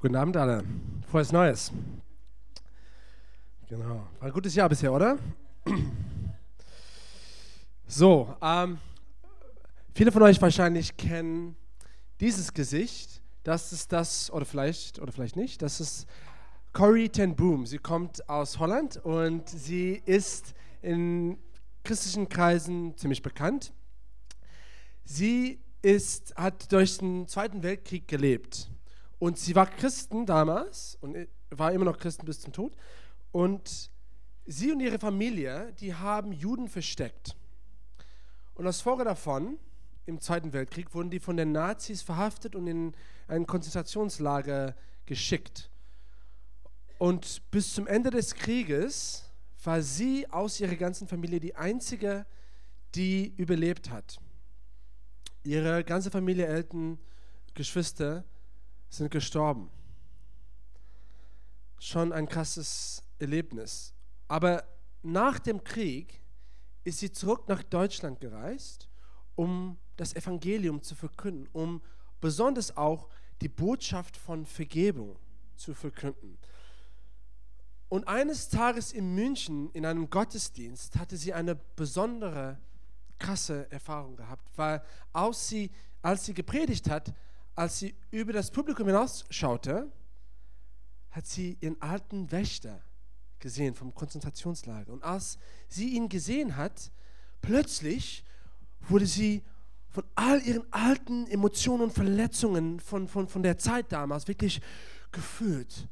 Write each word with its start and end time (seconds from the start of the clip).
Guten 0.00 0.14
Abend 0.14 0.36
alle. 0.36 0.62
Frohes 1.10 1.32
Neues. 1.32 1.72
Genau. 3.66 4.06
War 4.20 4.28
ein 4.28 4.32
gutes 4.32 4.54
Jahr 4.54 4.68
bisher, 4.68 4.92
oder? 4.92 5.18
So, 7.88 8.32
ähm, 8.40 8.78
viele 9.96 10.12
von 10.12 10.22
euch 10.22 10.40
wahrscheinlich 10.40 10.96
kennen 10.96 11.56
dieses 12.20 12.54
Gesicht. 12.54 13.20
Das 13.42 13.72
ist 13.72 13.90
das, 13.90 14.30
oder 14.30 14.44
vielleicht, 14.44 15.00
oder 15.00 15.10
vielleicht 15.10 15.34
nicht, 15.34 15.62
das 15.62 15.80
ist 15.80 16.06
Corrie 16.72 17.08
ten 17.08 17.34
Boom. 17.34 17.66
Sie 17.66 17.78
kommt 17.78 18.28
aus 18.28 18.60
Holland 18.60 18.98
und 18.98 19.48
sie 19.48 20.00
ist 20.06 20.54
in 20.80 21.38
christlichen 21.82 22.28
Kreisen 22.28 22.96
ziemlich 22.96 23.22
bekannt. 23.22 23.72
Sie 25.02 25.58
ist, 25.82 26.36
hat 26.36 26.70
durch 26.70 26.98
den 26.98 27.26
Zweiten 27.26 27.64
Weltkrieg 27.64 28.06
gelebt 28.06 28.70
und 29.18 29.38
sie 29.38 29.54
war 29.54 29.66
Christen 29.66 30.26
damals 30.26 30.96
und 31.00 31.16
war 31.50 31.72
immer 31.72 31.84
noch 31.84 31.98
Christen 31.98 32.26
bis 32.26 32.40
zum 32.40 32.52
Tod. 32.52 32.76
Und 33.32 33.90
sie 34.46 34.72
und 34.72 34.80
ihre 34.80 34.98
Familie, 34.98 35.72
die 35.80 35.94
haben 35.94 36.32
Juden 36.32 36.68
versteckt. 36.68 37.36
Und 38.54 38.66
als 38.66 38.80
Folge 38.80 39.04
davon, 39.04 39.58
im 40.06 40.20
Zweiten 40.20 40.52
Weltkrieg, 40.52 40.94
wurden 40.94 41.10
die 41.10 41.20
von 41.20 41.36
den 41.36 41.52
Nazis 41.52 42.02
verhaftet 42.02 42.54
und 42.54 42.66
in 42.66 42.92
ein 43.26 43.46
Konzentrationslager 43.46 44.74
geschickt. 45.04 45.70
Und 46.98 47.42
bis 47.50 47.74
zum 47.74 47.86
Ende 47.86 48.10
des 48.10 48.34
Krieges 48.34 49.30
war 49.62 49.82
sie 49.82 50.28
aus 50.30 50.60
ihrer 50.60 50.76
ganzen 50.76 51.08
Familie 51.08 51.40
die 51.40 51.54
einzige, 51.54 52.26
die 52.94 53.34
überlebt 53.36 53.90
hat. 53.90 54.18
Ihre 55.44 55.84
ganze 55.84 56.10
Familie, 56.10 56.46
Eltern, 56.46 56.98
Geschwister, 57.54 58.24
sind 58.88 59.10
gestorben. 59.10 59.70
Schon 61.78 62.12
ein 62.12 62.28
krasses 62.28 63.02
Erlebnis. 63.18 63.94
Aber 64.26 64.64
nach 65.02 65.38
dem 65.38 65.62
Krieg 65.62 66.22
ist 66.84 66.98
sie 66.98 67.12
zurück 67.12 67.48
nach 67.48 67.62
Deutschland 67.62 68.20
gereist, 68.20 68.88
um 69.36 69.78
das 69.96 70.14
Evangelium 70.14 70.82
zu 70.82 70.94
verkünden, 70.94 71.48
um 71.52 71.82
besonders 72.20 72.76
auch 72.76 73.08
die 73.40 73.48
Botschaft 73.48 74.16
von 74.16 74.46
Vergebung 74.46 75.16
zu 75.56 75.74
verkünden. 75.74 76.38
Und 77.88 78.06
eines 78.06 78.48
Tages 78.48 78.92
in 78.92 79.14
München 79.14 79.70
in 79.72 79.86
einem 79.86 80.10
Gottesdienst 80.10 80.96
hatte 80.98 81.16
sie 81.16 81.32
eine 81.32 81.54
besondere, 81.54 82.58
krasse 83.18 83.70
Erfahrung 83.70 84.16
gehabt, 84.16 84.46
weil 84.56 84.82
als 85.12 85.48
sie, 85.48 85.70
als 86.02 86.26
sie 86.26 86.34
gepredigt 86.34 86.90
hat, 86.90 87.12
als 87.58 87.80
sie 87.80 87.96
über 88.12 88.32
das 88.32 88.52
Publikum 88.52 88.86
hinausschaute, 88.86 89.90
hat 91.10 91.26
sie 91.26 91.58
ihren 91.60 91.80
alten 91.82 92.30
Wächter 92.30 92.80
gesehen 93.40 93.74
vom 93.74 93.92
Konzentrationslager. 93.92 94.92
Und 94.92 95.02
als 95.02 95.38
sie 95.66 95.96
ihn 95.96 96.08
gesehen 96.08 96.56
hat, 96.56 96.92
plötzlich 97.42 98.24
wurde 98.88 99.06
sie 99.06 99.42
von 99.88 100.04
all 100.14 100.40
ihren 100.42 100.72
alten 100.72 101.26
Emotionen 101.26 101.84
und 101.84 101.92
Verletzungen 101.92 102.78
von, 102.78 103.08
von, 103.08 103.26
von 103.26 103.42
der 103.42 103.58
Zeit 103.58 103.90
damals 103.90 104.28
wirklich 104.28 104.60
gefühlt. 105.10 105.88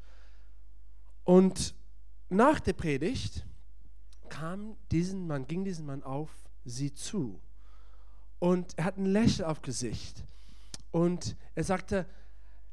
Und 1.25 1.75
nach 2.29 2.61
der 2.61 2.73
Predigt 2.73 3.45
kam 4.29 4.77
diesen 4.91 5.27
Mann, 5.27 5.47
ging 5.47 5.65
diesen 5.65 5.85
Mann 5.85 6.01
auf 6.03 6.29
sie 6.63 6.93
zu. 6.93 7.41
Und 8.39 8.77
er 8.77 8.85
hat 8.85 8.97
ein 8.97 9.05
Lächeln 9.05 9.49
auf 9.49 9.61
Gesicht. 9.61 10.23
Und 10.91 11.35
er 11.55 11.63
sagte, 11.63 12.07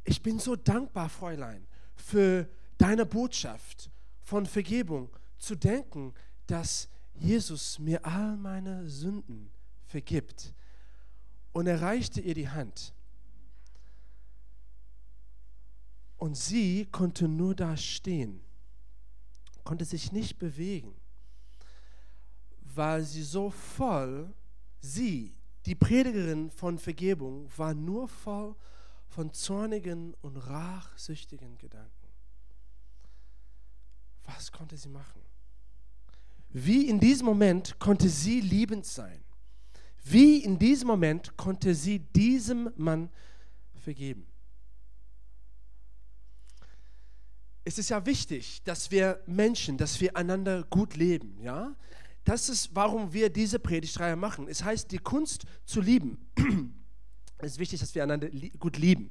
ich 0.04 0.22
bin 0.22 0.38
so 0.38 0.56
dankbar, 0.56 1.08
Fräulein, 1.08 1.66
für 1.96 2.48
deine 2.78 3.06
Botschaft 3.06 3.90
von 4.22 4.46
Vergebung, 4.46 5.10
zu 5.38 5.54
denken, 5.54 6.14
dass 6.46 6.88
Jesus 7.14 7.78
mir 7.78 8.04
all 8.04 8.36
meine 8.36 8.88
Sünden 8.88 9.50
vergibt. 9.86 10.54
Und 11.52 11.66
er 11.66 11.80
reichte 11.80 12.20
ihr 12.20 12.34
die 12.34 12.48
Hand. 12.48 12.94
Und 16.16 16.36
sie 16.36 16.86
konnte 16.86 17.28
nur 17.28 17.54
da 17.54 17.76
stehen, 17.76 18.40
konnte 19.62 19.84
sich 19.84 20.10
nicht 20.10 20.38
bewegen, 20.38 20.94
weil 22.60 23.04
sie 23.04 23.22
so 23.22 23.50
voll, 23.50 24.32
sie, 24.80 25.34
die 25.66 25.74
Predigerin 25.74 26.50
von 26.50 26.78
Vergebung 26.78 27.48
war 27.56 27.74
nur 27.74 28.08
voll 28.08 28.54
von 29.08 29.32
zornigen 29.32 30.14
und 30.20 30.36
rachsüchtigen 30.36 31.56
Gedanken. 31.58 32.08
Was 34.24 34.50
konnte 34.50 34.76
sie 34.76 34.88
machen? 34.88 35.22
Wie 36.50 36.88
in 36.88 37.00
diesem 37.00 37.26
Moment 37.26 37.78
konnte 37.78 38.08
sie 38.08 38.40
liebend 38.40 38.86
sein? 38.86 39.22
Wie 40.04 40.38
in 40.44 40.58
diesem 40.58 40.88
Moment 40.88 41.36
konnte 41.36 41.74
sie 41.74 41.98
diesem 41.98 42.70
Mann 42.76 43.10
vergeben? 43.74 44.26
Es 47.64 47.78
ist 47.78 47.88
ja 47.88 48.04
wichtig, 48.04 48.62
dass 48.64 48.90
wir 48.90 49.22
Menschen, 49.26 49.78
dass 49.78 50.00
wir 50.00 50.16
einander 50.16 50.64
gut 50.64 50.96
leben, 50.96 51.40
ja? 51.40 51.74
Das 52.24 52.48
ist, 52.48 52.74
warum 52.74 53.12
wir 53.12 53.28
diese 53.28 53.58
Predigtreihe 53.58 54.16
machen. 54.16 54.48
Es 54.48 54.64
heißt, 54.64 54.90
die 54.90 54.98
Kunst 54.98 55.44
zu 55.66 55.80
lieben. 55.80 56.26
es 57.38 57.52
ist 57.52 57.58
wichtig, 57.58 57.80
dass 57.80 57.94
wir 57.94 58.02
einander 58.02 58.28
gut 58.58 58.78
lieben. 58.78 59.10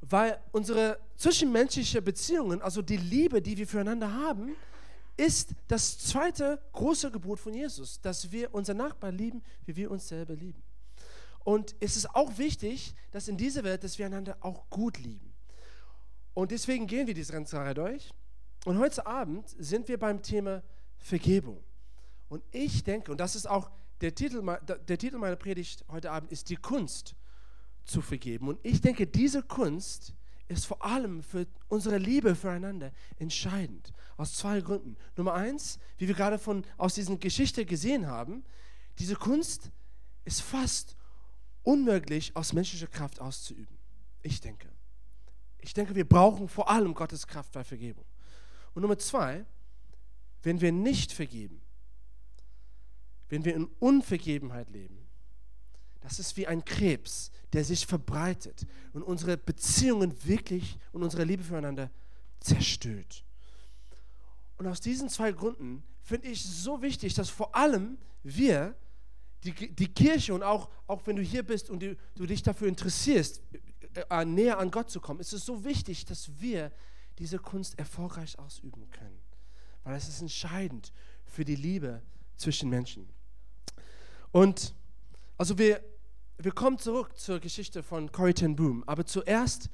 Weil 0.00 0.38
unsere 0.52 0.98
zwischenmenschliche 1.16 2.02
Beziehungen, 2.02 2.60
also 2.62 2.82
die 2.82 2.98
Liebe, 2.98 3.40
die 3.42 3.56
wir 3.56 3.66
füreinander 3.66 4.12
haben, 4.12 4.54
ist 5.16 5.50
das 5.66 5.98
zweite 5.98 6.60
große 6.72 7.10
Gebot 7.10 7.40
von 7.40 7.52
Jesus, 7.52 8.00
dass 8.00 8.30
wir 8.30 8.54
unseren 8.54 8.76
Nachbarn 8.76 9.16
lieben, 9.16 9.42
wie 9.66 9.74
wir 9.74 9.90
uns 9.90 10.06
selber 10.06 10.34
lieben. 10.34 10.62
Und 11.44 11.74
es 11.80 11.96
ist 11.96 12.14
auch 12.14 12.38
wichtig, 12.38 12.94
dass 13.10 13.26
in 13.26 13.36
dieser 13.36 13.64
Welt, 13.64 13.82
dass 13.82 13.98
wir 13.98 14.06
einander 14.06 14.36
auch 14.40 14.68
gut 14.70 14.98
lieben. 14.98 15.32
Und 16.34 16.52
deswegen 16.52 16.86
gehen 16.86 17.06
wir 17.06 17.14
diese 17.14 17.32
ganze 17.32 17.74
durch. 17.74 18.10
Und 18.64 18.78
heute 18.78 19.06
Abend 19.06 19.48
sind 19.58 19.88
wir 19.88 19.98
beim 19.98 20.22
Thema 20.22 20.62
Vergebung. 20.98 21.64
Und 22.28 22.42
ich 22.50 22.84
denke, 22.84 23.10
und 23.10 23.18
das 23.18 23.36
ist 23.36 23.46
auch 23.48 23.70
der 24.00 24.14
Titel, 24.14 24.42
der 24.86 24.98
Titel 24.98 25.18
meiner 25.18 25.36
Predigt 25.36 25.84
heute 25.88 26.10
Abend, 26.10 26.30
ist 26.30 26.50
die 26.50 26.56
Kunst 26.56 27.14
zu 27.84 28.00
vergeben. 28.00 28.48
Und 28.48 28.58
ich 28.62 28.80
denke, 28.80 29.06
diese 29.06 29.42
Kunst 29.42 30.14
ist 30.48 30.66
vor 30.66 30.84
allem 30.84 31.22
für 31.22 31.46
unsere 31.68 31.98
Liebe 31.98 32.34
füreinander 32.34 32.92
entscheidend. 33.16 33.92
Aus 34.16 34.34
zwei 34.34 34.60
Gründen. 34.60 34.96
Nummer 35.16 35.34
eins, 35.34 35.78
wie 35.98 36.08
wir 36.08 36.14
gerade 36.14 36.38
von, 36.38 36.64
aus 36.76 36.94
dieser 36.94 37.16
Geschichte 37.16 37.66
gesehen 37.66 38.06
haben, 38.06 38.44
diese 38.98 39.14
Kunst 39.14 39.70
ist 40.24 40.40
fast 40.40 40.96
unmöglich 41.62 42.34
aus 42.34 42.52
menschlicher 42.52 42.86
Kraft 42.86 43.20
auszuüben. 43.20 43.78
Ich 44.22 44.40
denke. 44.40 44.70
Ich 45.58 45.74
denke, 45.74 45.94
wir 45.94 46.08
brauchen 46.08 46.48
vor 46.48 46.70
allem 46.70 46.94
Gottes 46.94 47.26
Kraft 47.26 47.52
bei 47.52 47.64
Vergebung. 47.64 48.04
Und 48.74 48.82
Nummer 48.82 48.98
zwei, 48.98 49.44
wenn 50.42 50.60
wir 50.60 50.72
nicht 50.72 51.12
vergeben, 51.12 51.60
wenn 53.28 53.44
wir 53.44 53.54
in 53.54 53.66
Unvergebenheit 53.78 54.70
leben, 54.70 55.06
das 56.00 56.18
ist 56.18 56.36
wie 56.36 56.46
ein 56.46 56.64
Krebs, 56.64 57.30
der 57.52 57.64
sich 57.64 57.86
verbreitet 57.86 58.66
und 58.92 59.02
unsere 59.02 59.36
Beziehungen 59.36 60.14
wirklich 60.24 60.78
und 60.92 61.02
unsere 61.02 61.24
Liebe 61.24 61.42
füreinander 61.42 61.90
zerstört. 62.40 63.24
Und 64.56 64.66
aus 64.66 64.80
diesen 64.80 65.08
zwei 65.08 65.32
Gründen 65.32 65.82
finde 66.02 66.28
ich 66.28 66.44
es 66.44 66.62
so 66.62 66.82
wichtig, 66.82 67.14
dass 67.14 67.28
vor 67.28 67.54
allem 67.54 67.98
wir, 68.22 68.76
die, 69.44 69.52
die 69.52 69.88
Kirche 69.88 70.34
und 70.34 70.42
auch, 70.42 70.68
auch 70.86 71.06
wenn 71.06 71.16
du 71.16 71.22
hier 71.22 71.44
bist 71.44 71.70
und 71.70 71.80
du, 71.80 71.96
du 72.16 72.26
dich 72.26 72.42
dafür 72.42 72.68
interessierst, 72.68 73.42
äh, 73.94 74.04
äh, 74.10 74.24
näher 74.24 74.58
an 74.58 74.70
Gott 74.70 74.90
zu 74.90 75.00
kommen, 75.00 75.20
ist 75.20 75.32
es 75.32 75.44
so 75.44 75.64
wichtig, 75.64 76.04
dass 76.06 76.40
wir 76.40 76.72
diese 77.18 77.38
Kunst 77.38 77.78
erfolgreich 77.78 78.38
ausüben 78.38 78.90
können. 78.90 79.20
Weil 79.84 79.96
es 79.96 80.08
ist 80.08 80.20
entscheidend 80.20 80.92
für 81.24 81.44
die 81.44 81.56
Liebe 81.56 82.02
zwischen 82.36 82.68
Menschen. 82.68 83.08
Und 84.32 84.74
also 85.36 85.58
wir, 85.58 85.80
wir 86.38 86.52
kommen 86.52 86.78
zurück 86.78 87.16
zur 87.18 87.40
Geschichte 87.40 87.82
von 87.82 88.10
Corrie 88.12 88.34
ten 88.34 88.56
Boom, 88.56 88.84
aber 88.86 89.06
zuerst 89.06 89.70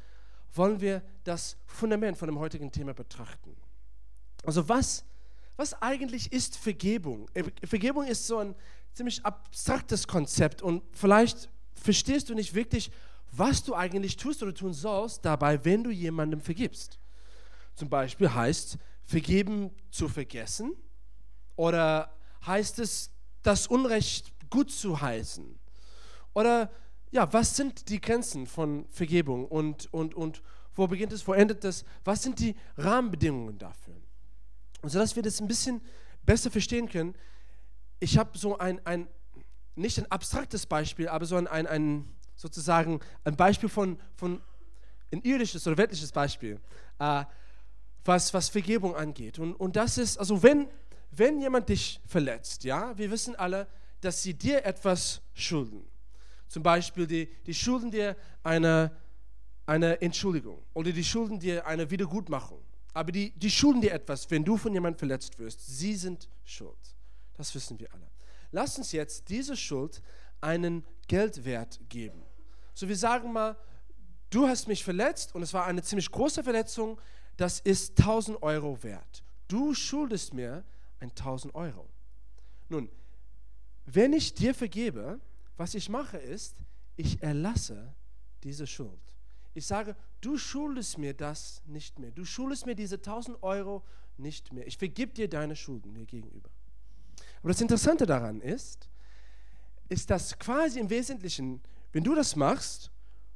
wollen 0.52 0.80
wir 0.80 1.02
das 1.24 1.56
Fundament 1.66 2.16
von 2.16 2.28
dem 2.28 2.38
heutigen 2.38 2.70
Thema 2.70 2.94
betrachten. 2.94 3.56
Also 4.44 4.68
was, 4.68 5.04
was 5.56 5.74
eigentlich 5.82 6.32
ist 6.32 6.56
Vergebung? 6.56 7.28
Äh, 7.34 7.44
Vergebung 7.66 8.06
ist 8.06 8.26
so 8.26 8.38
ein 8.38 8.54
ziemlich 8.92 9.24
abstraktes 9.24 10.06
Konzept 10.06 10.62
und 10.62 10.82
vielleicht 10.92 11.50
verstehst 11.74 12.30
du 12.30 12.34
nicht 12.34 12.54
wirklich, 12.54 12.90
was 13.32 13.64
du 13.64 13.74
eigentlich 13.74 14.16
tust 14.16 14.42
oder 14.42 14.54
tun 14.54 14.72
sollst 14.72 15.24
dabei, 15.24 15.64
wenn 15.64 15.82
du 15.82 15.90
jemandem 15.90 16.40
vergibst. 16.40 16.98
Zum 17.74 17.88
Beispiel 17.88 18.32
heißt 18.32 18.78
vergeben 19.02 19.70
zu 19.90 20.08
vergessen 20.08 20.74
oder 21.56 22.16
heißt 22.46 22.78
es 22.78 23.10
das 23.42 23.66
Unrecht 23.66 24.32
gut 24.50 24.70
zu 24.70 25.00
heißen? 25.00 25.58
Oder 26.34 26.70
ja, 27.10 27.32
was 27.32 27.56
sind 27.56 27.88
die 27.88 28.00
Grenzen 28.00 28.46
von 28.46 28.86
Vergebung 28.90 29.46
und, 29.46 29.92
und, 29.92 30.14
und 30.14 30.42
Wo 30.74 30.88
beginnt 30.88 31.12
es? 31.12 31.26
Wo 31.26 31.32
endet 31.32 31.64
es? 31.64 31.84
Was 32.04 32.22
sind 32.22 32.40
die 32.40 32.56
Rahmenbedingungen 32.76 33.58
dafür? 33.58 33.94
Und 34.82 34.90
so 34.90 34.98
dass 34.98 35.14
wir 35.14 35.22
das 35.22 35.40
ein 35.40 35.48
bisschen 35.48 35.80
besser 36.24 36.50
verstehen 36.50 36.88
können, 36.88 37.14
ich 38.00 38.18
habe 38.18 38.36
so 38.36 38.58
ein, 38.58 38.84
ein, 38.84 39.06
nicht 39.76 39.98
ein 39.98 40.10
abstraktes 40.10 40.66
Beispiel, 40.66 41.08
aber 41.08 41.24
so 41.26 41.36
ein, 41.36 41.46
ein, 41.46 41.66
ein 41.66 42.14
sozusagen 42.36 43.00
ein 43.22 43.36
Beispiel 43.36 43.68
von, 43.68 43.98
von 44.16 44.42
ein 45.12 45.22
irdisches 45.22 45.66
oder 45.66 45.78
weltliches 45.78 46.12
Beispiel, 46.12 46.60
äh, 46.98 47.24
was, 48.04 48.34
was 48.34 48.48
Vergebung 48.48 48.96
angeht. 48.96 49.38
Und, 49.38 49.54
und 49.54 49.76
das 49.76 49.96
ist, 49.98 50.18
also 50.18 50.42
wenn, 50.42 50.68
wenn 51.12 51.40
jemand 51.40 51.68
dich 51.68 52.00
verletzt, 52.06 52.64
ja, 52.64 52.96
wir 52.98 53.10
wissen 53.10 53.36
alle, 53.36 53.68
dass 54.04 54.22
sie 54.22 54.34
dir 54.34 54.64
etwas 54.64 55.22
schulden. 55.32 55.84
Zum 56.48 56.62
Beispiel, 56.62 57.06
die, 57.06 57.26
die 57.46 57.54
schulden 57.54 57.90
dir 57.90 58.16
eine, 58.42 58.94
eine 59.66 60.00
Entschuldigung 60.02 60.62
oder 60.74 60.92
die 60.92 61.04
schulden 61.04 61.40
dir 61.40 61.66
eine 61.66 61.90
Wiedergutmachung. 61.90 62.62
Aber 62.92 63.10
die, 63.10 63.30
die 63.30 63.50
schulden 63.50 63.80
dir 63.80 63.92
etwas, 63.92 64.30
wenn 64.30 64.44
du 64.44 64.56
von 64.56 64.72
jemandem 64.72 64.98
verletzt 64.98 65.38
wirst. 65.38 65.66
Sie 65.66 65.96
sind 65.96 66.28
schuld. 66.44 66.78
Das 67.34 67.54
wissen 67.54 67.80
wir 67.80 67.92
alle. 67.92 68.08
Lass 68.52 68.78
uns 68.78 68.92
jetzt 68.92 69.28
diese 69.30 69.56
Schuld 69.56 70.00
einen 70.40 70.84
Geldwert 71.08 71.80
geben. 71.88 72.22
So, 72.74 72.88
wir 72.88 72.96
sagen 72.96 73.32
mal, 73.32 73.56
du 74.30 74.46
hast 74.46 74.68
mich 74.68 74.84
verletzt 74.84 75.34
und 75.34 75.42
es 75.42 75.52
war 75.54 75.64
eine 75.64 75.82
ziemlich 75.82 76.10
große 76.10 76.44
Verletzung, 76.44 77.00
das 77.36 77.58
ist 77.58 77.98
1000 77.98 78.42
Euro 78.42 78.80
wert. 78.82 79.24
Du 79.48 79.74
schuldest 79.74 80.34
mir 80.34 80.62
1000 81.00 81.54
Euro. 81.54 81.88
Nun, 82.68 82.88
wenn 83.86 84.12
ich 84.12 84.34
dir 84.34 84.54
vergebe, 84.54 85.20
was 85.56 85.74
ich 85.74 85.88
mache 85.88 86.18
ist, 86.18 86.56
ich 86.96 87.22
erlasse 87.22 87.94
diese 88.42 88.66
Schuld. 88.66 89.00
Ich 89.54 89.66
sage, 89.66 89.96
du 90.20 90.36
schuldest 90.36 90.98
mir 90.98 91.14
das 91.14 91.62
nicht 91.66 91.98
mehr. 91.98 92.10
Du 92.10 92.24
schuldest 92.24 92.66
mir 92.66 92.74
diese 92.74 92.96
1000 92.96 93.42
Euro 93.42 93.84
nicht 94.16 94.52
mehr. 94.52 94.66
Ich 94.66 94.78
vergib 94.78 95.14
dir 95.14 95.28
deine 95.28 95.54
Schulden 95.54 95.92
mir 95.92 96.06
gegenüber. 96.06 96.50
Aber 97.40 97.48
das 97.48 97.60
Interessante 97.60 98.06
daran 98.06 98.40
ist, 98.40 98.88
ist, 99.88 100.10
dass 100.10 100.38
quasi 100.38 100.80
im 100.80 100.90
Wesentlichen, 100.90 101.60
wenn 101.92 102.02
du 102.02 102.14
das 102.14 102.36
machst, 102.36 102.90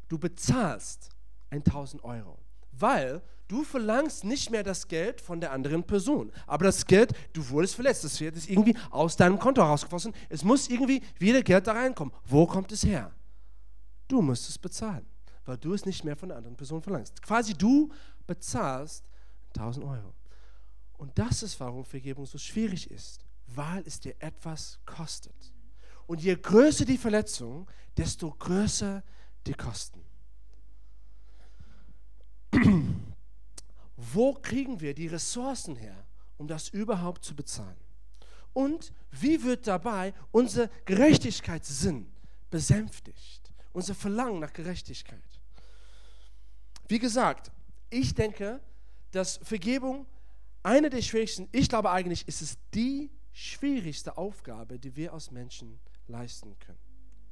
du 0.08 0.18
bezahlst 0.18 1.10
1000 1.50 2.02
Euro, 2.04 2.38
weil 2.78 3.22
du 3.48 3.64
verlangst 3.64 4.24
nicht 4.24 4.50
mehr 4.50 4.62
das 4.62 4.86
Geld 4.86 5.20
von 5.20 5.40
der 5.40 5.52
anderen 5.52 5.82
Person. 5.82 6.30
Aber 6.46 6.64
das 6.64 6.84
Geld, 6.86 7.12
du 7.32 7.48
wurdest 7.48 7.74
verletzt, 7.74 8.04
das 8.04 8.18
Geld 8.18 8.36
ist 8.36 8.48
irgendwie 8.48 8.76
aus 8.90 9.16
deinem 9.16 9.38
Konto 9.38 9.62
rausgeflossen. 9.62 10.12
Es 10.28 10.44
muss 10.44 10.68
irgendwie 10.68 11.02
wieder 11.18 11.42
Geld 11.42 11.66
da 11.66 11.72
reinkommen. 11.72 12.14
Wo 12.24 12.46
kommt 12.46 12.70
es 12.72 12.84
her? 12.84 13.12
Du 14.06 14.22
musst 14.22 14.48
es 14.48 14.58
bezahlen, 14.58 15.06
weil 15.44 15.56
du 15.56 15.74
es 15.74 15.84
nicht 15.84 16.04
mehr 16.04 16.16
von 16.16 16.28
der 16.28 16.38
anderen 16.38 16.56
Person 16.56 16.82
verlangst. 16.82 17.20
Quasi 17.22 17.54
du 17.54 17.90
bezahlst 18.26 19.04
1000 19.56 19.84
Euro. 19.84 20.14
Und 20.98 21.18
das 21.18 21.42
ist, 21.42 21.58
warum 21.60 21.84
Vergebung 21.84 22.26
so 22.26 22.38
schwierig 22.38 22.90
ist, 22.90 23.24
weil 23.46 23.82
es 23.86 24.00
dir 24.00 24.14
etwas 24.18 24.78
kostet. 24.84 25.52
Und 26.06 26.22
je 26.22 26.34
größer 26.34 26.84
die 26.84 26.98
Verletzung, 26.98 27.68
desto 27.96 28.30
größer 28.30 29.02
die 29.46 29.54
Kosten. 29.54 30.00
Wo 34.12 34.34
kriegen 34.34 34.80
wir 34.80 34.94
die 34.94 35.06
Ressourcen 35.06 35.76
her, 35.76 36.06
um 36.36 36.46
das 36.46 36.68
überhaupt 36.68 37.24
zu 37.24 37.34
bezahlen? 37.34 37.76
Und 38.52 38.92
wie 39.10 39.42
wird 39.42 39.66
dabei 39.66 40.14
unser 40.30 40.68
Gerechtigkeitssinn 40.84 42.10
besänftigt? 42.50 43.52
Unser 43.72 43.94
Verlangen 43.94 44.40
nach 44.40 44.52
Gerechtigkeit. 44.52 45.22
Wie 46.88 46.98
gesagt, 46.98 47.52
ich 47.90 48.14
denke, 48.14 48.60
dass 49.10 49.38
Vergebung 49.42 50.06
eine 50.62 50.90
der 50.90 51.02
schwierigsten, 51.02 51.48
ich 51.52 51.68
glaube 51.68 51.90
eigentlich, 51.90 52.26
ist 52.26 52.42
es 52.42 52.58
die 52.74 53.10
schwierigste 53.32 54.16
Aufgabe, 54.16 54.78
die 54.78 54.96
wir 54.96 55.12
als 55.12 55.30
Menschen 55.30 55.78
leisten 56.08 56.58
können. 56.58 56.78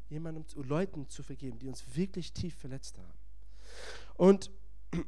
Jemandem, 0.08 0.44
Leuten 0.62 1.08
zu 1.08 1.22
vergeben, 1.22 1.58
die 1.58 1.68
uns 1.68 1.84
wirklich 1.96 2.32
tief 2.32 2.54
verletzt 2.54 2.98
haben. 2.98 3.18
Und 4.14 4.50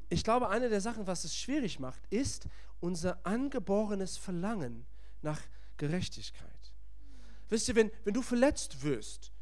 ich 0.08 0.24
glaube, 0.24 0.48
eine 0.48 0.68
der 0.68 0.80
Sachen, 0.80 1.06
was 1.06 1.24
es 1.24 1.36
schwierig 1.36 1.78
macht, 1.78 2.00
ist 2.10 2.46
unser 2.80 3.24
angeborenes 3.26 4.16
Verlangen 4.16 4.86
nach 5.22 5.40
Gerechtigkeit. 5.76 6.72
Wisst 7.48 7.68
ihr, 7.68 7.76
wenn, 7.76 7.90
wenn 8.04 8.14
du 8.14 8.22
verletzt 8.22 8.82
wirst, 8.82 9.32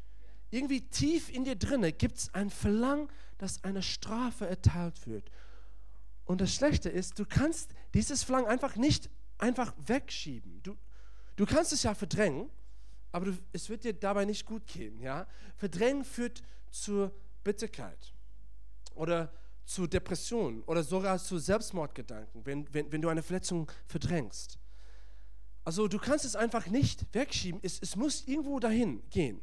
irgendwie 0.49 0.81
tief 0.81 1.29
in 1.29 1.43
dir 1.43 1.55
drinne 1.55 1.91
gibt 1.91 2.17
es 2.17 2.33
ein 2.33 2.49
Verlangen, 2.49 3.09
dass 3.37 3.63
eine 3.63 3.83
Strafe 3.83 4.47
erteilt 4.47 5.07
wird. 5.07 5.29
Und 6.25 6.41
das 6.41 6.53
Schlechte 6.53 6.89
ist, 6.89 7.19
du 7.19 7.25
kannst 7.25 7.71
dieses 7.93 8.23
Verlangen 8.23 8.49
einfach 8.49 8.75
nicht 8.75 9.09
einfach 9.37 9.73
wegschieben. 9.85 10.61
Du, 10.63 10.77
du 11.35 11.45
kannst 11.45 11.73
es 11.73 11.83
ja 11.83 11.93
verdrängen, 11.93 12.49
aber 13.11 13.25
du, 13.25 13.37
es 13.53 13.69
wird 13.69 13.83
dir 13.83 13.93
dabei 13.93 14.25
nicht 14.25 14.45
gut 14.45 14.65
gehen. 14.67 14.99
Ja? 14.99 15.27
Verdrängen 15.55 16.03
führt 16.03 16.43
zur 16.69 17.11
Bitterkeit 17.43 18.13
oder 18.95 19.31
zu 19.67 19.85
Depressionen 19.85 20.63
oder 20.63 20.81
sogar 20.81 21.19
zu 21.19 21.37
Selbstmordgedanken, 21.37 22.45
wenn, 22.45 22.73
wenn, 22.73 22.89
wenn 22.89 23.01
du 23.01 23.09
eine 23.09 23.21
Verletzung 23.21 23.69
verdrängst. 23.85 24.57
Also 25.65 25.89
du 25.89 25.99
kannst 25.99 26.23
es 26.23 26.37
einfach 26.37 26.67
nicht 26.67 27.05
wegschieben, 27.13 27.59
es, 27.61 27.77
es 27.81 27.97
muss 27.97 28.25
irgendwo 28.25 28.61
dahin 28.61 29.03
gehen. 29.09 29.41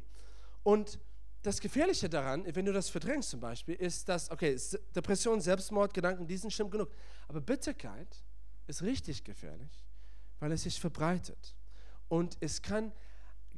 Und 0.63 0.99
das 1.43 1.61
Gefährliche 1.61 2.09
daran, 2.09 2.43
wenn 2.55 2.65
du 2.65 2.73
das 2.73 2.89
verdrängst 2.89 3.29
zum 3.29 3.39
Beispiel, 3.39 3.75
ist, 3.75 4.09
dass, 4.09 4.31
okay, 4.31 4.59
Depression, 4.95 5.39
Selbstmordgedanken, 5.39 6.25
die 6.25 6.37
sind 6.37 6.51
schlimm 6.51 6.71
genug. 6.71 6.89
Aber 7.27 7.39
Bitterkeit 7.39 8.23
ist 8.65 8.81
richtig 8.81 9.23
gefährlich, 9.23 9.85
weil 10.39 10.51
es 10.51 10.63
sich 10.63 10.79
verbreitet. 10.79 11.55
Und 12.07 12.35
es 12.39 12.63
kann 12.63 12.91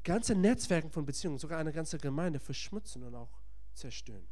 ganze 0.03 0.35
Netzwerke 0.35 0.89
von 0.89 1.05
Beziehungen, 1.05 1.37
sogar 1.37 1.59
eine 1.59 1.71
ganze 1.71 1.97
Gemeinde 1.97 2.41
verschmutzen 2.41 3.03
und 3.03 3.15
auch 3.15 3.31
zerstören 3.73 4.27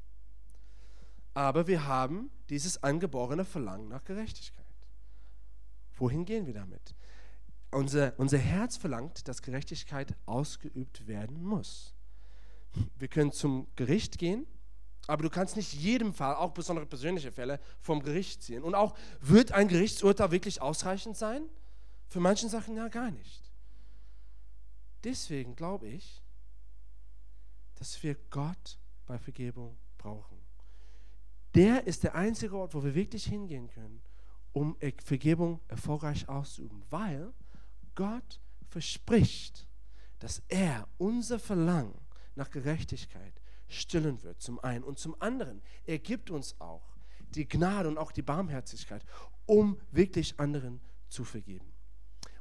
aber 1.36 1.68
wir 1.68 1.86
haben 1.86 2.32
dieses 2.50 2.82
angeborene 2.82 3.44
Verlangen 3.46 3.90
nach 3.90 4.04
Gerechtigkeit. 4.06 4.66
Wohin 5.98 6.26
gehen 6.26 6.48
wir 6.48 6.54
damit? 6.54 6.96
Unser, 7.72 8.18
unser 8.18 8.38
Herz 8.38 8.78
verlangt, 8.78 9.28
dass 9.28 9.42
Gerechtigkeit 9.42 10.16
ausgeübt 10.26 11.08
werden 11.08 11.44
muss. 11.44 11.94
Wir 12.98 13.10
können 13.10 13.34
zum 13.34 13.68
Gericht 13.76 14.18
gehen, 14.18 14.48
aber 15.08 15.24
du 15.24 15.30
kannst 15.30 15.58
nicht 15.58 15.74
jedem 15.74 16.14
Fall, 16.14 16.36
auch 16.36 16.52
besondere 16.52 16.86
persönliche 16.86 17.34
Fälle, 17.34 17.60
vom 17.82 18.02
Gericht 18.02 18.42
ziehen. 18.42 18.64
Und 18.64 18.74
auch, 18.74 18.98
wird 19.20 19.52
ein 19.52 19.68
Gerichtsurteil 19.68 20.32
wirklich 20.32 20.62
ausreichend 20.62 21.18
sein? 21.18 21.44
Für 22.08 22.22
manche 22.22 22.48
Sachen 22.48 22.78
ja 22.78 22.88
gar 22.88 23.12
nicht. 23.12 23.52
Deswegen 25.04 25.56
glaube 25.56 25.88
ich, 25.88 26.24
dass 27.76 28.02
wir 28.04 28.16
Gott 28.30 28.80
bei 29.06 29.20
Vergebung 29.20 29.78
brauchen 29.98 30.35
der 31.56 31.88
ist 31.88 32.04
der 32.04 32.16
einzige 32.16 32.56
Ort, 32.58 32.74
wo 32.74 32.84
wir 32.84 32.94
wirklich 32.94 33.26
hingehen 33.26 33.70
können, 33.70 34.02
um 34.54 34.78
Vergebung 35.04 35.60
erfolgreich 35.68 36.30
auszuüben, 36.30 36.84
weil 36.90 37.34
Gott 37.96 38.40
verspricht, 38.70 39.68
dass 40.20 40.42
er 40.48 40.88
unser 40.98 41.40
Verlangen 41.40 41.98
nach 42.36 42.50
Gerechtigkeit 42.50 43.34
stillen 43.68 44.22
wird, 44.24 44.42
zum 44.42 44.60
einen. 44.60 44.84
Und 44.84 45.00
zum 45.00 45.16
anderen, 45.22 45.62
er 45.86 46.00
gibt 46.00 46.30
uns 46.30 46.60
auch 46.60 46.96
die 47.34 47.48
Gnade 47.48 47.90
und 47.90 47.98
auch 47.98 48.12
die 48.12 48.22
Barmherzigkeit, 48.22 49.04
um 49.46 49.80
wirklich 49.92 50.40
anderen 50.40 50.82
zu 51.10 51.24
vergeben. 51.24 51.72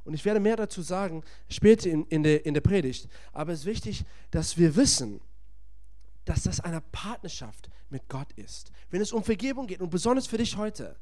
Und 0.03 0.13
ich 0.13 0.23
werde 0.23 0.39
mehr 0.39 0.55
dazu 0.55 0.81
sagen 0.81 1.23
später 1.49 1.89
in, 1.89 2.05
in, 2.07 2.23
der, 2.23 2.45
in 2.45 2.53
der 2.53 2.61
Predigt, 2.61 3.09
aber 3.31 3.53
es 3.53 3.61
ist 3.61 3.65
wichtig, 3.65 4.05
dass 4.31 4.57
wir 4.57 4.75
wissen, 4.75 5.19
dass 6.25 6.43
das 6.43 6.59
eine 6.59 6.81
Partnerschaft 6.81 7.69
mit 7.89 8.07
Gott 8.09 8.31
ist. 8.33 8.71
Wenn 8.89 9.01
es 9.01 9.11
um 9.11 9.23
Vergebung 9.23 9.67
geht 9.67 9.81
und 9.81 9.89
besonders 9.89 10.27
für 10.27 10.37
dich 10.37 10.57
heute, 10.57 10.95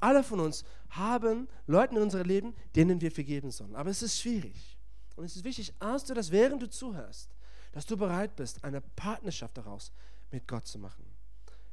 alle 0.00 0.22
von 0.22 0.40
uns 0.40 0.64
haben 0.90 1.48
Leute 1.66 1.94
in 1.94 2.02
unserem 2.02 2.26
Leben, 2.26 2.54
denen 2.74 3.00
wir 3.00 3.10
vergeben 3.10 3.50
sollen. 3.50 3.76
Aber 3.76 3.90
es 3.90 4.02
ist 4.02 4.20
schwierig. 4.20 4.78
Und 5.16 5.24
es 5.24 5.36
ist 5.36 5.44
wichtig, 5.44 5.74
als 5.78 6.04
du 6.04 6.14
das, 6.14 6.30
während 6.30 6.62
du 6.62 6.68
zuhörst, 6.68 7.30
dass 7.72 7.86
du 7.86 7.96
bereit 7.96 8.36
bist, 8.36 8.64
eine 8.64 8.80
Partnerschaft 8.80 9.56
daraus 9.58 9.92
mit 10.30 10.48
Gott 10.48 10.66
zu 10.66 10.78
machen. 10.78 11.04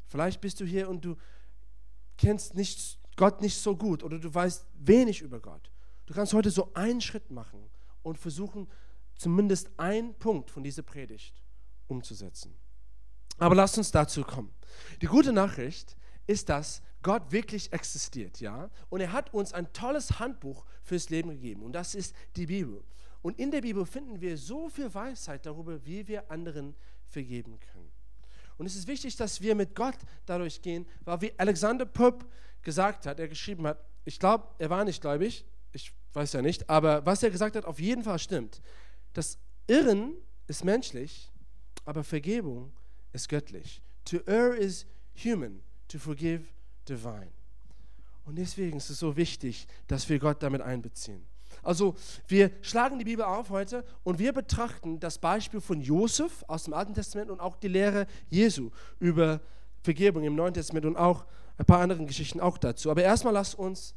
Vielleicht 0.08 0.42
bist 0.42 0.60
du 0.60 0.66
hier 0.66 0.89
und 0.89 1.04
du 1.04 1.16
kennst 2.18 2.56
nicht, 2.56 3.00
Gott 3.16 3.42
nicht 3.42 3.58
so 3.58 3.75
gut 3.75 4.04
oder 4.04 4.20
du 4.20 4.34
weißt 4.34 4.66
wenig 4.74 5.22
über 5.22 5.39
Gott. 5.39 5.72
Du 6.06 6.13
kannst 6.13 6.34
heute 6.34 6.51
so 6.51 6.74
einen 6.74 7.01
Schritt 7.01 7.32
machen 7.32 7.70
und 8.04 8.18
versuchen, 8.18 8.68
zumindest 9.16 9.72
einen 9.77 10.13
Punkt 10.16 10.51
von 10.51 10.63
dieser 10.63 10.84
Predigt 10.84 11.42
umzusetzen. 11.88 12.54
Aber 13.38 13.56
lasst 13.56 13.77
uns 13.77 13.91
dazu 13.91 14.24
kommen. 14.24 14.51
Die 15.01 15.06
gute 15.06 15.32
Nachricht 15.32 15.96
ist, 16.25 16.50
dass 16.50 16.82
Gott 17.03 17.32
wirklich 17.32 17.72
existiert, 17.72 18.39
ja? 18.39 18.70
Und 18.89 19.01
er 19.01 19.12
hat 19.12 19.34
uns 19.34 19.53
ein 19.53 19.72
tolles 19.74 20.20
Handbuch 20.20 20.65
fürs 20.84 21.10
Leben 21.10 21.29
gegeben 21.29 21.63
und 21.63 21.74
das 21.74 21.96
ist 21.96 22.15
die 22.36 22.48
Bibel. 22.48 22.84
Und 23.22 23.39
in 23.39 23.51
der 23.51 23.62
Bibel 23.62 23.86
finden 23.86 24.20
wir 24.22 24.38
so 24.38 24.70
viel 24.70 24.94
Weisheit 24.94 25.46
darüber, 25.46 25.86
wie 25.86 26.08
wir 26.08 26.29
anderen 26.32 26.75
vergeben 27.08 27.60
können. 27.60 27.91
Und 28.58 28.65
es 28.65 28.75
ist 28.75 28.88
wichtig, 28.88 29.15
dass 29.15 29.41
wir 29.41 29.53
mit 29.56 29.75
Gott 29.75 29.98
dadurch 30.25 30.62
gehen, 30.62 30.88
weil 31.06 31.22
wie 31.22 31.34
Alexander 31.38 31.86
Pope 31.86 32.25
gesagt 32.62 33.06
hat, 33.06 33.20
er 33.20 33.27
geschrieben 33.27 33.67
hat, 33.67 33.84
ich 34.06 34.20
glaube, 34.20 34.48
er 34.58 34.70
war 34.70 34.84
nicht 34.84 35.01
gläubig, 35.01 35.46
ich 35.74 35.94
weiß 36.13 36.34
ja 36.34 36.41
nicht, 36.41 36.70
aber 36.70 37.06
was 37.06 37.22
er 37.22 37.29
gesagt 37.29 37.56
hat, 37.56 37.65
auf 37.65 37.79
jeden 37.79 38.03
Fall 38.03 38.20
stimmt. 38.20 38.62
Das 39.13 39.38
Irren 39.67 40.15
ist 40.48 40.63
menschlich, 40.63 41.32
aber 41.86 42.03
Vergebung 42.03 42.74
ist 43.14 43.30
göttlich. 43.30 43.82
To 44.06 44.18
err 44.26 44.56
is 44.56 44.86
human, 45.16 45.62
to 45.88 46.00
forgive 46.00 46.44
divine. 46.88 47.32
Und 48.26 48.38
deswegen 48.38 48.78
ist 48.78 48.90
es 48.90 49.00
so 49.00 49.16
wichtig, 49.16 49.68
dass 49.88 50.10
wir 50.10 50.20
Gott 50.20 50.44
damit 50.44 50.62
einbeziehen. 50.62 51.26
Also 51.64 51.96
wir 52.28 52.52
schlagen 52.62 53.00
die 53.00 53.06
Bibel 53.06 53.26
auf 53.26 53.50
heute 53.50 53.84
und 54.04 54.20
wir 54.20 54.34
betrachten 54.34 55.00
das 55.00 55.18
Beispiel 55.18 55.62
von 55.62 55.82
Josef 55.82 56.44
aus 56.48 56.64
dem 56.66 56.74
Alten 56.74 56.94
Testament 56.94 57.32
und 57.32 57.40
auch 57.40 57.56
die 57.56 57.68
Lehre 57.68 58.06
Jesu 58.30 58.70
über 59.00 59.42
Vergebung 59.82 60.24
im 60.24 60.36
Neuen 60.36 60.54
Testament 60.54 60.86
und 60.86 60.98
auch 60.98 61.26
ein 61.58 61.66
paar 61.66 61.80
andere 61.80 62.06
Geschichten 62.06 62.40
auch 62.40 62.58
dazu. 62.58 62.92
Aber 62.92 63.02
erstmal 63.02 63.34
lasst 63.34 63.56
uns 63.56 63.96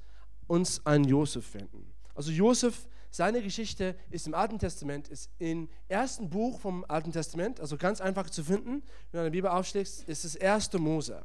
uns 0.51 0.85
an 0.85 1.05
Josef 1.05 1.55
wenden. 1.55 1.87
Also 2.15 2.33
Josef, 2.33 2.89
seine 3.11 3.43
Geschichte 3.43 3.97
ist 4.11 4.27
im 4.27 4.35
Alten 4.35 4.59
Testament, 4.59 5.09
ist 5.09 5.31
im 5.39 5.69
ersten 5.89 6.31
Buch 6.31 6.61
vom 6.61 6.85
Alten 6.89 7.13
Testament, 7.13 7.61
also 7.61 7.77
ganz 7.77 8.01
einfach 8.01 8.31
zu 8.31 8.45
finden. 8.45 8.83
Wenn 9.11 9.19
du 9.19 9.21
eine 9.21 9.31
Bibel 9.31 9.51
aufschlägst, 9.51 10.09
ist 10.09 10.25
das 10.25 10.37
erste 10.37 10.79
Mose. 10.79 11.25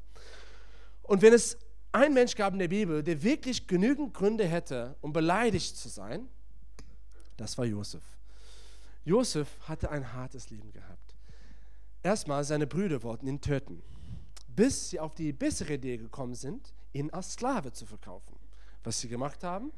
Und 1.03 1.21
wenn 1.21 1.33
es 1.33 1.57
einen 1.91 2.13
Mensch 2.13 2.35
gab 2.35 2.53
in 2.53 2.59
der 2.59 2.67
Bibel, 2.67 3.03
der 3.03 3.21
wirklich 3.21 3.67
genügend 3.67 4.13
Gründe 4.13 4.45
hätte, 4.47 4.95
um 5.01 5.13
beleidigt 5.13 5.77
zu 5.77 5.87
sein, 5.87 6.27
das 7.37 7.57
war 7.57 7.65
Josef. 7.65 8.03
Josef 9.03 9.47
hatte 9.61 9.91
ein 9.91 10.13
hartes 10.13 10.49
Leben 10.49 10.71
gehabt. 10.71 11.15
Erstmal, 12.01 12.43
seine 12.43 12.65
Brüder 12.65 13.03
wollten 13.03 13.27
ihn 13.27 13.41
töten, 13.41 13.83
bis 14.47 14.89
sie 14.89 14.99
auf 14.99 15.13
die 15.13 15.33
bessere 15.33 15.73
Idee 15.73 15.97
gekommen 15.97 16.35
sind, 16.35 16.73
ihn 16.93 17.11
als 17.11 17.33
Sklave 17.33 17.71
zu 17.71 17.85
verkaufen. 17.85 18.35
Was 18.83 18.99
sie 18.99 19.07
gemacht 19.07 19.43
haben, 19.43 19.71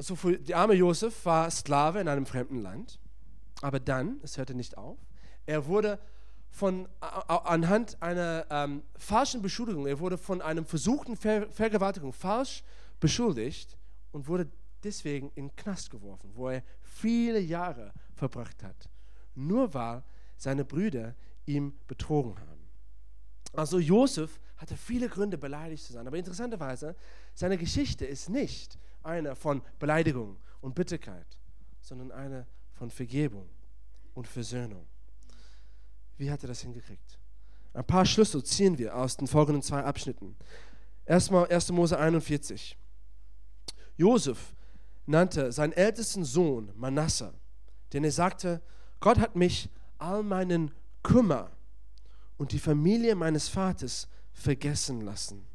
so 0.00 0.16
für 0.16 0.38
der 0.38 0.56
arme 0.56 0.74
Josef 0.74 1.24
war 1.24 1.50
Sklave 1.50 2.00
in 2.00 2.08
einem 2.08 2.26
fremden 2.26 2.62
Land, 2.62 2.98
aber 3.60 3.78
dann, 3.80 4.18
es 4.22 4.38
hörte 4.38 4.54
nicht 4.54 4.76
auf, 4.76 4.98
er 5.46 5.66
wurde 5.66 5.98
von, 6.48 6.88
anhand 7.00 8.00
einer 8.02 8.46
ähm, 8.50 8.82
falschen 8.96 9.42
Beschuldigung, 9.42 9.86
er 9.86 10.00
wurde 10.00 10.18
von 10.18 10.42
einem 10.42 10.64
versuchten 10.64 11.16
Ver 11.16 11.50
Vergewaltigung 11.50 12.12
falsch 12.12 12.64
beschuldigt 12.98 13.76
und 14.12 14.26
wurde 14.26 14.48
deswegen 14.82 15.30
in 15.34 15.48
den 15.48 15.56
Knast 15.56 15.90
geworfen, 15.90 16.30
wo 16.34 16.48
er 16.48 16.62
viele 16.80 17.38
Jahre 17.38 17.92
verbracht 18.14 18.62
hat. 18.62 18.88
Nur 19.34 19.72
weil 19.74 20.02
seine 20.36 20.64
Brüder 20.64 21.14
ihm 21.46 21.78
betrogen 21.86 22.38
haben. 22.40 22.68
Also 23.52 23.78
Josef 23.78 24.40
hatte 24.56 24.76
viele 24.76 25.08
Gründe, 25.08 25.38
beleidigt 25.38 25.84
zu 25.84 25.92
sein. 25.92 26.06
Aber 26.06 26.16
interessanterweise, 26.16 26.96
seine 27.34 27.58
Geschichte 27.58 28.04
ist 28.04 28.28
nicht 28.28 28.78
eine 29.02 29.34
von 29.36 29.62
Beleidigung 29.78 30.36
und 30.60 30.74
Bitterkeit, 30.74 31.38
sondern 31.80 32.12
eine 32.12 32.46
von 32.72 32.90
Vergebung 32.90 33.48
und 34.14 34.26
Versöhnung. 34.26 34.86
Wie 36.16 36.30
hat 36.30 36.42
er 36.42 36.48
das 36.48 36.60
hingekriegt? 36.60 37.18
Ein 37.72 37.84
paar 37.84 38.04
Schlüssel 38.04 38.42
ziehen 38.44 38.78
wir 38.78 38.96
aus 38.96 39.16
den 39.16 39.26
folgenden 39.26 39.62
zwei 39.62 39.82
Abschnitten. 39.82 40.36
Erstmal 41.06 41.46
1. 41.48 41.70
Mose 41.72 41.98
41. 41.98 42.76
Josef 43.96 44.54
nannte 45.06 45.52
seinen 45.52 45.72
ältesten 45.72 46.24
Sohn 46.24 46.72
Manasse, 46.76 47.34
denn 47.92 48.04
er 48.04 48.12
sagte, 48.12 48.60
Gott 49.00 49.18
hat 49.18 49.36
mich 49.36 49.68
all 49.98 50.22
meinen 50.22 50.72
Kummer 51.02 51.50
und 52.36 52.52
die 52.52 52.58
Familie 52.58 53.14
meines 53.14 53.48
Vaters 53.48 54.08
vergessen 54.32 55.02
lassen. 55.02 55.46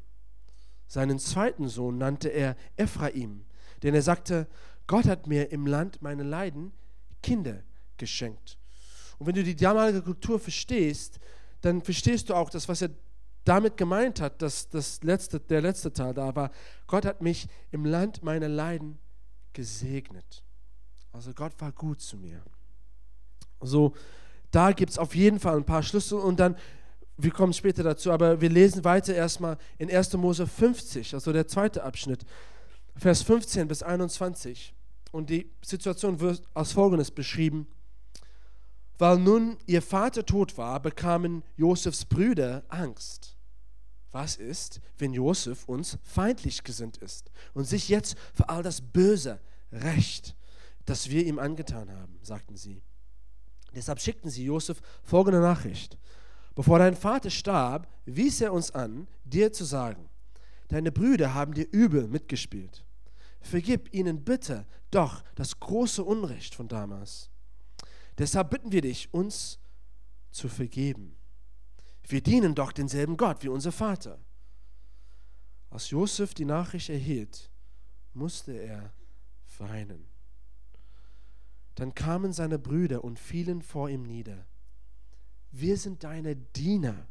Seinen 0.86 1.18
zweiten 1.18 1.68
Sohn 1.68 1.98
nannte 1.98 2.28
er 2.28 2.56
Ephraim, 2.76 3.44
denn 3.82 3.94
er 3.94 4.02
sagte, 4.02 4.46
Gott 4.86 5.06
hat 5.06 5.26
mir 5.26 5.50
im 5.50 5.66
Land 5.66 6.00
meiner 6.02 6.24
Leiden 6.24 6.72
Kinder 7.22 7.62
geschenkt. 7.96 8.58
Und 9.18 9.26
wenn 9.26 9.34
du 9.34 9.42
die 9.42 9.56
damalige 9.56 10.02
Kultur 10.02 10.38
verstehst, 10.38 11.18
dann 11.62 11.82
verstehst 11.82 12.28
du 12.28 12.34
auch 12.34 12.50
das, 12.50 12.68
was 12.68 12.82
er 12.82 12.90
damit 13.44 13.76
gemeint 13.76 14.20
hat, 14.20 14.42
dass 14.42 14.68
das 14.68 15.02
letzte, 15.02 15.40
der 15.40 15.62
letzte 15.62 15.92
Teil 15.92 16.14
da 16.14 16.34
war. 16.34 16.50
Gott 16.86 17.06
hat 17.06 17.22
mich 17.22 17.48
im 17.70 17.84
Land 17.84 18.22
meiner 18.22 18.48
Leiden 18.48 18.98
gesegnet. 19.52 20.44
Also 21.12 21.32
Gott 21.32 21.52
war 21.60 21.72
gut 21.72 22.00
zu 22.00 22.16
mir. 22.16 22.42
So, 23.60 23.94
da 24.50 24.72
gibt 24.72 24.90
es 24.90 24.98
auf 24.98 25.14
jeden 25.14 25.40
Fall 25.40 25.56
ein 25.56 25.64
paar 25.64 25.82
Schlüssel 25.82 26.18
und 26.18 26.38
dann, 26.40 26.56
wir 27.16 27.30
kommen 27.30 27.52
später 27.52 27.82
dazu, 27.82 28.12
aber 28.12 28.40
wir 28.40 28.50
lesen 28.50 28.84
weiter 28.84 29.14
erstmal 29.14 29.56
in 29.78 29.90
1. 29.90 30.14
Mose 30.14 30.46
50, 30.46 31.14
also 31.14 31.32
der 31.32 31.48
zweite 31.48 31.82
Abschnitt, 31.82 32.24
Vers 32.96 33.22
15 33.22 33.68
bis 33.68 33.82
21. 33.82 34.74
Und 35.12 35.30
die 35.30 35.50
Situation 35.64 36.20
wird 36.20 36.42
als 36.54 36.72
folgendes 36.72 37.10
beschrieben. 37.10 37.66
Weil 38.98 39.18
nun 39.18 39.58
ihr 39.66 39.82
Vater 39.82 40.24
tot 40.24 40.56
war, 40.56 40.80
bekamen 40.80 41.42
Josefs 41.56 42.04
Brüder 42.04 42.64
Angst 42.68 43.36
was 44.16 44.36
ist, 44.36 44.80
wenn 44.96 45.12
Josef 45.12 45.68
uns 45.68 45.98
feindlich 46.02 46.64
gesinnt 46.64 46.96
ist 46.96 47.30
und 47.52 47.64
sich 47.64 47.90
jetzt 47.90 48.16
für 48.32 48.48
all 48.48 48.62
das 48.62 48.80
Böse 48.80 49.40
rächt, 49.70 50.34
das 50.86 51.10
wir 51.10 51.26
ihm 51.26 51.38
angetan 51.38 51.90
haben, 51.90 52.18
sagten 52.22 52.56
sie. 52.56 52.82
Deshalb 53.74 54.00
schickten 54.00 54.30
sie 54.30 54.46
Josef 54.46 54.80
folgende 55.02 55.40
Nachricht. 55.40 55.98
Bevor 56.56 56.80
dein 56.80 56.96
Vater 56.96 57.30
starb, 57.30 57.88
wies 58.04 58.40
er 58.40 58.52
uns 58.52 58.72
an, 58.72 59.06
dir 59.24 59.52
zu 59.52 59.64
sagen, 59.64 60.08
deine 60.66 60.90
Brüder 60.90 61.34
haben 61.34 61.54
dir 61.54 61.68
übel 61.70 62.08
mitgespielt. 62.08 62.84
Vergib 63.40 63.94
ihnen 63.94 64.24
bitte 64.24 64.66
doch 64.90 65.22
das 65.36 65.60
große 65.60 66.02
Unrecht 66.02 66.56
von 66.56 66.66
damals. 66.66 67.30
Deshalb 68.18 68.50
bitten 68.50 68.72
wir 68.72 68.80
dich, 68.80 69.14
uns 69.14 69.60
zu 70.32 70.48
vergeben 70.48 71.16
wir 72.08 72.22
dienen 72.22 72.54
doch 72.54 72.72
denselben 72.72 73.16
Gott 73.16 73.42
wie 73.42 73.48
unser 73.48 73.72
Vater. 73.72 74.18
Als 75.70 75.90
Josef 75.90 76.34
die 76.34 76.44
Nachricht 76.44 76.88
erhielt, 76.88 77.50
musste 78.12 78.52
er 78.52 78.92
weinen. 79.58 80.06
Dann 81.74 81.94
kamen 81.94 82.32
seine 82.32 82.58
Brüder 82.58 83.04
und 83.04 83.18
fielen 83.18 83.62
vor 83.62 83.88
ihm 83.88 84.02
nieder. 84.02 84.46
Wir 85.58 85.78
sind 85.78 86.04
deine 86.04 86.36
Diener, 86.36 87.06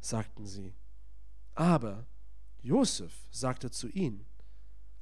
sagten 0.00 0.46
sie. 0.46 0.74
Aber 1.56 2.06
Josef 2.62 3.12
sagte 3.32 3.72
zu 3.72 3.88
ihnen, 3.88 4.24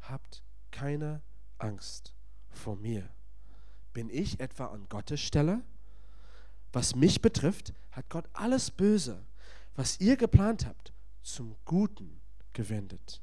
habt 0.01 0.43
keine 0.71 1.21
Angst 1.59 2.15
vor 2.49 2.77
mir. 2.77 3.07
Bin 3.93 4.09
ich 4.09 4.41
etwa 4.41 4.69
an 4.69 4.89
Gottes 4.89 5.21
Stelle? 5.21 5.63
Was 6.73 6.95
mich 6.95 7.21
betrifft, 7.21 7.75
hat 7.91 8.09
Gott 8.09 8.27
alles 8.33 8.71
Böse, 8.71 9.23
was 9.77 10.01
ihr 10.01 10.17
geplant 10.17 10.65
habt, 10.65 10.95
zum 11.23 11.57
Guten 11.67 12.23
gewendet. 12.55 13.21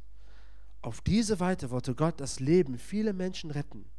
Auf 0.83 1.01
diese 1.01 1.39
Weise 1.39 1.71
wollte 1.71 1.95
Gott 1.95 2.19
das 2.21 2.39
Leben 2.39 2.77
vieler 2.77 3.13
Menschen 3.13 3.49
retten. 3.49 3.89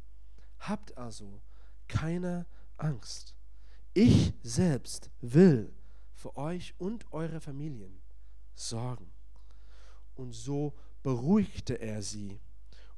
Habt 0.59 0.97
also 0.97 1.41
keine 1.89 2.45
Angst. 2.77 3.36
Ich 3.99 4.31
selbst 4.43 5.09
will 5.21 5.73
für 6.13 6.37
euch 6.37 6.75
und 6.77 7.11
eure 7.11 7.41
Familien 7.41 7.99
sorgen. 8.53 9.11
Und 10.13 10.33
so 10.33 10.75
beruhigte 11.01 11.81
er 11.81 12.03
sie 12.03 12.39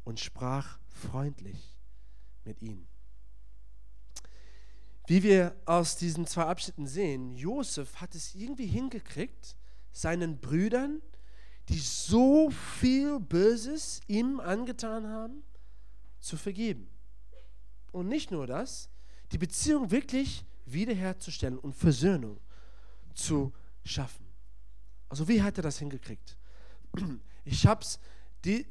und 0.03 0.19
sprach 0.19 0.77
freundlich 0.89 1.77
mit 2.43 2.61
ihnen. 2.61 2.85
Wie 5.07 5.23
wir 5.23 5.55
aus 5.63 5.95
diesen 5.95 6.27
zwei 6.27 6.43
Abschnitten 6.43 6.85
sehen, 6.85 7.33
Josef 7.33 8.01
hat 8.01 8.13
es 8.13 8.35
irgendwie 8.35 8.67
hingekriegt, 8.67 9.55
seinen 9.93 10.41
Brüdern, 10.41 11.01
die 11.69 11.79
so 11.79 12.49
viel 12.49 13.21
Böses 13.21 14.01
ihm 14.07 14.41
angetan 14.41 15.07
haben, 15.07 15.43
zu 16.19 16.35
vergeben. 16.35 16.89
Und 17.93 18.09
nicht 18.09 18.31
nur 18.31 18.47
das, 18.47 18.89
die 19.31 19.37
Beziehung 19.37 19.91
wirklich 19.91 20.43
wiederherzustellen 20.71 21.57
und 21.57 21.75
Versöhnung 21.75 22.39
zu 23.13 23.51
schaffen. 23.83 24.25
Also 25.09 25.27
wie 25.27 25.41
hat 25.41 25.57
er 25.57 25.63
das 25.63 25.79
hingekriegt? 25.79 26.37
Ich 27.45 27.65
habe 27.65 27.81
es 27.81 27.99
äh, 28.45 28.63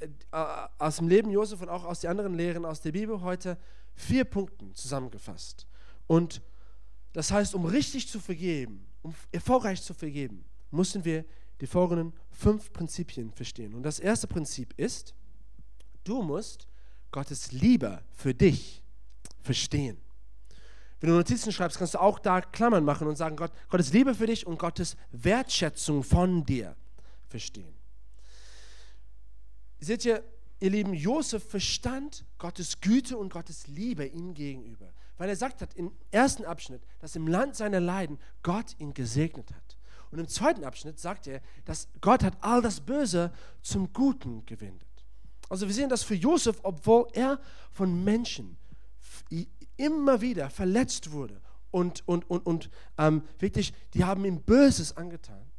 aus 0.79 0.97
dem 0.97 1.09
Leben 1.09 1.31
Josef 1.31 1.61
und 1.63 1.69
auch 1.69 1.85
aus 1.85 2.01
den 2.01 2.11
anderen 2.11 2.35
Lehren 2.35 2.65
aus 2.65 2.81
der 2.81 2.93
Bibel 2.93 3.21
heute 3.23 3.59
vier 3.95 4.25
Punkten 4.25 4.75
zusammengefasst. 4.75 5.67
Und 6.07 6.43
das 7.13 7.33
heißt, 7.33 7.55
um 7.55 7.65
richtig 7.65 8.09
zu 8.09 8.21
vergeben, 8.21 8.87
um 9.03 9.15
erfolgreich 9.33 9.83
zu 9.83 9.95
vergeben, 9.95 10.45
müssen 10.71 11.05
wir 11.05 11.25
die 11.61 11.67
folgenden 11.67 12.13
fünf 12.31 12.73
Prinzipien 12.73 13.33
verstehen. 13.33 13.75
Und 13.75 13.83
das 13.83 13.99
erste 13.99 14.27
Prinzip 14.27 14.73
ist, 14.77 15.15
du 16.05 16.23
musst 16.23 16.69
Gottes 17.11 17.53
Liebe 17.53 18.03
für 18.13 18.35
dich 18.35 18.83
verstehen. 19.41 19.99
Wenn 21.01 21.11
du 21.11 21.17
Notizen 21.17 21.53
schreibst, 21.53 21.79
kannst 21.79 21.95
du 21.95 22.01
auch 22.01 22.19
da 22.19 22.41
Klammern 22.41 22.85
machen 22.85 23.07
und 23.07 23.17
sagen, 23.17 23.37
Gott, 23.37 23.53
Gottes 23.69 23.93
Liebe 23.93 24.15
für 24.15 24.27
dich 24.27 24.47
und 24.47 24.59
Gottes 24.59 24.97
Wertschätzung 25.13 26.03
von 26.03 26.45
dir 26.45 26.77
verstehen. 27.29 27.75
Seht 29.79 30.05
ihr, 30.05 30.25
ihr 30.59 30.71
Lieben, 30.71 30.93
Josef 30.95 31.49
verstand 31.49 32.25
Gottes 32.39 32.81
Güte 32.81 33.17
und 33.17 33.33
Gottes 33.33 33.69
Liebe 33.69 34.07
ihm 34.07 34.35
gegenüber, 34.35 34.93
weil 35.19 35.29
er 35.29 35.37
sagt 35.37 35.63
hat 35.63 35.75
im 35.75 35.93
ersten 36.11 36.45
Abschnitt, 36.45 36.83
dass 36.99 37.15
im 37.15 37.29
Land 37.29 37.55
seiner 37.55 37.81
Leiden 37.81 38.19
Gott 38.43 38.75
ihn 38.79 38.93
gesegnet 38.93 39.53
hat. 39.53 39.77
Und 40.11 40.19
im 40.19 40.27
zweiten 40.27 40.65
Abschnitt 40.65 40.99
sagt 40.99 41.27
er, 41.27 41.41
dass 41.65 41.87
Gott 42.01 42.25
hat 42.25 42.39
all 42.41 42.63
das 42.63 42.81
Böse 42.81 43.33
zum 43.63 43.93
Guten 43.93 44.45
gewendet. 44.47 44.89
Also 45.49 45.67
wir 45.67 45.75
sehen 45.75 45.91
das 45.91 46.03
für 46.03 46.15
Josef, 46.15 46.59
obwohl 46.63 47.07
er 47.13 47.41
von 47.71 48.05
Menschen 48.05 48.57
immer 49.79 50.21
wieder 50.21 50.51
verletzt 50.51 51.11
wurde 51.13 51.41
und, 51.71 52.07
und, 52.07 52.29
und, 52.29 52.45
und 52.45 52.71
ähm, 52.99 53.23
wirklich, 53.39 53.73
die 53.95 54.05
haben 54.05 54.25
ihm 54.25 54.43
Böses 54.43 54.97
angetan, 54.97 55.51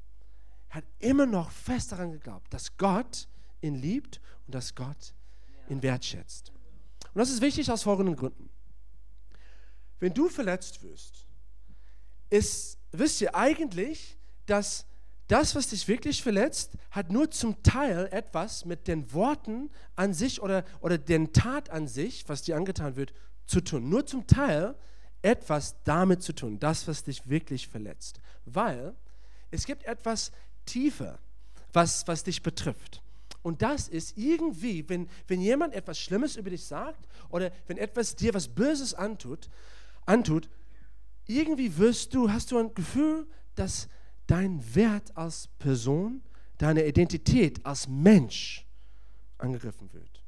hat 0.69 0.83
immer 0.99 1.25
noch 1.25 1.49
fest 1.49 1.91
daran 1.91 2.11
geglaubt, 2.11 2.53
dass 2.53 2.77
Gott 2.77 3.27
ihn 3.61 3.75
liebt 3.75 4.21
und 4.45 4.53
dass 4.53 4.75
Gott 4.75 5.13
ihn 5.67 5.81
wertschätzt. 5.81 6.51
Und 7.13 7.19
das 7.19 7.29
ist 7.29 7.41
wichtig 7.41 7.71
aus 7.71 7.83
folgenden 7.83 8.15
Gründen. 8.15 8.49
Wenn 9.99 10.13
du 10.13 10.29
verletzt 10.29 10.83
wirst, 10.83 11.25
ist, 12.29 12.77
wisst 12.91 13.21
ihr 13.21 13.35
eigentlich, 13.35 14.17
dass 14.45 14.85
das, 15.27 15.53
was 15.55 15.67
dich 15.67 15.87
wirklich 15.87 16.23
verletzt, 16.23 16.71
hat 16.89 17.11
nur 17.11 17.29
zum 17.29 17.61
Teil 17.61 18.07
etwas 18.11 18.65
mit 18.65 18.87
den 18.87 19.13
Worten 19.13 19.69
an 19.95 20.13
sich 20.13 20.41
oder, 20.41 20.63
oder 20.81 20.97
den 20.97 21.33
Tat 21.33 21.69
an 21.69 21.87
sich, 21.87 22.27
was 22.27 22.41
dir 22.41 22.55
angetan 22.55 22.95
wird, 22.95 23.13
zu 23.49 23.61
tun. 23.61 23.89
Nur 23.89 24.05
zum 24.05 24.27
Teil 24.27 24.75
etwas 25.21 25.75
damit 25.83 26.23
zu 26.23 26.33
tun, 26.33 26.59
das, 26.59 26.87
was 26.87 27.03
dich 27.03 27.27
wirklich 27.27 27.67
verletzt. 27.67 28.21
Weil 28.45 28.95
es 29.51 29.65
gibt 29.65 29.83
etwas 29.83 30.31
tiefer, 30.65 31.19
was, 31.73 32.07
was 32.07 32.23
dich 32.23 32.41
betrifft. 32.41 33.01
Und 33.41 33.61
das 33.61 33.87
ist 33.87 34.17
irgendwie, 34.17 34.87
wenn, 34.89 35.09
wenn 35.27 35.41
jemand 35.41 35.73
etwas 35.73 35.99
Schlimmes 35.99 36.35
über 36.35 36.49
dich 36.49 36.65
sagt 36.65 37.07
oder 37.29 37.51
wenn 37.67 37.77
etwas 37.77 38.15
dir 38.15 38.33
was 38.33 38.47
Böses 38.47 38.93
antut, 38.93 39.49
antut, 40.05 40.49
irgendwie 41.25 41.77
wirst 41.77 42.13
du, 42.13 42.31
hast 42.31 42.51
du 42.51 42.57
ein 42.57 42.73
Gefühl, 42.73 43.27
dass 43.55 43.87
dein 44.27 44.63
Wert 44.75 45.15
als 45.15 45.47
Person, 45.59 46.21
deine 46.57 46.85
Identität 46.85 47.65
als 47.65 47.87
Mensch 47.87 48.65
angegriffen 49.37 49.91
wird. 49.93 50.23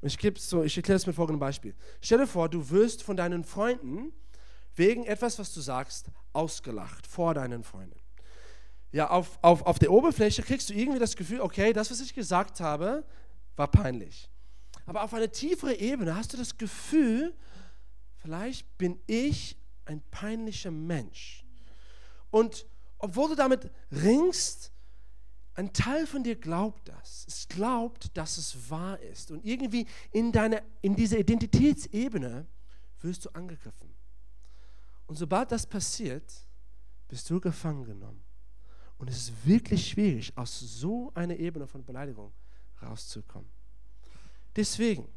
Und 0.00 0.08
ich, 0.08 0.42
so, 0.42 0.62
ich 0.62 0.76
erkläre 0.76 0.96
es 0.96 1.06
mit 1.06 1.14
folgendem 1.14 1.40
Beispiel. 1.40 1.74
Stell 2.00 2.18
dir 2.18 2.26
vor, 2.26 2.48
du 2.48 2.70
wirst 2.70 3.02
von 3.02 3.16
deinen 3.16 3.44
Freunden 3.44 4.12
wegen 4.74 5.04
etwas, 5.04 5.38
was 5.38 5.52
du 5.52 5.60
sagst, 5.60 6.10
ausgelacht 6.32 7.06
vor 7.06 7.34
deinen 7.34 7.62
Freunden. 7.64 7.98
Ja, 8.92 9.10
auf, 9.10 9.38
auf, 9.42 9.62
auf 9.62 9.78
der 9.78 9.92
Oberfläche 9.92 10.42
kriegst 10.42 10.70
du 10.70 10.74
irgendwie 10.74 10.98
das 10.98 11.16
Gefühl, 11.16 11.40
okay, 11.40 11.72
das, 11.72 11.90
was 11.90 12.00
ich 12.00 12.14
gesagt 12.14 12.60
habe, 12.60 13.04
war 13.56 13.68
peinlich. 13.68 14.28
Aber 14.86 15.02
auf 15.02 15.14
einer 15.14 15.30
tieferen 15.30 15.76
Ebene 15.76 16.16
hast 16.16 16.32
du 16.32 16.36
das 16.36 16.56
Gefühl, 16.56 17.34
vielleicht 18.16 18.78
bin 18.78 18.98
ich 19.06 19.56
ein 19.84 20.02
peinlicher 20.10 20.70
Mensch. 20.70 21.44
Und 22.30 22.66
obwohl 22.98 23.28
du 23.28 23.34
damit 23.34 23.70
ringst, 23.92 24.72
ein 25.60 25.74
Teil 25.74 26.06
von 26.06 26.24
dir 26.24 26.36
glaubt 26.36 26.88
das. 26.88 27.26
Es 27.28 27.46
glaubt, 27.46 28.16
dass 28.16 28.38
es 28.38 28.70
wahr 28.70 28.98
ist. 29.00 29.30
Und 29.30 29.44
irgendwie 29.44 29.86
in, 30.10 30.32
deiner, 30.32 30.62
in 30.80 30.96
dieser 30.96 31.18
Identitätsebene 31.18 32.46
wirst 33.02 33.26
du 33.26 33.30
angegriffen. 33.34 33.94
Und 35.06 35.16
sobald 35.16 35.52
das 35.52 35.66
passiert, 35.66 36.32
bist 37.08 37.28
du 37.28 37.38
gefangen 37.40 37.84
genommen. 37.84 38.22
Und 38.96 39.10
es 39.10 39.18
ist 39.18 39.46
wirklich 39.46 39.86
schwierig, 39.86 40.32
aus 40.34 40.58
so 40.58 41.12
einer 41.14 41.36
Ebene 41.36 41.66
von 41.66 41.84
Beleidigung 41.84 42.32
rauszukommen. 42.82 43.50
Deswegen, 44.56 45.08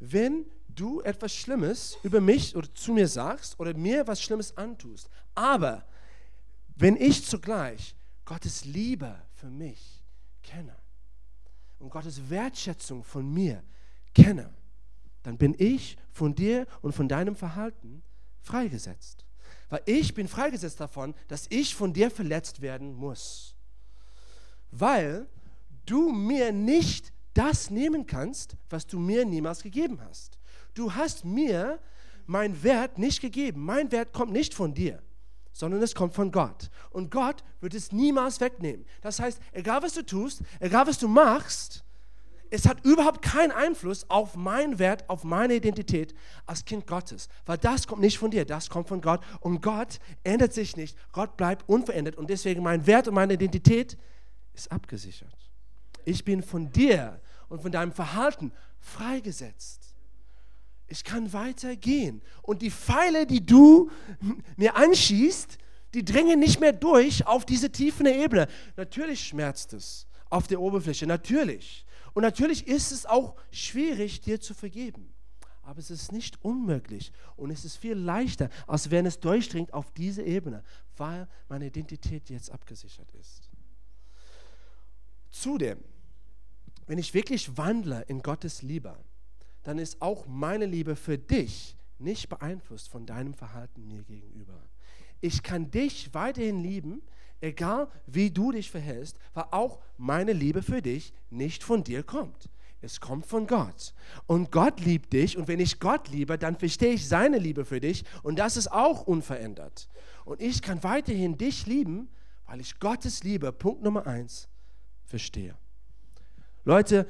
wenn 0.00 0.46
du 0.68 1.02
etwas 1.02 1.34
Schlimmes 1.34 1.98
über 2.02 2.22
mich 2.22 2.56
oder 2.56 2.72
zu 2.72 2.94
mir 2.94 3.06
sagst 3.06 3.60
oder 3.60 3.74
mir 3.74 4.06
was 4.06 4.22
Schlimmes 4.22 4.56
antust, 4.56 5.10
aber 5.34 5.84
wenn 6.74 6.96
ich 6.96 7.26
zugleich 7.26 7.94
Gottes 8.24 8.64
Liebe 8.64 9.27
für 9.38 9.50
mich 9.50 10.02
kenne 10.42 10.76
und 11.78 11.90
Gottes 11.90 12.28
Wertschätzung 12.28 13.04
von 13.04 13.32
mir 13.32 13.62
kenne, 14.12 14.52
dann 15.22 15.38
bin 15.38 15.54
ich 15.58 15.96
von 16.10 16.34
dir 16.34 16.66
und 16.82 16.92
von 16.92 17.08
deinem 17.08 17.36
Verhalten 17.36 18.02
freigesetzt. 18.40 19.24
Weil 19.68 19.82
ich 19.86 20.14
bin 20.14 20.26
freigesetzt 20.26 20.80
davon, 20.80 21.14
dass 21.28 21.46
ich 21.50 21.74
von 21.74 21.92
dir 21.92 22.10
verletzt 22.10 22.60
werden 22.60 22.94
muss. 22.94 23.54
Weil 24.70 25.28
du 25.86 26.10
mir 26.12 26.52
nicht 26.52 27.12
das 27.34 27.70
nehmen 27.70 28.06
kannst, 28.06 28.56
was 28.68 28.86
du 28.86 28.98
mir 28.98 29.24
niemals 29.24 29.62
gegeben 29.62 30.00
hast. 30.00 30.38
Du 30.74 30.94
hast 30.94 31.24
mir 31.24 31.78
mein 32.26 32.62
Wert 32.62 32.98
nicht 32.98 33.20
gegeben. 33.20 33.64
Mein 33.64 33.92
Wert 33.92 34.12
kommt 34.12 34.32
nicht 34.32 34.52
von 34.54 34.74
dir 34.74 35.00
sondern 35.58 35.82
es 35.82 35.96
kommt 35.96 36.14
von 36.14 36.30
Gott. 36.30 36.70
Und 36.90 37.10
Gott 37.10 37.42
wird 37.60 37.74
es 37.74 37.90
niemals 37.90 38.40
wegnehmen. 38.40 38.86
Das 39.02 39.18
heißt, 39.18 39.40
egal 39.50 39.82
was 39.82 39.94
du 39.94 40.06
tust, 40.06 40.42
egal 40.60 40.86
was 40.86 40.98
du 40.98 41.08
machst, 41.08 41.82
es 42.50 42.66
hat 42.66 42.84
überhaupt 42.84 43.22
keinen 43.22 43.50
Einfluss 43.50 44.08
auf 44.08 44.36
meinen 44.36 44.78
Wert, 44.78 45.10
auf 45.10 45.24
meine 45.24 45.54
Identität 45.56 46.14
als 46.46 46.64
Kind 46.64 46.86
Gottes. 46.86 47.28
Weil 47.44 47.58
das 47.58 47.88
kommt 47.88 48.00
nicht 48.00 48.18
von 48.18 48.30
dir, 48.30 48.44
das 48.44 48.70
kommt 48.70 48.86
von 48.86 49.00
Gott. 49.00 49.20
Und 49.40 49.60
Gott 49.60 49.98
ändert 50.22 50.54
sich 50.54 50.76
nicht. 50.76 50.96
Gott 51.10 51.36
bleibt 51.36 51.68
unverändert. 51.68 52.14
Und 52.14 52.30
deswegen 52.30 52.62
mein 52.62 52.86
Wert 52.86 53.08
und 53.08 53.14
meine 53.14 53.34
Identität 53.34 53.98
ist 54.54 54.70
abgesichert. 54.70 55.34
Ich 56.04 56.24
bin 56.24 56.40
von 56.40 56.70
dir 56.70 57.20
und 57.48 57.62
von 57.62 57.72
deinem 57.72 57.92
Verhalten 57.92 58.52
freigesetzt 58.78 59.87
ich 60.88 61.04
kann 61.04 61.32
weitergehen. 61.32 62.22
Und 62.42 62.62
die 62.62 62.70
Pfeile, 62.70 63.26
die 63.26 63.44
du 63.44 63.90
mir 64.56 64.76
anschießt, 64.76 65.58
die 65.94 66.04
dringen 66.04 66.38
nicht 66.40 66.60
mehr 66.60 66.72
durch 66.72 67.26
auf 67.26 67.46
diese 67.46 67.70
tiefere 67.70 68.12
Ebene. 68.12 68.48
Natürlich 68.76 69.26
schmerzt 69.26 69.72
es 69.72 70.06
auf 70.30 70.46
der 70.46 70.60
Oberfläche, 70.60 71.06
natürlich. 71.06 71.86
Und 72.14 72.22
natürlich 72.22 72.66
ist 72.66 72.92
es 72.92 73.06
auch 73.06 73.36
schwierig, 73.50 74.20
dir 74.20 74.40
zu 74.40 74.54
vergeben. 74.54 75.14
Aber 75.62 75.78
es 75.78 75.90
ist 75.90 76.12
nicht 76.12 76.42
unmöglich 76.42 77.12
und 77.36 77.50
es 77.50 77.64
ist 77.66 77.76
viel 77.76 77.94
leichter, 77.94 78.48
als 78.66 78.90
wenn 78.90 79.04
es 79.04 79.20
durchdringt 79.20 79.74
auf 79.74 79.90
diese 79.92 80.22
Ebene, 80.22 80.64
weil 80.96 81.28
meine 81.48 81.66
Identität 81.66 82.30
jetzt 82.30 82.50
abgesichert 82.50 83.12
ist. 83.12 83.50
Zudem, 85.30 85.78
wenn 86.86 86.96
ich 86.96 87.12
wirklich 87.12 87.58
wandle 87.58 88.02
in 88.08 88.22
Gottes 88.22 88.62
Liebe, 88.62 88.96
dann 89.68 89.78
ist 89.78 90.00
auch 90.00 90.26
meine 90.26 90.64
Liebe 90.64 90.96
für 90.96 91.18
dich 91.18 91.76
nicht 91.98 92.30
beeinflusst 92.30 92.88
von 92.88 93.04
deinem 93.04 93.34
Verhalten 93.34 93.86
mir 93.86 94.02
gegenüber. 94.02 94.58
Ich 95.20 95.42
kann 95.42 95.70
dich 95.70 96.14
weiterhin 96.14 96.62
lieben, 96.62 97.02
egal 97.42 97.88
wie 98.06 98.30
du 98.30 98.50
dich 98.50 98.70
verhältst, 98.70 99.18
weil 99.34 99.44
auch 99.50 99.80
meine 99.98 100.32
Liebe 100.32 100.62
für 100.62 100.80
dich 100.80 101.12
nicht 101.28 101.62
von 101.62 101.84
dir 101.84 102.02
kommt. 102.02 102.48
Es 102.80 102.98
kommt 102.98 103.26
von 103.26 103.46
Gott. 103.46 103.92
Und 104.26 104.50
Gott 104.52 104.80
liebt 104.80 105.12
dich. 105.12 105.36
Und 105.36 105.48
wenn 105.48 105.60
ich 105.60 105.80
Gott 105.80 106.08
liebe, 106.08 106.38
dann 106.38 106.56
verstehe 106.56 106.94
ich 106.94 107.06
seine 107.06 107.36
Liebe 107.36 107.66
für 107.66 107.80
dich. 107.80 108.04
Und 108.22 108.38
das 108.38 108.56
ist 108.56 108.72
auch 108.72 109.02
unverändert. 109.02 109.90
Und 110.24 110.40
ich 110.40 110.62
kann 110.62 110.82
weiterhin 110.82 111.36
dich 111.36 111.66
lieben, 111.66 112.08
weil 112.46 112.62
ich 112.62 112.78
Gottes 112.78 113.22
Liebe, 113.22 113.52
Punkt 113.52 113.82
Nummer 113.82 114.06
eins, 114.06 114.48
verstehe. 115.04 115.54
Leute, 116.64 117.06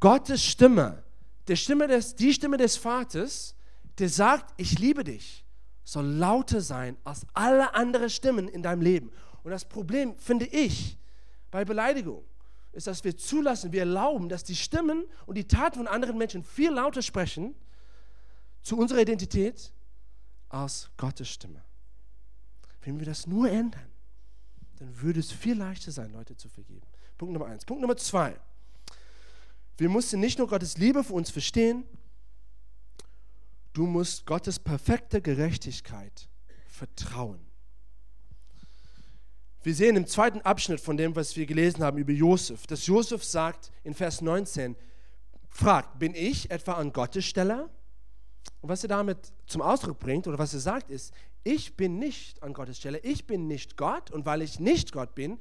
Gottes 0.00 0.44
Stimme 0.44 1.04
der 1.48 1.56
Stimme 1.56 1.88
des, 1.88 2.14
die 2.14 2.32
Stimme 2.32 2.56
des 2.56 2.76
Vaters, 2.76 3.54
der 3.98 4.08
sagt, 4.08 4.52
ich 4.56 4.78
liebe 4.78 5.04
dich, 5.04 5.44
soll 5.84 6.06
lauter 6.06 6.60
sein 6.60 6.96
als 7.04 7.26
alle 7.34 7.74
anderen 7.74 8.10
Stimmen 8.10 8.48
in 8.48 8.62
deinem 8.62 8.82
Leben. 8.82 9.10
Und 9.42 9.50
das 9.50 9.64
Problem, 9.64 10.16
finde 10.18 10.46
ich, 10.46 10.98
bei 11.50 11.64
Beleidigung, 11.64 12.24
ist, 12.72 12.86
dass 12.86 13.04
wir 13.04 13.16
zulassen, 13.16 13.72
wir 13.72 13.80
erlauben, 13.80 14.28
dass 14.28 14.44
die 14.44 14.56
Stimmen 14.56 15.04
und 15.26 15.36
die 15.36 15.46
Taten 15.46 15.76
von 15.76 15.86
anderen 15.86 16.16
Menschen 16.16 16.42
viel 16.42 16.70
lauter 16.70 17.02
sprechen 17.02 17.54
zu 18.62 18.78
unserer 18.78 19.00
Identität 19.00 19.72
als 20.48 20.90
Gottes 20.96 21.28
Stimme. 21.28 21.62
Wenn 22.82 22.98
wir 22.98 23.06
das 23.06 23.26
nur 23.26 23.50
ändern, 23.50 23.90
dann 24.78 25.00
würde 25.00 25.20
es 25.20 25.30
viel 25.30 25.56
leichter 25.56 25.92
sein, 25.92 26.12
Leute 26.12 26.36
zu 26.36 26.48
vergeben. 26.48 26.86
Punkt 27.18 27.34
Nummer 27.34 27.46
eins. 27.46 27.64
Punkt 27.64 27.80
Nummer 27.80 27.96
zwei. 27.96 28.38
Wir 29.78 29.88
mussten 29.88 30.20
nicht 30.20 30.38
nur 30.38 30.48
Gottes 30.48 30.76
Liebe 30.78 31.02
für 31.02 31.14
uns 31.14 31.30
verstehen, 31.30 31.84
du 33.72 33.86
musst 33.86 34.26
Gottes 34.26 34.58
perfekte 34.58 35.22
Gerechtigkeit 35.22 36.28
vertrauen. 36.66 37.40
Wir 39.62 39.74
sehen 39.74 39.96
im 39.96 40.06
zweiten 40.06 40.40
Abschnitt 40.40 40.80
von 40.80 40.96
dem, 40.96 41.14
was 41.14 41.36
wir 41.36 41.46
gelesen 41.46 41.84
haben 41.84 41.98
über 41.98 42.12
Josef, 42.12 42.66
dass 42.66 42.86
Josef 42.86 43.22
sagt 43.22 43.70
in 43.84 43.94
Vers 43.94 44.20
19, 44.20 44.76
fragt, 45.48 45.98
bin 45.98 46.14
ich 46.14 46.50
etwa 46.50 46.72
an 46.72 46.92
Gottes 46.92 47.24
Stelle? 47.24 47.70
Und 48.60 48.68
was 48.68 48.82
er 48.82 48.88
damit 48.88 49.32
zum 49.46 49.62
Ausdruck 49.62 50.00
bringt 50.00 50.26
oder 50.26 50.38
was 50.38 50.52
er 50.52 50.60
sagt 50.60 50.90
ist, 50.90 51.12
ich 51.44 51.76
bin 51.76 51.98
nicht 51.98 52.42
an 52.42 52.54
Gottes 52.54 52.78
Stelle, 52.78 52.98
ich 52.98 53.26
bin 53.26 53.46
nicht 53.46 53.76
Gott 53.76 54.10
und 54.10 54.26
weil 54.26 54.42
ich 54.42 54.58
nicht 54.58 54.92
Gott 54.92 55.14
bin, 55.14 55.38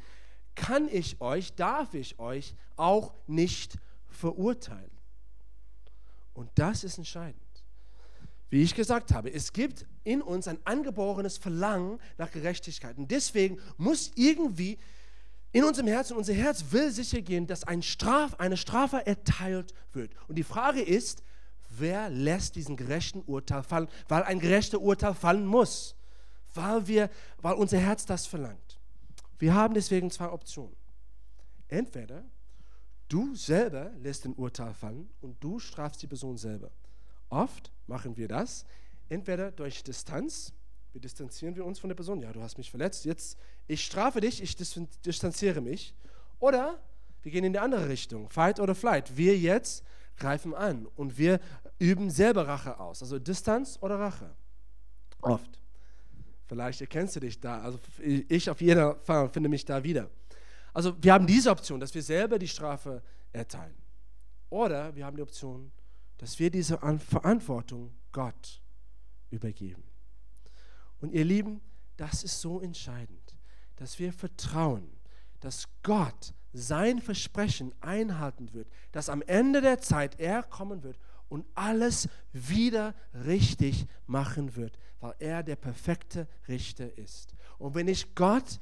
kann 0.54 0.88
ich 0.91 1.20
euch, 1.20 1.54
darf 1.54 1.94
ich 1.94 2.20
euch 2.20 2.56
auch 2.76 3.13
nicht 3.26 3.78
verurteilen. 4.12 4.91
Und 6.34 6.50
das 6.56 6.84
ist 6.84 6.97
entscheidend. 6.97 7.41
Wie 8.50 8.62
ich 8.63 8.76
gesagt 8.76 9.13
habe, 9.13 9.32
es 9.32 9.54
gibt 9.54 9.86
in 10.04 10.21
uns 10.21 10.47
ein 10.47 10.60
angeborenes 10.65 11.38
Verlangen 11.38 12.00
nach 12.17 12.32
Gerechtigkeit. 12.32 12.97
Und 12.97 13.10
deswegen 13.10 13.60
muss 13.78 14.12
irgendwie 14.15 14.78
in 15.54 15.63
unserem 15.63 15.88
Herzen, 15.88 16.17
unser 16.17 16.34
Herz 16.34 16.65
will 16.69 16.91
sicher 16.91 17.21
gehen, 17.21 17.47
dass 17.47 17.63
ein 17.63 17.82
Straf, 17.82 18.36
eine 18.36 18.58
Strafe 18.58 19.06
erteilt 19.06 19.74
wird. 19.93 20.13
Und 20.28 20.36
die 20.36 20.43
Frage 20.43 20.82
ist, 20.82 21.24
wer 21.69 22.10
lässt 22.10 22.56
diesen 22.56 22.78
gerechten 22.78 23.21
Urteil 23.21 23.63
fallen? 23.63 23.88
Weil 24.08 24.24
ein 24.24 24.39
gerechter 24.39 24.82
Urteil 24.82 25.13
fallen 25.13 25.45
muss, 25.45 25.95
weil, 26.54 26.88
wir, 26.88 27.10
weil 27.41 27.54
unser 27.54 27.80
Herz 27.80 28.06
das 28.06 28.26
verlangt. 28.26 28.80
Wir 29.39 29.54
haben 29.54 29.74
deswegen 29.74 30.12
zwei 30.12 30.30
Optionen. 30.30 30.76
Entweder 31.67 32.24
du 33.12 33.36
selber 33.36 33.91
lässt 34.00 34.26
den 34.26 34.34
Urteil 34.34 34.74
fallen 34.74 35.10
und 35.21 35.43
du 35.43 35.60
strafst 35.60 36.02
die 36.02 36.08
Person 36.08 36.38
selber. 36.38 36.71
Oft 37.30 37.71
machen 37.88 38.15
wir 38.15 38.28
das, 38.28 38.65
entweder 39.10 39.52
durch 39.52 39.84
Distanz, 39.84 40.54
wir 40.93 41.02
distanzieren 41.02 41.56
wir 41.56 41.65
uns 41.65 41.80
von 41.80 41.89
der 41.89 41.95
Person. 41.95 42.21
Ja, 42.21 42.32
du 42.34 42.41
hast 42.41 42.58
mich 42.58 42.69
verletzt. 42.69 43.06
Jetzt, 43.06 43.38
ich 43.67 43.84
strafe 43.86 44.19
dich, 44.19 44.41
ich 44.41 44.56
distanziere 44.56 45.62
mich. 45.62 45.95
Oder 46.39 46.82
wir 47.21 47.32
gehen 47.32 47.45
in 47.45 47.54
die 47.54 47.60
andere 47.60 47.88
Richtung. 47.88 48.30
Fight 48.30 48.60
oder 48.60 48.76
flight. 48.76 49.15
Wir 49.15 49.38
jetzt 49.38 49.86
greifen 50.17 50.54
an 50.54 50.88
und 50.95 51.17
wir 51.17 51.39
üben 51.80 52.10
selber 52.10 52.47
Rache 52.47 52.80
aus. 52.80 53.02
Also 53.02 53.19
Distanz 53.19 53.78
oder 53.82 54.00
Rache. 54.00 54.36
Oft. 55.21 55.62
Vielleicht 56.47 56.82
erkennst 56.82 57.15
du 57.15 57.21
dich 57.21 57.39
da. 57.39 57.62
Also 57.62 57.80
ich 58.02 58.50
auf 58.50 58.60
jeden 58.60 58.95
Fall 59.04 59.30
finde 59.30 59.47
mich 59.47 59.63
da 59.63 59.84
wieder. 59.84 60.10
Also 60.73 60.95
wir 61.01 61.13
haben 61.13 61.27
diese 61.27 61.51
Option, 61.51 61.79
dass 61.79 61.93
wir 61.93 62.03
selber 62.03 62.39
die 62.39 62.47
Strafe 62.47 63.01
erteilen. 63.31 63.75
Oder 64.49 64.95
wir 64.95 65.05
haben 65.05 65.15
die 65.15 65.23
Option, 65.23 65.71
dass 66.17 66.38
wir 66.39 66.51
diese 66.51 66.77
Verantwortung 66.77 67.91
Gott 68.12 68.62
übergeben. 69.29 69.84
Und 70.99 71.13
ihr 71.13 71.25
Lieben, 71.25 71.62
das 71.97 72.23
ist 72.23 72.41
so 72.41 72.62
entscheidend, 72.62 73.38
dass 73.77 73.97
wir 73.97 74.13
vertrauen, 74.13 74.88
dass 75.39 75.67
Gott 75.84 76.34
sein 76.53 76.99
Versprechen 76.99 77.73
einhalten 77.81 78.53
wird, 78.53 78.67
dass 78.91 79.10
am 79.10 79.21
Ende 79.23 79.62
der 79.62 79.79
Zeit 79.79 80.19
er 80.19 80.43
kommen 80.43 80.84
wird 80.84 80.99
und 81.29 81.45
alles 81.55 82.10
wieder 82.34 82.93
richtig 83.13 83.88
machen 84.05 84.55
wird, 84.55 84.77
weil 84.99 85.15
er 85.19 85.43
der 85.43 85.55
perfekte 85.55 86.27
Richter 86.47 86.97
ist. 86.97 87.34
Und 87.57 87.73
wenn 87.73 87.88
ich 87.88 88.15
Gott 88.15 88.60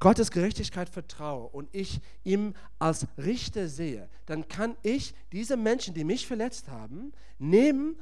Gottes 0.00 0.30
Gerechtigkeit 0.30 0.88
vertraue 0.88 1.48
und 1.48 1.68
ich 1.72 2.00
ihm 2.24 2.54
als 2.78 3.06
Richter 3.16 3.68
sehe, 3.68 4.08
dann 4.26 4.46
kann 4.48 4.76
ich 4.82 5.14
diese 5.32 5.56
Menschen, 5.56 5.94
die 5.94 6.04
mich 6.04 6.26
verletzt 6.26 6.68
haben, 6.68 7.12
nehmen 7.38 7.96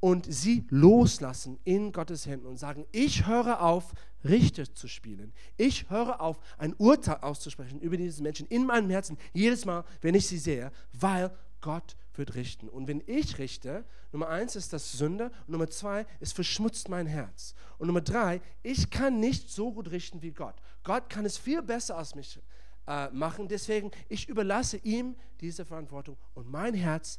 und 0.00 0.26
sie 0.32 0.64
loslassen 0.70 1.58
in 1.64 1.92
Gottes 1.92 2.26
Händen 2.26 2.46
und 2.46 2.58
sagen, 2.58 2.86
ich 2.92 3.26
höre 3.26 3.62
auf, 3.62 3.92
Richter 4.24 4.72
zu 4.74 4.88
spielen. 4.88 5.32
Ich 5.56 5.88
höre 5.88 6.20
auf, 6.20 6.38
ein 6.58 6.74
Urteil 6.78 7.18
auszusprechen 7.20 7.80
über 7.80 7.96
diese 7.96 8.22
Menschen 8.22 8.46
in 8.48 8.66
meinem 8.66 8.90
Herzen, 8.90 9.16
jedes 9.32 9.64
Mal, 9.64 9.84
wenn 10.00 10.14
ich 10.14 10.26
sie 10.26 10.38
sehe, 10.38 10.72
weil 10.92 11.30
Gott 11.60 11.96
wird 12.14 12.34
richten. 12.34 12.68
Und 12.68 12.88
wenn 12.88 13.02
ich 13.06 13.38
richte, 13.38 13.84
Nummer 14.12 14.28
eins 14.28 14.56
ist 14.56 14.72
das 14.72 14.92
Sünde 14.92 15.30
Nummer 15.46 15.68
zwei, 15.68 16.06
es 16.20 16.32
verschmutzt 16.32 16.88
mein 16.88 17.06
Herz. 17.06 17.54
Und 17.78 17.88
Nummer 17.88 18.00
drei, 18.00 18.40
ich 18.62 18.90
kann 18.90 19.20
nicht 19.20 19.50
so 19.50 19.72
gut 19.72 19.90
richten 19.90 20.22
wie 20.22 20.32
Gott. 20.32 20.56
Gott 20.86 21.10
kann 21.10 21.26
es 21.26 21.36
viel 21.36 21.62
besser 21.62 21.98
als 21.98 22.14
mich 22.14 22.40
äh, 22.86 23.10
machen. 23.10 23.48
Deswegen, 23.48 23.90
ich 24.08 24.28
überlasse 24.28 24.76
ihm 24.76 25.16
diese 25.40 25.64
Verantwortung 25.64 26.16
und 26.34 26.48
mein 26.48 26.74
Herz 26.74 27.18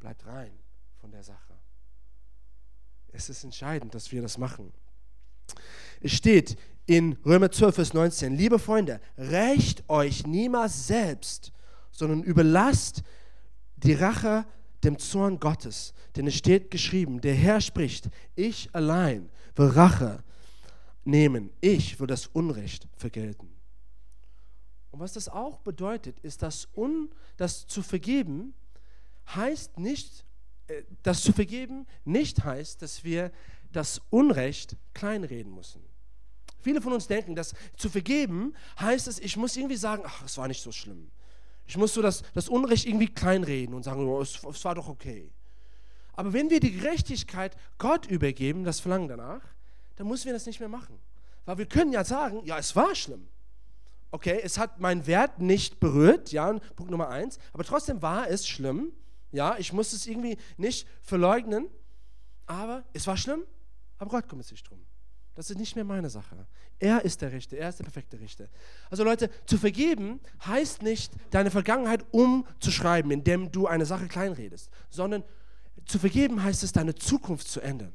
bleibt 0.00 0.26
rein 0.26 0.50
von 0.96 1.12
der 1.12 1.22
Sache. 1.22 1.54
Es 3.12 3.28
ist 3.28 3.44
entscheidend, 3.44 3.94
dass 3.94 4.10
wir 4.10 4.20
das 4.20 4.36
machen. 4.36 4.72
Es 6.00 6.10
steht 6.10 6.58
in 6.86 7.12
Römer 7.24 7.52
12, 7.52 7.74
Vers 7.76 7.94
19, 7.94 8.34
liebe 8.34 8.58
Freunde, 8.58 9.00
rächt 9.16 9.88
euch 9.88 10.26
niemals 10.26 10.88
selbst, 10.88 11.52
sondern 11.92 12.24
überlasst 12.24 13.04
die 13.76 13.94
Rache 13.94 14.44
dem 14.82 14.98
Zorn 14.98 15.38
Gottes. 15.38 15.94
Denn 16.16 16.26
es 16.26 16.34
steht 16.34 16.72
geschrieben, 16.72 17.20
der 17.20 17.34
Herr 17.36 17.60
spricht, 17.60 18.08
ich 18.34 18.68
allein 18.72 19.30
will 19.54 19.68
Rache 19.68 20.24
nehmen, 21.08 21.50
ich 21.60 21.98
will 21.98 22.06
das 22.06 22.26
Unrecht 22.26 22.86
vergelten. 22.96 23.48
Und 24.90 25.00
was 25.00 25.14
das 25.14 25.28
auch 25.28 25.58
bedeutet, 25.60 26.18
ist, 26.20 26.42
dass 26.42 26.68
un, 26.76 27.10
das 27.36 27.66
zu 27.66 27.82
vergeben 27.82 28.54
heißt 29.34 29.78
nicht, 29.78 30.24
äh, 30.68 30.82
das 31.02 31.22
zu 31.22 31.32
vergeben 31.32 31.86
nicht 32.04 32.44
heißt, 32.44 32.82
dass 32.82 33.04
wir 33.04 33.32
das 33.72 34.00
Unrecht 34.10 34.76
kleinreden 34.94 35.54
müssen. 35.54 35.82
Viele 36.60 36.80
von 36.80 36.92
uns 36.92 37.06
denken, 37.06 37.34
dass 37.34 37.54
zu 37.76 37.88
vergeben 37.88 38.54
heißt 38.80 39.08
es, 39.08 39.18
ich 39.18 39.36
muss 39.36 39.56
irgendwie 39.56 39.76
sagen, 39.76 40.02
ach, 40.04 40.24
es 40.24 40.36
war 40.36 40.48
nicht 40.48 40.62
so 40.62 40.72
schlimm. 40.72 41.10
Ich 41.66 41.76
muss 41.76 41.94
so 41.94 42.02
das, 42.02 42.22
das 42.34 42.48
Unrecht 42.48 42.86
irgendwie 42.86 43.08
kleinreden 43.08 43.74
und 43.74 43.82
sagen, 43.82 44.06
oh, 44.06 44.20
es, 44.20 44.42
es 44.42 44.64
war 44.64 44.74
doch 44.74 44.88
okay. 44.88 45.30
Aber 46.14 46.32
wenn 46.32 46.50
wir 46.50 46.60
die 46.60 46.72
Gerechtigkeit 46.72 47.56
Gott 47.76 48.06
übergeben, 48.06 48.64
das 48.64 48.80
Verlangen 48.80 49.08
danach, 49.08 49.42
dann 49.98 50.06
müssen 50.06 50.26
wir 50.26 50.32
das 50.32 50.46
nicht 50.46 50.60
mehr 50.60 50.68
machen. 50.68 50.98
Weil 51.44 51.58
wir 51.58 51.66
können 51.66 51.92
ja 51.92 52.04
sagen, 52.04 52.40
ja, 52.44 52.56
es 52.56 52.74
war 52.76 52.94
schlimm. 52.94 53.28
Okay, 54.10 54.40
es 54.42 54.56
hat 54.56 54.80
meinen 54.80 55.06
Wert 55.06 55.40
nicht 55.40 55.80
berührt, 55.80 56.32
ja, 56.32 56.52
Punkt 56.76 56.90
Nummer 56.90 57.08
eins, 57.08 57.38
aber 57.52 57.64
trotzdem 57.64 58.00
war 58.00 58.28
es 58.30 58.46
schlimm. 58.46 58.92
Ja, 59.32 59.58
ich 59.58 59.72
muss 59.72 59.92
es 59.92 60.06
irgendwie 60.06 60.38
nicht 60.56 60.88
verleugnen, 61.02 61.68
aber 62.46 62.84
es 62.94 63.06
war 63.06 63.16
schlimm, 63.16 63.42
aber 63.98 64.10
Gott 64.10 64.28
kümmert 64.28 64.46
sich 64.46 64.62
drum. 64.62 64.80
Das 65.34 65.50
ist 65.50 65.58
nicht 65.58 65.76
mehr 65.76 65.84
meine 65.84 66.08
Sache. 66.10 66.46
Er 66.78 67.04
ist 67.04 67.20
der 67.20 67.32
Richter, 67.32 67.58
er 67.58 67.68
ist 67.68 67.78
der 67.78 67.84
perfekte 67.84 68.18
Richter. 68.18 68.48
Also 68.88 69.04
Leute, 69.04 69.30
zu 69.46 69.58
vergeben 69.58 70.20
heißt 70.46 70.82
nicht, 70.82 71.12
deine 71.30 71.50
Vergangenheit 71.50 72.04
umzuschreiben, 72.12 73.10
indem 73.10 73.50
du 73.52 73.66
eine 73.66 73.84
Sache 73.84 74.06
kleinredest, 74.06 74.70
sondern 74.88 75.24
zu 75.84 75.98
vergeben 75.98 76.42
heißt 76.42 76.62
es, 76.62 76.72
deine 76.72 76.94
Zukunft 76.94 77.48
zu 77.48 77.60
ändern, 77.60 77.92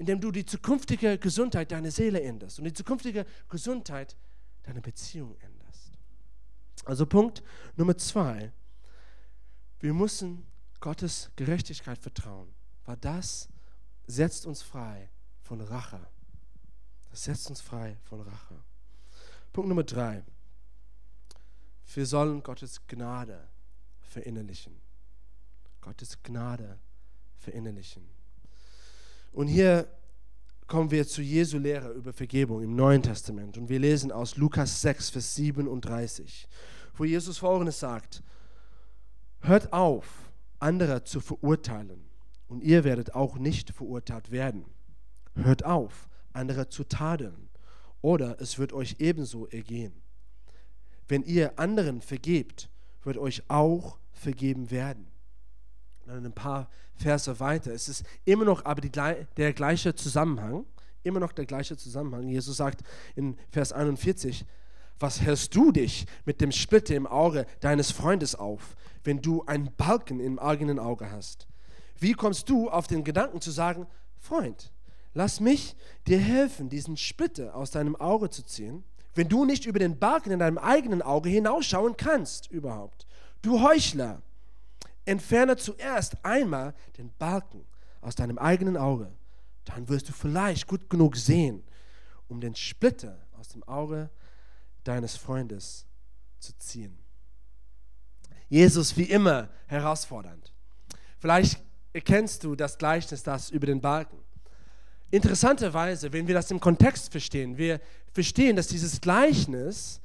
indem 0.00 0.18
du 0.18 0.30
die 0.32 0.46
zukünftige 0.46 1.18
Gesundheit 1.18 1.70
deiner 1.72 1.90
Seele 1.90 2.22
änderst 2.22 2.58
und 2.58 2.64
die 2.64 2.72
zukünftige 2.72 3.26
Gesundheit 3.50 4.16
deiner 4.62 4.80
Beziehung 4.80 5.36
änderst. 5.40 5.92
Also 6.86 7.04
Punkt 7.04 7.42
Nummer 7.76 7.94
zwei, 7.98 8.50
wir 9.78 9.92
müssen 9.92 10.46
Gottes 10.80 11.30
Gerechtigkeit 11.36 11.98
vertrauen, 11.98 12.48
weil 12.86 12.96
das 12.96 13.50
setzt 14.06 14.46
uns 14.46 14.62
frei 14.62 15.10
von 15.42 15.60
Rache. 15.60 16.00
Das 17.10 17.24
setzt 17.24 17.50
uns 17.50 17.60
frei 17.60 17.98
von 18.04 18.22
Rache. 18.22 18.58
Punkt 19.52 19.68
Nummer 19.68 19.84
drei. 19.84 20.24
Wir 21.92 22.06
sollen 22.06 22.42
Gottes 22.42 22.86
Gnade 22.86 23.48
verinnerlichen. 24.00 24.80
Gottes 25.82 26.22
Gnade 26.22 26.78
verinnerlichen. 27.36 28.19
Und 29.32 29.46
hier 29.46 29.88
kommen 30.66 30.90
wir 30.90 31.06
zu 31.06 31.22
Jesu 31.22 31.58
Lehre 31.58 31.92
über 31.92 32.12
Vergebung 32.12 32.62
im 32.62 32.74
Neuen 32.74 33.02
Testament. 33.02 33.58
Und 33.58 33.68
wir 33.68 33.78
lesen 33.78 34.12
aus 34.12 34.36
Lukas 34.36 34.80
6, 34.80 35.10
Vers 35.10 35.34
37, 35.34 36.48
wo 36.94 37.04
Jesus 37.04 37.38
Folgendes 37.38 37.80
sagt: 37.80 38.22
Hört 39.40 39.72
auf, 39.72 40.30
andere 40.58 41.04
zu 41.04 41.20
verurteilen, 41.20 42.08
und 42.48 42.62
ihr 42.62 42.84
werdet 42.84 43.14
auch 43.14 43.38
nicht 43.38 43.70
verurteilt 43.70 44.30
werden. 44.30 44.64
Hört 45.34 45.64
auf, 45.64 46.08
andere 46.32 46.68
zu 46.68 46.84
tadeln, 46.84 47.48
oder 48.02 48.40
es 48.40 48.58
wird 48.58 48.72
euch 48.72 48.96
ebenso 48.98 49.46
ergehen. 49.46 50.02
Wenn 51.08 51.22
ihr 51.22 51.58
anderen 51.58 52.00
vergebt, 52.00 52.70
wird 53.02 53.16
euch 53.16 53.42
auch 53.48 53.98
vergeben 54.12 54.70
werden. 54.70 55.09
Ein 56.10 56.32
paar 56.32 56.68
Verse 56.94 57.40
weiter. 57.40 57.72
Es 57.72 57.88
ist 57.88 58.04
immer 58.24 58.44
noch 58.44 58.64
aber 58.64 58.80
die, 58.80 58.90
der 58.90 59.52
gleiche 59.52 59.94
Zusammenhang. 59.94 60.64
Immer 61.02 61.20
noch 61.20 61.32
der 61.32 61.46
gleiche 61.46 61.76
Zusammenhang. 61.76 62.28
Jesus 62.28 62.56
sagt 62.56 62.82
in 63.16 63.38
Vers 63.50 63.72
41, 63.72 64.44
was 64.98 65.22
hältst 65.22 65.54
du 65.54 65.72
dich 65.72 66.06
mit 66.26 66.40
dem 66.40 66.52
Splitter 66.52 66.94
im 66.94 67.06
Auge 67.06 67.46
deines 67.60 67.90
Freundes 67.90 68.34
auf, 68.34 68.76
wenn 69.02 69.22
du 69.22 69.44
einen 69.46 69.74
Balken 69.76 70.20
im 70.20 70.38
eigenen 70.38 70.78
Auge 70.78 71.10
hast? 71.10 71.46
Wie 71.98 72.12
kommst 72.12 72.50
du 72.50 72.68
auf 72.68 72.86
den 72.86 73.02
Gedanken 73.02 73.40
zu 73.40 73.50
sagen, 73.50 73.86
Freund, 74.18 74.70
Lass 75.12 75.40
mich 75.40 75.74
dir 76.06 76.18
helfen, 76.18 76.68
diesen 76.68 76.96
Splitter 76.96 77.56
aus 77.56 77.72
deinem 77.72 77.96
Auge 77.96 78.30
zu 78.30 78.44
ziehen, 78.44 78.84
wenn 79.14 79.28
du 79.28 79.44
nicht 79.44 79.66
über 79.66 79.80
den 79.80 79.98
Balken 79.98 80.30
in 80.30 80.38
deinem 80.38 80.58
eigenen 80.58 81.02
Auge 81.02 81.28
hinausschauen 81.28 81.96
kannst 81.96 82.48
überhaupt. 82.50 83.06
Du 83.42 83.60
Heuchler, 83.60 84.22
entferne 85.10 85.56
zuerst 85.56 86.24
einmal 86.24 86.74
den 86.96 87.10
Balken 87.18 87.66
aus 88.00 88.14
deinem 88.14 88.38
eigenen 88.38 88.76
Auge, 88.76 89.12
dann 89.64 89.88
wirst 89.88 90.08
du 90.08 90.12
vielleicht 90.12 90.66
gut 90.66 90.88
genug 90.88 91.16
sehen, 91.16 91.62
um 92.28 92.40
den 92.40 92.54
Splitter 92.54 93.18
aus 93.38 93.48
dem 93.48 93.62
Auge 93.64 94.08
deines 94.84 95.16
Freundes 95.16 95.84
zu 96.38 96.56
ziehen. 96.58 96.96
Jesus 98.48 98.96
wie 98.96 99.04
immer 99.04 99.48
herausfordernd. 99.66 100.52
Vielleicht 101.18 101.60
erkennst 101.92 102.44
du 102.44 102.54
das 102.54 102.78
Gleichnis, 102.78 103.22
das 103.22 103.50
über 103.50 103.66
den 103.66 103.80
Balken. 103.80 104.18
Interessanterweise, 105.10 106.12
wenn 106.12 106.28
wir 106.28 106.34
das 106.34 106.50
im 106.50 106.60
Kontext 106.60 107.10
verstehen, 107.10 107.58
wir 107.58 107.80
verstehen, 108.12 108.54
dass 108.54 108.68
dieses 108.68 109.00
Gleichnis 109.00 110.00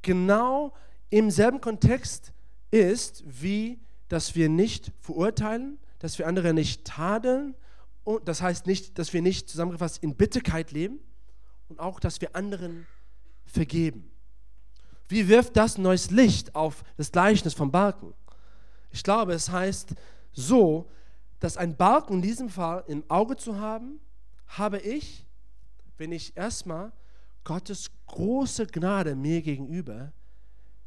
genau 0.00 0.72
im 1.10 1.30
selben 1.30 1.60
Kontext 1.60 2.32
ist, 2.70 3.24
wie 3.26 3.83
dass 4.14 4.36
wir 4.36 4.48
nicht 4.48 4.92
verurteilen, 5.00 5.76
dass 5.98 6.20
wir 6.20 6.28
andere 6.28 6.54
nicht 6.54 6.84
tadeln, 6.84 7.56
und 8.04 8.28
das 8.28 8.42
heißt 8.42 8.64
nicht, 8.68 8.96
dass 8.96 9.12
wir 9.12 9.22
nicht 9.22 9.48
zusammengefasst 9.48 10.04
in 10.04 10.14
Bitterkeit 10.14 10.70
leben 10.70 11.00
und 11.68 11.80
auch, 11.80 11.98
dass 11.98 12.20
wir 12.20 12.36
anderen 12.36 12.86
vergeben. 13.44 14.08
Wie 15.08 15.26
wirft 15.26 15.56
das 15.56 15.78
neues 15.78 16.12
Licht 16.12 16.54
auf 16.54 16.84
das 16.96 17.10
Gleichnis 17.10 17.54
vom 17.54 17.72
Balken? 17.72 18.14
Ich 18.92 19.02
glaube, 19.02 19.32
es 19.32 19.50
heißt 19.50 19.96
so, 20.32 20.88
dass 21.40 21.56
ein 21.56 21.76
Balken 21.76 22.14
in 22.14 22.22
diesem 22.22 22.50
Fall 22.50 22.84
im 22.86 23.02
Auge 23.10 23.34
zu 23.36 23.58
haben, 23.58 23.98
habe 24.46 24.78
ich, 24.78 25.26
wenn 25.98 26.12
ich 26.12 26.36
erstmal 26.36 26.92
Gottes 27.42 27.90
große 28.06 28.68
Gnade 28.68 29.16
mir 29.16 29.42
gegenüber 29.42 30.12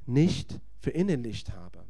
nicht 0.06 0.62
verinnerlicht 0.80 1.52
habe. 1.52 1.84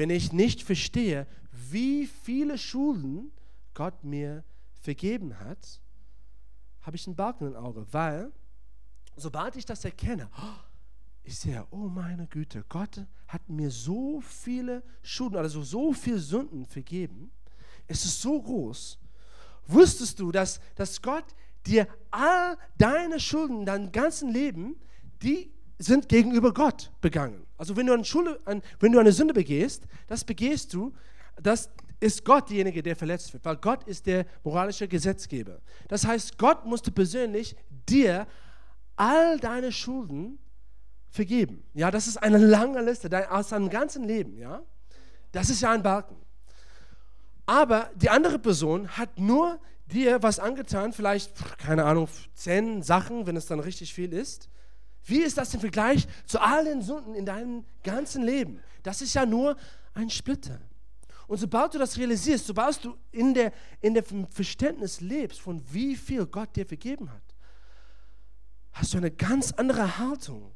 Wenn 0.00 0.08
ich 0.08 0.32
nicht 0.32 0.62
verstehe, 0.62 1.26
wie 1.52 2.06
viele 2.06 2.56
Schulden 2.56 3.32
Gott 3.74 4.02
mir 4.02 4.44
vergeben 4.80 5.38
hat, 5.38 5.78
habe 6.80 6.96
ich 6.96 7.06
einen 7.06 7.16
Balken 7.16 7.48
im 7.48 7.54
Auge, 7.54 7.86
weil 7.92 8.32
sobald 9.14 9.56
ich 9.56 9.66
das 9.66 9.84
erkenne, 9.84 10.30
ich 11.22 11.38
sehe, 11.38 11.66
oh 11.70 11.88
meine 11.88 12.26
Güte, 12.28 12.64
Gott 12.70 13.04
hat 13.28 13.46
mir 13.50 13.70
so 13.70 14.22
viele 14.22 14.82
Schulden, 15.02 15.36
also 15.36 15.62
so 15.62 15.92
viele 15.92 16.18
Sünden 16.18 16.64
vergeben. 16.64 17.30
Es 17.86 18.06
ist 18.06 18.22
so 18.22 18.40
groß. 18.40 18.98
Wusstest 19.66 20.18
du, 20.18 20.32
dass, 20.32 20.62
dass 20.76 21.02
Gott 21.02 21.26
dir 21.66 21.86
all 22.10 22.56
deine 22.78 23.20
Schulden, 23.20 23.66
dein 23.66 23.92
ganzen 23.92 24.32
Leben, 24.32 24.80
die 25.20 25.52
sind 25.80 26.08
gegenüber 26.08 26.52
Gott 26.52 26.92
begangen. 27.00 27.46
Also 27.56 27.76
wenn 27.76 27.86
du 27.86 27.94
eine, 27.94 28.04
Schule, 28.04 28.38
wenn 28.78 28.92
du 28.92 28.98
eine 28.98 29.12
Sünde 29.12 29.32
begehst, 29.34 29.84
das 30.06 30.24
begehst 30.24 30.74
du, 30.74 30.92
das 31.42 31.70
ist 32.00 32.24
Gott 32.24 32.50
derjenige, 32.50 32.82
der 32.82 32.96
verletzt 32.96 33.32
wird, 33.32 33.44
weil 33.44 33.56
Gott 33.56 33.84
ist 33.84 34.06
der 34.06 34.26
moralische 34.44 34.86
Gesetzgeber. 34.88 35.60
Das 35.88 36.06
heißt, 36.06 36.38
Gott 36.38 36.66
musste 36.66 36.90
persönlich 36.90 37.56
dir 37.88 38.26
all 38.96 39.38
deine 39.38 39.72
Schulden 39.72 40.38
vergeben. 41.08 41.64
Ja, 41.74 41.90
das 41.90 42.06
ist 42.06 42.18
eine 42.18 42.38
lange 42.38 42.82
Liste 42.82 43.30
aus 43.30 43.48
deinem 43.48 43.70
ganzen 43.70 44.04
Leben. 44.04 44.36
Ja, 44.36 44.62
das 45.32 45.48
ist 45.48 45.62
ja 45.62 45.72
ein 45.72 45.82
Balken. 45.82 46.16
Aber 47.46 47.90
die 47.96 48.10
andere 48.10 48.38
Person 48.38 48.88
hat 48.88 49.18
nur 49.18 49.58
dir 49.86 50.22
was 50.22 50.38
angetan, 50.38 50.92
vielleicht, 50.92 51.32
keine 51.58 51.84
Ahnung, 51.84 52.08
zehn 52.34 52.82
Sachen, 52.82 53.26
wenn 53.26 53.36
es 53.36 53.46
dann 53.46 53.60
richtig 53.60 53.92
viel 53.94 54.12
ist. 54.12 54.48
Wie 55.04 55.20
ist 55.20 55.38
das 55.38 55.54
im 55.54 55.60
Vergleich 55.60 56.06
zu 56.26 56.40
all 56.40 56.64
den 56.64 56.82
Sünden 56.82 57.14
in 57.14 57.26
deinem 57.26 57.64
ganzen 57.82 58.22
Leben? 58.22 58.60
Das 58.82 59.02
ist 59.02 59.14
ja 59.14 59.26
nur 59.26 59.56
ein 59.94 60.10
Splitter. 60.10 60.60
Und 61.26 61.38
sobald 61.38 61.74
du 61.74 61.78
das 61.78 61.96
realisierst, 61.96 62.46
sobald 62.46 62.84
du 62.84 62.96
in 63.12 63.34
der, 63.34 63.52
in 63.80 63.94
der 63.94 64.04
Verständnis 64.30 65.00
lebst, 65.00 65.40
von 65.40 65.62
wie 65.72 65.94
viel 65.94 66.26
Gott 66.26 66.56
dir 66.56 66.66
vergeben 66.66 67.10
hat, 67.10 67.22
hast 68.72 68.94
du 68.94 68.98
eine 68.98 69.10
ganz 69.10 69.52
andere 69.52 69.98
Haltung 69.98 70.52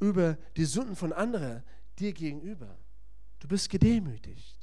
über 0.00 0.36
die 0.56 0.64
Sünden 0.64 0.96
von 0.96 1.12
anderen 1.12 1.62
dir 1.98 2.12
gegenüber. 2.12 2.78
Du 3.40 3.48
bist 3.48 3.68
gedemütigt. 3.70 4.58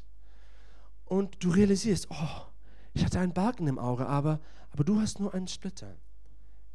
Und 1.06 1.44
du 1.44 1.50
realisierst, 1.50 2.08
oh, 2.10 2.46
ich 2.94 3.04
hatte 3.04 3.20
einen 3.20 3.34
Balken 3.34 3.68
im 3.68 3.78
Auge, 3.78 4.08
aber, 4.08 4.40
aber 4.72 4.84
du 4.84 5.00
hast 5.02 5.20
nur 5.20 5.34
einen 5.34 5.48
Splitter. 5.48 5.98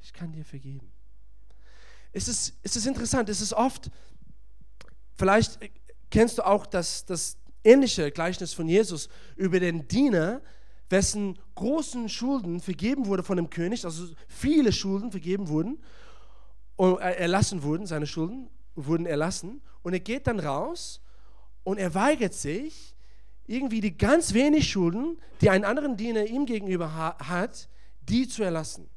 Ich 0.01 0.13
kann 0.13 0.33
dir 0.33 0.45
vergeben. 0.45 0.93
Es 2.17 2.29
ist, 2.29 2.55
es 2.63 2.77
ist 2.77 2.87
interessant, 2.87 3.29
es 3.29 3.43
ist 3.43 3.53
oft, 3.53 3.91
vielleicht 5.17 5.59
kennst 6.09 6.39
du 6.39 6.47
auch 6.47 6.65
das, 6.65 7.05
das 7.05 7.37
ähnliche 7.63 8.11
Gleichnis 8.11 8.55
von 8.55 8.67
Jesus 8.67 9.11
über 9.37 9.61
den 9.61 9.87
Diener, 9.87 10.41
wessen 10.89 11.39
großen 11.57 12.09
Schulden 12.09 12.61
vergeben 12.61 13.05
wurde 13.05 13.23
von 13.23 13.37
dem 13.37 13.51
König, 13.51 13.85
also 13.85 14.07
viele 14.29 14.73
Schulden 14.73 15.11
vergeben 15.11 15.49
wurden, 15.49 15.79
erlassen 16.79 17.63
wurden, 17.63 17.85
seine 17.85 18.07
Schulden 18.07 18.49
wurden 18.77 19.05
erlassen. 19.05 19.61
Und 19.83 19.93
er 19.93 20.01
geht 20.01 20.27
dann 20.27 20.41
raus 20.41 21.03
und 21.65 21.77
er 21.77 21.95
weigert 21.95 22.33
sich, 22.33 22.97
irgendwie 23.47 23.83
die 23.83 23.95
ganz 23.95 24.33
wenig 24.33 24.71
Schulden, 24.71 25.19
die 25.43 25.51
ein 25.51 25.67
anderen 25.67 25.99
Diener 25.99 26.25
ihm 26.25 26.47
gegenüber 26.47 26.95
ha 26.95 27.19
hat, 27.29 27.69
die 28.01 28.27
zu 28.27 28.43
erlassen. 28.43 28.89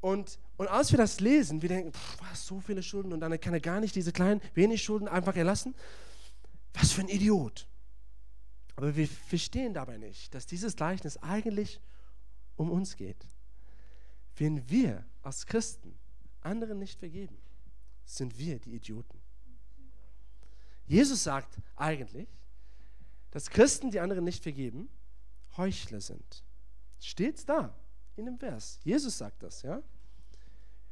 Und, 0.00 0.38
und 0.60 0.68
als 0.68 0.90
wir 0.92 0.98
das 0.98 1.20
lesen, 1.20 1.62
wir 1.62 1.70
denken, 1.70 1.90
pff, 1.94 2.20
was, 2.20 2.44
so 2.46 2.60
viele 2.60 2.82
Schulden 2.82 3.14
und 3.14 3.20
dann 3.20 3.40
kann 3.40 3.54
er 3.54 3.60
gar 3.60 3.80
nicht 3.80 3.94
diese 3.94 4.12
kleinen, 4.12 4.42
wenig 4.52 4.82
Schulden 4.82 5.08
einfach 5.08 5.34
erlassen. 5.34 5.74
Was 6.74 6.92
für 6.92 7.00
ein 7.00 7.08
Idiot. 7.08 7.66
Aber 8.76 8.94
wir 8.94 9.08
verstehen 9.08 9.72
dabei 9.72 9.96
nicht, 9.96 10.34
dass 10.34 10.44
dieses 10.44 10.76
Gleichnis 10.76 11.16
eigentlich 11.16 11.80
um 12.56 12.70
uns 12.70 12.96
geht. 12.96 13.26
Wenn 14.36 14.68
wir 14.68 15.06
als 15.22 15.46
Christen 15.46 15.98
anderen 16.42 16.78
nicht 16.78 16.98
vergeben, 16.98 17.38
sind 18.04 18.38
wir 18.38 18.58
die 18.58 18.74
Idioten. 18.74 19.18
Jesus 20.84 21.24
sagt 21.24 21.56
eigentlich, 21.74 22.28
dass 23.30 23.48
Christen, 23.48 23.90
die 23.90 24.00
anderen 24.00 24.24
nicht 24.24 24.42
vergeben, 24.42 24.90
Heuchler 25.56 26.02
sind. 26.02 26.44
Steht's 26.98 27.46
da 27.46 27.74
in 28.16 28.26
dem 28.26 28.38
Vers. 28.38 28.78
Jesus 28.84 29.16
sagt 29.16 29.42
das, 29.42 29.62
ja? 29.62 29.82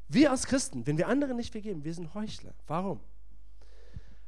Wir 0.09 0.31
als 0.31 0.47
Christen, 0.47 0.87
wenn 0.87 0.97
wir 0.97 1.09
anderen 1.09 1.37
nicht 1.37 1.53
vergeben, 1.53 1.85
wir 1.85 1.95
sind 1.95 2.15
Heuchler. 2.15 2.55
Warum? 2.67 3.01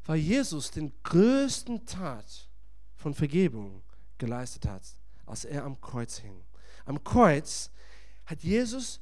Weil 0.04 0.18
Jesus 0.18 0.70
den 0.70 0.92
größten 1.02 1.86
Tat 1.86 2.48
von 2.96 3.14
Vergebung 3.14 3.82
geleistet 4.18 4.66
hat, 4.66 4.82
als 5.26 5.44
er 5.44 5.64
am 5.64 5.80
Kreuz 5.80 6.18
hing. 6.18 6.44
Am 6.84 7.02
Kreuz 7.02 7.70
hat 8.26 8.42
Jesus 8.42 9.00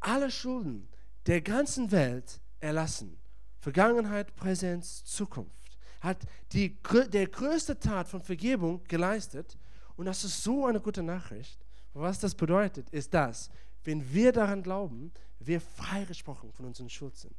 alle 0.00 0.30
Schulden 0.30 0.88
der 1.26 1.40
ganzen 1.40 1.90
Welt 1.90 2.40
erlassen. 2.60 3.18
Vergangenheit, 3.58 4.34
Präsenz, 4.36 5.04
Zukunft 5.04 5.64
hat 6.04 6.18
die, 6.52 6.76
der 7.08 7.26
größte 7.26 7.78
Tat 7.78 8.08
von 8.08 8.20
Vergebung 8.20 8.84
geleistet. 8.84 9.56
Und 9.96 10.04
das 10.06 10.22
ist 10.22 10.42
so 10.42 10.66
eine 10.66 10.80
gute 10.80 11.02
Nachricht. 11.02 11.58
Was 11.94 12.18
das 12.18 12.34
bedeutet, 12.34 12.90
ist 12.90 13.14
das, 13.14 13.50
wenn 13.84 14.12
wir 14.12 14.32
daran 14.32 14.62
glauben, 14.62 15.12
wir 15.46 15.60
freigesprochen 15.60 16.52
von 16.52 16.66
unseren 16.66 16.88
Schuld 16.88 17.16
sind. 17.16 17.36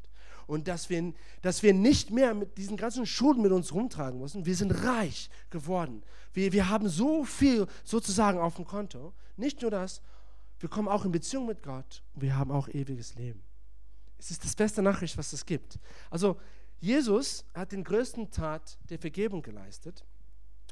Und 0.47 0.67
dass 0.67 0.89
wir, 0.89 1.13
dass 1.41 1.63
wir 1.63 1.73
nicht 1.73 2.11
mehr 2.11 2.33
mit 2.33 2.57
diesen 2.57 2.77
ganzen 2.77 3.05
Schulden 3.05 3.41
mit 3.41 3.51
uns 3.51 3.73
rumtragen 3.73 4.19
müssen. 4.19 4.45
Wir 4.45 4.55
sind 4.55 4.71
reich 4.83 5.29
geworden. 5.49 6.03
Wir, 6.33 6.51
wir 6.53 6.69
haben 6.69 6.87
so 6.87 7.23
viel 7.23 7.67
sozusagen 7.83 8.39
auf 8.39 8.55
dem 8.55 8.65
Konto. 8.65 9.13
Nicht 9.37 9.61
nur 9.61 9.71
das, 9.71 10.01
wir 10.59 10.69
kommen 10.69 10.87
auch 10.87 11.05
in 11.05 11.11
Beziehung 11.11 11.47
mit 11.47 11.63
Gott 11.63 12.03
und 12.13 12.21
wir 12.21 12.37
haben 12.37 12.51
auch 12.51 12.67
ewiges 12.69 13.15
Leben. 13.15 13.43
Es 14.17 14.31
ist 14.31 14.43
das 14.43 14.55
beste 14.55 14.81
Nachricht, 14.81 15.17
was 15.17 15.33
es 15.33 15.45
gibt. 15.45 15.79
Also 16.09 16.39
Jesus 16.79 17.45
hat 17.53 17.71
den 17.71 17.83
größten 17.83 18.31
Tat 18.31 18.77
der 18.89 18.99
Vergebung 18.99 19.41
geleistet. 19.41 20.05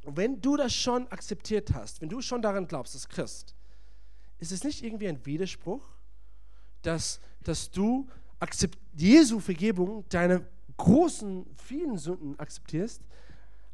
Und 0.03 0.17
wenn 0.17 0.41
du 0.41 0.57
das 0.57 0.73
schon 0.73 1.07
akzeptiert 1.07 1.73
hast, 1.73 2.01
wenn 2.01 2.09
du 2.09 2.21
schon 2.21 2.41
daran 2.41 2.67
glaubst, 2.67 2.93
als 2.93 3.07
Christ, 3.07 3.55
ist 4.39 4.51
es 4.51 4.63
nicht 4.63 4.83
irgendwie 4.83 5.07
ein 5.07 5.25
Widerspruch, 5.25 5.83
dass, 6.85 7.19
dass 7.43 7.71
du 7.71 8.07
Jesu 8.95 9.39
Vergebung, 9.39 10.05
deine 10.09 10.45
großen, 10.77 11.45
vielen 11.55 11.97
Sünden 11.97 12.37
akzeptierst, 12.39 13.01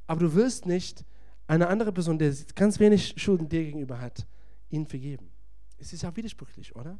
aber 0.07 0.21
du 0.21 0.33
willst 0.33 0.65
nicht 0.65 1.05
eine 1.47 1.67
andere 1.67 1.91
Person, 1.91 2.19
der 2.19 2.33
ganz 2.55 2.79
wenig 2.79 3.15
Schulden 3.17 3.49
dir 3.49 3.63
gegenüber 3.63 3.99
hat, 3.99 4.27
ihn 4.69 4.85
vergeben. 4.85 5.31
Es 5.77 5.93
ist 5.93 6.03
ja 6.03 6.15
widersprüchlich, 6.15 6.75
oder? 6.75 6.99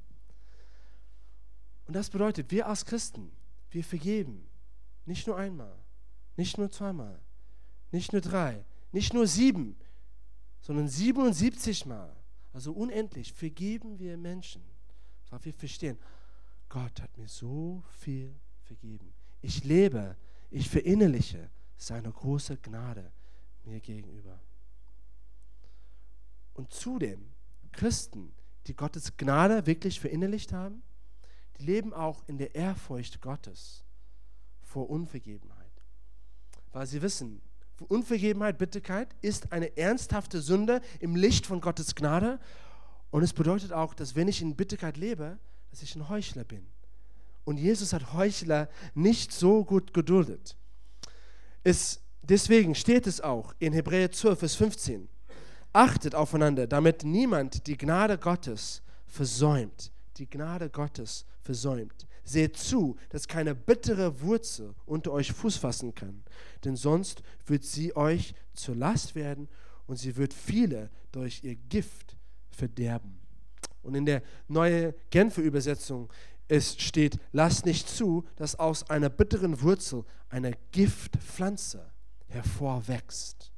Und 1.85 1.95
das 1.95 2.09
bedeutet, 2.09 2.51
wir 2.51 2.67
als 2.67 2.85
Christen, 2.85 3.31
wir 3.71 3.83
vergeben 3.83 4.47
nicht 5.05 5.27
nur 5.27 5.37
einmal, 5.37 5.75
nicht 6.37 6.57
nur 6.57 6.71
zweimal, 6.71 7.19
nicht 7.91 8.13
nur 8.13 8.21
drei, 8.21 8.63
nicht 8.91 9.13
nur 9.13 9.27
sieben, 9.27 9.75
sondern 10.61 10.87
77 10.87 11.85
Mal. 11.85 12.15
Also 12.53 12.73
unendlich 12.73 13.33
vergeben 13.33 13.99
wir 13.99 14.17
Menschen, 14.17 14.63
weil 15.29 15.43
wir 15.45 15.53
verstehen, 15.53 15.97
Gott 16.69 17.01
hat 17.01 17.17
mir 17.17 17.27
so 17.27 17.83
viel 17.99 18.35
vergeben. 18.63 19.13
Ich 19.41 19.63
lebe, 19.63 20.15
ich 20.51 20.69
verinnerliche 20.69 21.49
seine 21.77 22.11
große 22.11 22.57
Gnade 22.57 23.11
mir 23.63 23.79
gegenüber. 23.79 24.39
Und 26.53 26.73
zudem 26.73 27.31
Christen, 27.71 28.33
die 28.67 28.75
Gottes 28.75 29.17
Gnade 29.17 29.65
wirklich 29.65 29.99
verinnerlicht 29.99 30.51
haben, 30.51 30.83
die 31.57 31.63
leben 31.63 31.93
auch 31.93 32.23
in 32.27 32.37
der 32.37 32.55
Ehrfurcht 32.55 33.21
Gottes 33.21 33.83
vor 34.61 34.89
Unvergebenheit. 34.89 35.71
Weil 36.71 36.85
sie 36.85 37.01
wissen, 37.01 37.41
Unvergebenheit, 37.87 38.57
Bitterkeit 38.57 39.15
ist 39.21 39.51
eine 39.51 39.77
ernsthafte 39.77 40.41
Sünde 40.41 40.81
im 40.99 41.15
Licht 41.15 41.45
von 41.45 41.61
Gottes 41.61 41.95
Gnade. 41.95 42.39
Und 43.11 43.23
es 43.23 43.33
bedeutet 43.33 43.73
auch, 43.73 43.93
dass 43.93 44.15
wenn 44.15 44.27
ich 44.27 44.41
in 44.41 44.55
Bitterkeit 44.55 44.97
lebe, 44.97 45.37
dass 45.71 45.81
ich 45.81 45.95
ein 45.95 46.09
Heuchler 46.09 46.43
bin. 46.43 46.65
Und 47.43 47.57
Jesus 47.57 47.93
hat 47.93 48.13
Heuchler 48.13 48.69
nicht 48.93 49.31
so 49.31 49.63
gut 49.63 49.93
geduldet. 49.93 50.55
Es, 51.63 52.01
deswegen 52.21 52.75
steht 52.75 53.07
es 53.07 53.21
auch 53.21 53.53
in 53.59 53.73
Hebräer 53.73 54.11
12, 54.11 54.39
Vers 54.39 54.55
15. 54.55 55.09
Achtet 55.73 56.15
aufeinander, 56.15 56.67
damit 56.67 57.03
niemand 57.03 57.65
die 57.67 57.77
Gnade 57.77 58.17
Gottes 58.17 58.81
versäumt. 59.07 59.91
Die 60.17 60.29
Gnade 60.29 60.69
Gottes 60.69 61.25
versäumt. 61.41 62.07
Seht 62.23 62.57
zu, 62.57 62.97
dass 63.09 63.27
keine 63.27 63.55
bittere 63.55 64.21
Wurzel 64.21 64.75
unter 64.85 65.11
euch 65.11 65.31
Fuß 65.31 65.57
fassen 65.57 65.95
kann, 65.95 66.23
denn 66.63 66.75
sonst 66.75 67.23
wird 67.47 67.63
sie 67.63 67.95
euch 67.95 68.35
zur 68.53 68.75
Last 68.75 69.15
werden 69.15 69.47
und 69.87 69.95
sie 69.95 70.15
wird 70.15 70.35
viele 70.35 70.91
durch 71.11 71.43
ihr 71.43 71.55
Gift 71.55 72.18
verderben. 72.59 73.17
Und 73.81 73.95
in 73.95 74.05
der 74.05 74.21
neuen 74.47 74.93
Genfer 75.09 75.41
Übersetzung 75.41 76.09
es 76.49 76.75
steht, 76.81 77.19
lasst 77.31 77.65
nicht 77.65 77.87
zu, 77.87 78.25
dass 78.35 78.57
aus 78.57 78.89
einer 78.89 79.09
bitteren 79.09 79.61
Wurzel 79.61 80.03
eine 80.29 80.53
Giftpflanze 80.71 81.91
hervorwächst. 82.27 83.51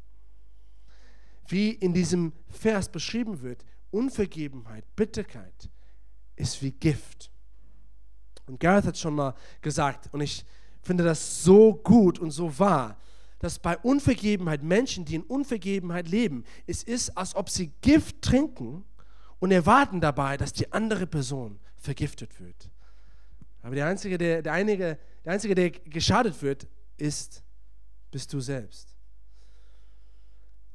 Wie 1.48 1.72
in 1.72 1.94
diesem 1.94 2.34
Vers 2.50 2.90
beschrieben 2.90 3.42
wird, 3.42 3.64
Unvergebenheit, 3.92 4.86
Bitterkeit 4.96 5.70
ist 6.36 6.62
wie 6.62 6.72
Gift. 6.72 7.32
Und 8.46 8.60
Gareth 8.60 8.86
hat 8.86 8.98
schon 8.98 9.16
mal 9.16 9.36
gesagt, 9.62 10.10
und 10.14 10.20
ich 10.20 10.46
finde 10.82 11.06
das 11.06 11.44
so 11.44 11.74
gut 11.74 12.20
und 12.20 12.32
so 12.32 12.60
wahr, 12.60 12.98
dass 13.40 13.58
bei 13.58 13.78
Unvergebenheit 13.78 14.64
Menschen, 14.64 15.06
die 15.06 15.16
in 15.16 15.24
Unvergebenheit 15.24 16.10
leben, 16.10 16.44
es 16.68 16.84
ist, 16.84 17.18
als 17.18 17.36
ob 17.36 17.50
sie 17.50 17.72
Gift 17.82 18.22
trinken 18.22 18.84
und 19.42 19.52
erwarten 19.52 20.00
dabei, 20.00 20.38
dass 20.38 20.54
die 20.54 20.72
andere 20.72 21.08
Person 21.08 21.60
vergiftet 21.76 22.40
wird. 22.40 22.70
Aber 23.64 23.76
der 23.76 23.88
Einzige, 23.88 24.18
der, 24.18 24.44
der, 24.44 24.54
einige, 24.54 25.00
der 25.26 25.34
Einzige, 25.34 25.56
der 25.56 25.72
geschadet 25.72 26.42
wird, 26.44 26.68
ist, 26.98 27.44
bist 28.12 28.32
du 28.32 28.40
selbst. 28.40 28.96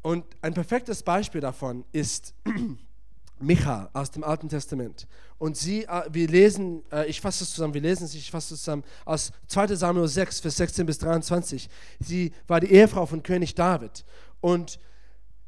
Und 0.02 0.24
ein 0.42 0.52
perfektes 0.52 1.02
Beispiel 1.02 1.40
davon 1.40 1.84
ist 1.92 2.34
Micha 3.38 3.88
aus 3.92 4.10
dem 4.10 4.24
Alten 4.24 4.48
Testament. 4.48 5.06
Und 5.38 5.56
sie, 5.56 5.84
äh, 5.84 6.02
wir 6.10 6.26
lesen, 6.26 6.82
äh, 6.90 7.06
ich 7.06 7.20
fasse 7.20 7.44
es 7.44 7.52
zusammen, 7.52 7.74
wir 7.74 7.80
lesen 7.80 8.04
es, 8.04 8.14
ich 8.16 8.32
fasse 8.32 8.54
es 8.54 8.60
zusammen, 8.60 8.82
aus 9.04 9.30
2 9.46 9.76
Samuel 9.76 10.08
6, 10.08 10.40
Vers 10.40 10.56
16 10.56 10.86
bis 10.86 10.98
23. 10.98 11.68
Sie 12.00 12.32
war 12.48 12.58
die 12.58 12.72
Ehefrau 12.72 13.06
von 13.06 13.22
König 13.22 13.54
David. 13.54 14.04
Und 14.40 14.80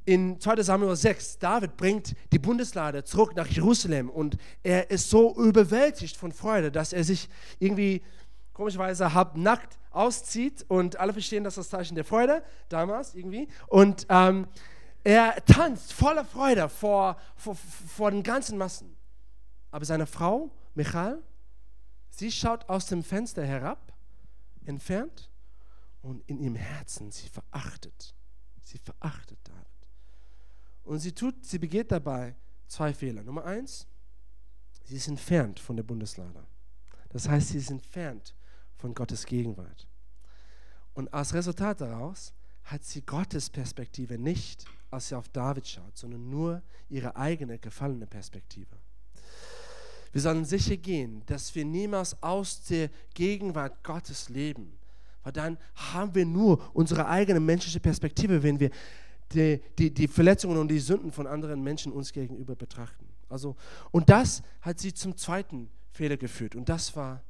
in 0.09 0.41
2 0.41 0.63
Samuel 0.63 0.97
6, 0.97 1.39
David 1.39 1.77
bringt 1.77 2.15
die 2.33 2.39
Bundeslade 2.39 3.05
zurück 3.05 3.37
nach 3.37 3.47
Jerusalem 3.47 4.09
und 4.09 4.39
er 4.63 4.91
ist 4.91 5.11
so 5.11 5.37
überwältigt 5.37 6.17
von 6.17 6.33
Freude, 6.33 6.73
dass 6.73 6.95
er 6.95 7.05
sich 7.05 7.29
irgendwie 7.59 8.03
komischerweise 8.55 9.11
nackt 9.35 9.79
auszieht 9.91 10.65
und 10.69 10.99
alle 10.99 11.13
verstehen, 11.13 11.45
dass 11.45 11.57
das 11.57 11.69
Zeichen 11.69 11.95
der 11.95 12.07
Freude 12.07 12.43
damals 12.71 13.15
irgendwie. 13.15 13.49
Und 13.67 14.07
ähm, 14.09 14.49
er 15.05 15.45
tanzt 15.45 15.93
voller 15.93 16.25
Freude 16.25 16.71
vor, 16.71 17.19
vor, 17.37 17.55
vor 17.55 18.11
den 18.11 18.23
ganzen 18.23 18.57
Massen. 18.57 18.97
Aber 19.71 19.85
seine 19.85 20.07
Frau, 20.07 20.51
Michal, 20.75 21.19
sie 22.09 22.33
schaut 22.33 22.67
aus 22.71 22.87
dem 22.87 23.05
Fenster 23.05 23.45
herab, 23.45 23.93
entfernt, 24.65 25.29
und 26.01 26.23
in 26.31 26.41
ihrem 26.41 26.55
Herzen, 26.55 27.11
sie 27.11 27.29
verachtet. 27.29 28.15
Sie 28.63 28.79
verachtet 28.79 29.39
David. 29.45 29.68
Und 30.89 31.01
sie 31.01 31.13
tut, 31.13 31.45
sie 31.45 31.59
begeht 31.59 31.93
dabei 31.93 32.35
zwei 32.67 32.95
Fehler. 32.95 33.23
Nummer 33.23 33.45
eins, 33.45 33.87
sie 34.85 34.97
ist 34.97 35.07
entfernt 35.07 35.61
von 35.61 35.77
der 35.77 35.83
Bundeslade. 35.83 36.47
Das 37.11 37.29
heißt, 37.29 37.49
sie 37.49 37.59
ist 37.59 37.71
entfernt 37.71 38.35
von 38.79 38.95
Gottes 38.95 39.27
Gegenwart. 39.27 39.87
Und 40.95 41.13
als 41.13 41.35
Resultat 41.35 41.83
daraus 41.83 42.33
hat 42.65 42.85
sie 42.85 43.03
Gottes 43.03 43.51
Perspektive 43.51 44.17
nicht, 44.17 44.65
als 44.91 45.09
sie 45.09 45.15
auf 45.15 45.29
David 45.29 45.69
schaut, 45.69 45.95
sondern 45.95 46.31
nur 46.31 46.63
ihre 46.89 47.15
eigene 47.17 47.59
gefallene 47.59 48.07
Perspektive. 48.07 48.75
Wir 50.13 50.23
sollen 50.23 50.47
sicher 50.47 50.79
gehen, 50.79 51.23
dass 51.27 51.55
wir 51.55 51.67
niemals 51.67 52.23
aus 52.23 52.65
der 52.65 52.89
Gegenwart 53.13 53.85
Gottes 53.85 54.31
leben, 54.31 54.79
weil 55.23 55.35
dann 55.35 55.59
haben 55.75 56.15
wir 56.15 56.25
nur 56.25 56.75
unsere 56.75 57.07
eigene 57.07 57.41
menschliche 57.41 57.79
Perspektive, 57.79 58.43
wenn 58.43 58.59
wir 58.59 58.71
die, 59.33 59.61
die, 59.79 59.93
die 59.93 60.09
Verletzungen 60.09 60.59
und 60.59 60.69
die 60.69 60.79
Sünden 60.79 61.13
von 61.13 61.27
anderen 61.27 61.63
Menschen 61.63 61.93
uns 61.93 62.13
gegenüber 62.13 62.57
betrachten. 62.57 63.07
Also, 63.29 63.57
und 63.91 64.09
das 64.09 64.43
hat 64.61 64.79
sie 64.79 64.95
zum 64.95 65.17
zweiten 65.17 65.71
Fehler 65.91 66.17
geführt 66.17 66.55
und 66.55 66.69
das 66.69 66.95
war 66.97 67.23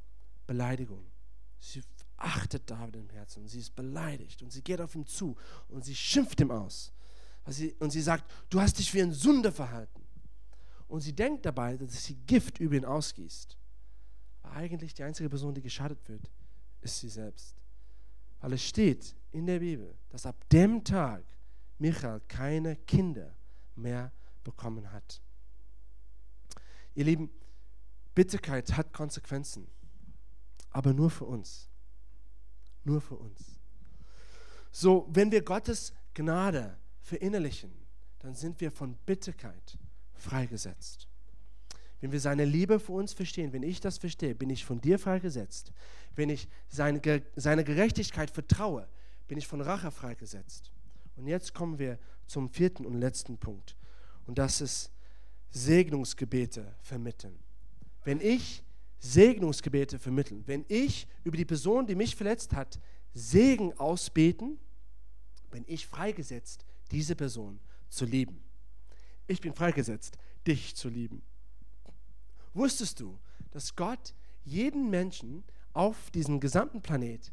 Beleidigung. 0.47 1.05
Sie 1.59 1.81
achtet 2.17 2.69
David 2.69 2.95
im 2.95 3.09
Herzen 3.09 3.47
sie 3.47 3.59
ist 3.59 3.75
beleidigt 3.75 4.41
und 4.41 4.51
sie 4.51 4.61
geht 4.61 4.81
auf 4.81 4.95
ihn 4.95 5.05
zu 5.05 5.35
und 5.69 5.83
sie 5.85 5.95
schimpft 5.95 6.39
ihm 6.41 6.51
aus. 6.51 6.91
Und 7.79 7.89
sie 7.89 8.01
sagt, 8.01 8.29
du 8.49 8.61
hast 8.61 8.77
dich 8.77 8.93
wie 8.93 9.01
ein 9.01 9.11
Sünder 9.11 9.51
verhalten. 9.51 10.03
Und 10.87 11.01
sie 11.01 11.13
denkt 11.13 11.45
dabei, 11.45 11.77
dass 11.77 12.03
sie 12.03 12.15
Gift 12.15 12.59
über 12.59 12.75
ihn 12.75 12.85
ausgießt. 12.85 13.57
Aber 14.43 14.55
eigentlich 14.55 14.93
die 14.93 15.03
einzige 15.03 15.29
Person, 15.29 15.55
die 15.55 15.61
geschadet 15.61 15.97
wird, 16.07 16.29
ist 16.81 16.99
sie 16.99 17.09
selbst. 17.09 17.55
Weil 18.39 18.53
es 18.53 18.63
steht 18.63 19.15
in 19.31 19.45
der 19.45 19.59
Bibel, 19.59 19.97
dass 20.09 20.25
ab 20.25 20.35
dem 20.49 20.83
Tag 20.83 21.23
Michael 21.79 22.21
keine 22.27 22.75
Kinder 22.75 23.35
mehr 23.75 24.11
bekommen 24.43 24.91
hat. 24.91 25.21
Ihr 26.95 27.05
Lieben, 27.05 27.29
Bitterkeit 28.13 28.75
hat 28.75 28.93
Konsequenzen, 28.93 29.67
aber 30.71 30.93
nur 30.93 31.09
für 31.09 31.25
uns. 31.25 31.69
Nur 32.83 33.01
für 33.01 33.15
uns. 33.15 33.59
So, 34.71 35.07
wenn 35.09 35.31
wir 35.31 35.41
Gottes 35.41 35.93
Gnade 36.13 36.77
verinnerlichen, 37.01 37.71
dann 38.19 38.35
sind 38.35 38.59
wir 38.59 38.71
von 38.71 38.95
Bitterkeit 39.05 39.77
freigesetzt. 40.13 41.07
Wenn 42.01 42.11
wir 42.11 42.19
seine 42.19 42.45
Liebe 42.45 42.79
für 42.79 42.93
uns 42.93 43.13
verstehen, 43.13 43.51
wenn 43.51 43.63
ich 43.63 43.81
das 43.81 43.97
verstehe, 43.97 44.35
bin 44.35 44.49
ich 44.49 44.63
von 44.63 44.79
dir 44.79 44.99
freigesetzt. 44.99 45.71
Wenn 46.15 46.29
ich 46.29 46.47
seine, 46.67 47.01
seine 47.35 47.63
Gerechtigkeit 47.63 48.31
vertraue, 48.31 48.87
bin 49.27 49.37
ich 49.37 49.47
von 49.47 49.61
Rache 49.61 49.91
freigesetzt. 49.91 50.71
Und 51.19 51.27
jetzt 51.27 51.53
kommen 51.53 51.77
wir 51.77 51.99
zum 52.27 52.49
vierten 52.49 52.85
und 52.85 52.95
letzten 52.95 53.37
Punkt. 53.37 53.75
Und 54.25 54.37
das 54.37 54.61
ist 54.61 54.89
Segnungsgebete 55.51 56.75
vermitteln. 56.81 57.37
Wenn 58.05 58.21
ich 58.21 58.63
Segnungsgebete 58.99 59.99
vermitteln, 59.99 60.43
wenn 60.45 60.63
ich 60.69 61.07
über 61.25 61.35
die 61.35 61.45
Person, 61.45 61.87
die 61.87 61.95
mich 61.95 62.15
verletzt 62.15 62.53
hat, 62.53 62.79
Segen 63.13 63.77
ausbeten, 63.77 64.59
bin 65.51 65.65
ich 65.67 65.87
freigesetzt, 65.87 66.65
diese 66.91 67.15
Person 67.15 67.59
zu 67.89 68.05
lieben. 68.05 68.41
Ich 69.27 69.41
bin 69.41 69.53
freigesetzt, 69.53 70.17
dich 70.47 70.75
zu 70.75 70.87
lieben. 70.87 71.21
Wusstest 72.53 73.01
du, 73.01 73.19
dass 73.51 73.75
Gott 73.75 74.13
jeden 74.45 74.89
Menschen 74.89 75.43
auf 75.73 76.11
diesem 76.11 76.39
gesamten 76.39 76.81
Planet 76.81 77.31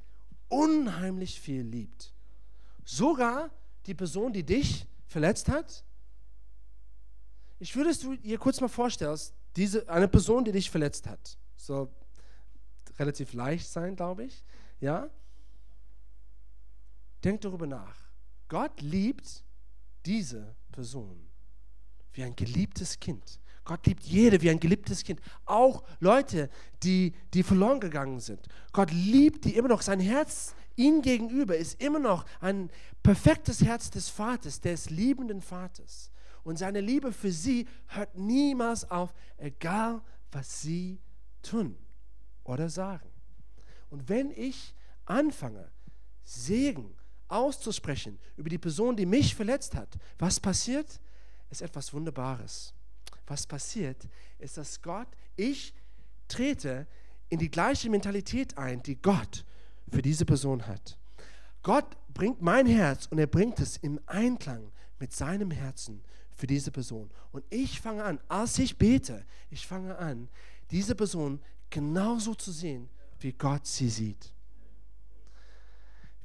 unheimlich 0.48 1.40
viel 1.40 1.62
liebt? 1.62 2.12
Sogar 2.84 3.50
die 3.86 3.94
Person, 3.94 4.32
die 4.32 4.44
dich 4.44 4.86
verletzt 5.06 5.48
hat? 5.48 5.84
Ich 7.58 7.74
würde 7.74 7.90
es 7.90 8.00
dir 8.00 8.38
kurz 8.38 8.60
mal 8.60 8.68
vorstellen, 8.68 9.18
diese, 9.56 9.88
eine 9.88 10.08
Person, 10.08 10.44
die 10.44 10.52
dich 10.52 10.70
verletzt 10.70 11.06
hat. 11.06 11.38
So 11.56 11.90
relativ 12.98 13.32
leicht 13.32 13.68
sein, 13.68 13.96
glaube 13.96 14.24
ich. 14.24 14.44
Ja? 14.80 15.08
Denk 17.24 17.40
darüber 17.40 17.66
nach. 17.66 17.96
Gott 18.48 18.80
liebt 18.80 19.42
diese 20.04 20.54
Person 20.70 21.28
wie 22.12 22.22
ein 22.22 22.36
geliebtes 22.36 23.00
Kind. 23.00 23.40
Gott 23.64 23.84
liebt 23.86 24.04
jede 24.04 24.40
wie 24.42 24.50
ein 24.50 24.60
geliebtes 24.60 25.02
Kind. 25.02 25.20
Auch 25.44 25.82
Leute, 25.98 26.48
die, 26.82 27.14
die 27.34 27.42
verloren 27.42 27.80
gegangen 27.80 28.20
sind. 28.20 28.46
Gott 28.72 28.92
liebt 28.92 29.44
die 29.44 29.56
immer 29.56 29.68
noch. 29.68 29.82
Sein 29.82 29.98
Herz 29.98 30.54
ihm 30.76 31.02
gegenüber 31.02 31.56
ist 31.56 31.80
immer 31.80 31.98
noch 31.98 32.24
ein 32.40 32.70
perfektes 33.02 33.62
Herz 33.64 33.90
des 33.90 34.08
Vaters, 34.08 34.60
des 34.60 34.90
liebenden 34.90 35.40
Vaters. 35.40 36.10
Und 36.44 36.58
seine 36.58 36.80
Liebe 36.80 37.12
für 37.12 37.32
sie 37.32 37.66
hört 37.88 38.16
niemals 38.16 38.88
auf, 38.90 39.12
egal 39.36 40.02
was 40.30 40.62
sie 40.62 41.00
tun 41.42 41.76
oder 42.44 42.68
sagen. 42.68 43.10
Und 43.90 44.08
wenn 44.08 44.30
ich 44.30 44.74
anfange, 45.06 45.70
Segen 46.22 46.94
auszusprechen 47.28 48.18
über 48.36 48.48
die 48.48 48.58
Person, 48.58 48.96
die 48.96 49.06
mich 49.06 49.34
verletzt 49.34 49.74
hat, 49.74 49.96
was 50.18 50.38
passiert? 50.38 51.00
Ist 51.50 51.62
etwas 51.62 51.92
Wunderbares. 51.92 52.72
was 53.28 53.44
passiert, 53.46 54.08
ist, 54.38 54.56
dass 54.56 54.80
Gott, 54.80 55.08
ich 55.34 55.74
trete 56.28 56.86
in 57.28 57.40
die 57.40 57.50
gleiche 57.50 57.90
Mentalität 57.90 58.56
ein, 58.56 58.82
die 58.82 59.00
Gott 59.02 59.44
für 59.90 60.02
diese 60.02 60.24
Person 60.24 60.66
hat. 60.66 60.98
Gott 61.62 61.96
bringt 62.12 62.42
mein 62.42 62.66
Herz 62.66 63.06
und 63.06 63.18
er 63.18 63.26
bringt 63.26 63.58
es 63.60 63.76
im 63.78 64.00
Einklang 64.06 64.70
mit 64.98 65.12
seinem 65.12 65.50
Herzen 65.50 66.02
für 66.34 66.46
diese 66.46 66.70
Person. 66.70 67.10
Und 67.32 67.44
ich 67.50 67.80
fange 67.80 68.04
an, 68.04 68.20
als 68.28 68.58
ich 68.58 68.78
bete, 68.78 69.24
ich 69.50 69.66
fange 69.66 69.96
an, 69.98 70.28
diese 70.70 70.94
Person 70.94 71.40
genauso 71.70 72.34
zu 72.34 72.52
sehen, 72.52 72.88
wie 73.20 73.32
Gott 73.32 73.66
sie 73.66 73.88
sieht. 73.88 74.32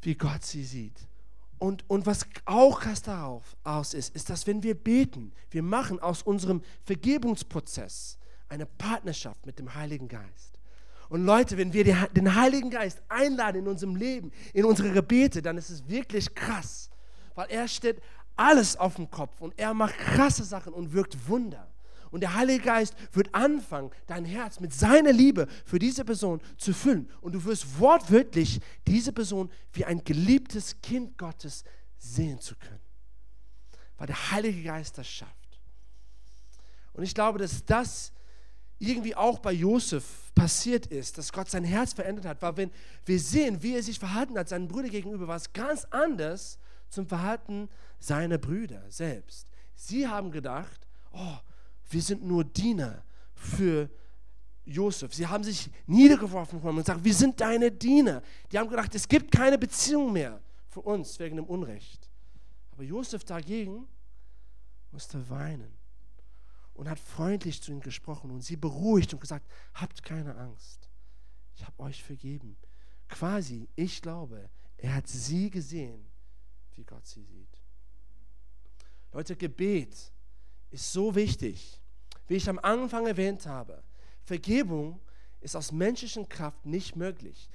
Wie 0.01 0.15
Gott 0.15 0.43
sie 0.43 0.63
sieht. 0.63 1.07
Und, 1.59 1.87
und 1.89 2.05
was 2.05 2.25
auch 2.45 2.79
krass 2.79 3.03
darauf 3.03 3.55
aus 3.63 3.93
ist, 3.93 4.15
ist, 4.15 4.29
dass 4.29 4.47
wenn 4.47 4.63
wir 4.63 4.73
beten, 4.73 5.31
wir 5.51 5.61
machen 5.61 5.99
aus 5.99 6.23
unserem 6.23 6.63
Vergebungsprozess 6.85 8.17
eine 8.49 8.65
Partnerschaft 8.65 9.45
mit 9.45 9.59
dem 9.59 9.73
Heiligen 9.75 10.07
Geist. 10.07 10.57
Und 11.11 11.25
Leute, 11.25 11.57
wenn 11.57 11.73
wir 11.73 11.83
den 11.83 12.35
Heiligen 12.35 12.69
Geist 12.69 13.01
einladen 13.09 13.63
in 13.63 13.67
unserem 13.67 13.97
Leben, 13.97 14.31
in 14.53 14.63
unsere 14.63 14.91
Gebete, 14.91 15.41
dann 15.41 15.57
ist 15.57 15.69
es 15.69 15.85
wirklich 15.89 16.33
krass, 16.33 16.89
weil 17.35 17.47
er 17.49 17.67
steht 17.67 18.01
alles 18.37 18.77
auf 18.77 18.95
dem 18.95 19.11
Kopf 19.11 19.41
und 19.41 19.53
er 19.59 19.73
macht 19.73 19.97
krasse 19.97 20.45
Sachen 20.45 20.71
und 20.71 20.93
wirkt 20.93 21.27
Wunder. 21.27 21.69
Und 22.11 22.21
der 22.21 22.33
Heilige 22.35 22.63
Geist 22.63 22.95
wird 23.11 23.35
anfangen, 23.35 23.91
dein 24.07 24.23
Herz 24.23 24.61
mit 24.61 24.73
seiner 24.73 25.11
Liebe 25.11 25.49
für 25.65 25.79
diese 25.79 26.05
Person 26.05 26.39
zu 26.55 26.73
füllen. 26.73 27.09
Und 27.19 27.33
du 27.33 27.43
wirst 27.43 27.77
wortwörtlich 27.77 28.61
diese 28.87 29.11
Person 29.11 29.51
wie 29.73 29.83
ein 29.83 30.05
geliebtes 30.05 30.79
Kind 30.81 31.17
Gottes 31.17 31.65
sehen 31.97 32.39
zu 32.39 32.55
können. 32.55 32.79
Weil 33.97 34.07
der 34.07 34.31
Heilige 34.31 34.63
Geist 34.63 34.97
das 34.97 35.09
schafft. 35.09 35.59
Und 36.93 37.03
ich 37.03 37.13
glaube, 37.13 37.37
dass 37.37 37.65
das 37.65 38.13
irgendwie 38.81 39.15
auch 39.15 39.39
bei 39.39 39.51
Josef 39.51 40.31
passiert 40.33 40.87
ist, 40.87 41.17
dass 41.17 41.31
Gott 41.31 41.49
sein 41.49 41.63
Herz 41.63 41.93
verändert 41.93 42.25
hat. 42.25 42.41
Weil 42.41 42.57
wenn 42.57 42.71
wir 43.05 43.19
sehen, 43.19 43.61
wie 43.61 43.75
er 43.75 43.83
sich 43.83 43.99
verhalten 43.99 44.37
hat, 44.37 44.49
seinen 44.49 44.67
Brüdern 44.67 44.89
gegenüber, 44.89 45.27
war 45.27 45.35
es 45.35 45.53
ganz 45.53 45.85
anders 45.91 46.57
zum 46.89 47.05
Verhalten 47.05 47.69
seiner 47.99 48.39
Brüder 48.39 48.83
selbst. 48.89 49.47
Sie 49.75 50.07
haben 50.07 50.31
gedacht, 50.31 50.87
oh, 51.13 51.37
wir 51.89 52.01
sind 52.01 52.23
nur 52.23 52.43
Diener 52.43 53.03
für 53.35 53.89
Josef. 54.65 55.13
Sie 55.13 55.27
haben 55.27 55.43
sich 55.43 55.69
niedergeworfen 55.85 56.59
und 56.59 56.75
gesagt, 56.77 57.03
wir 57.03 57.13
sind 57.13 57.39
deine 57.39 57.71
Diener. 57.71 58.23
Die 58.51 58.57
haben 58.57 58.69
gedacht, 58.69 58.93
es 58.95 59.07
gibt 59.07 59.31
keine 59.31 59.57
Beziehung 59.57 60.11
mehr 60.11 60.41
für 60.67 60.81
uns 60.81 61.19
wegen 61.19 61.35
dem 61.35 61.45
Unrecht. 61.45 62.09
Aber 62.71 62.83
Josef 62.83 63.23
dagegen 63.23 63.87
musste 64.91 65.29
weinen 65.29 65.80
und 66.81 66.89
hat 66.89 66.97
freundlich 66.97 67.61
zu 67.61 67.71
ihnen 67.71 67.81
gesprochen 67.81 68.31
und 68.31 68.41
sie 68.41 68.55
beruhigt 68.55 69.13
und 69.13 69.19
gesagt, 69.19 69.47
habt 69.75 70.01
keine 70.01 70.35
Angst. 70.35 70.89
Ich 71.53 71.63
habe 71.63 71.79
euch 71.79 72.03
vergeben. 72.03 72.57
Quasi, 73.07 73.69
ich 73.75 74.01
glaube, 74.01 74.49
er 74.77 74.95
hat 74.95 75.07
sie 75.07 75.51
gesehen, 75.51 76.03
wie 76.73 76.83
Gott 76.83 77.05
sie 77.05 77.23
sieht. 77.23 77.61
Leute, 79.11 79.35
Gebet 79.35 80.11
ist 80.71 80.91
so 80.91 81.13
wichtig. 81.13 81.79
Wie 82.27 82.37
ich 82.37 82.49
am 82.49 82.57
Anfang 82.57 83.05
erwähnt 83.05 83.45
habe, 83.45 83.83
Vergebung 84.23 84.99
ist 85.39 85.55
aus 85.55 85.71
menschlichen 85.71 86.27
Kraft 86.29 86.65
nicht 86.65 86.95
möglich. 86.95 87.47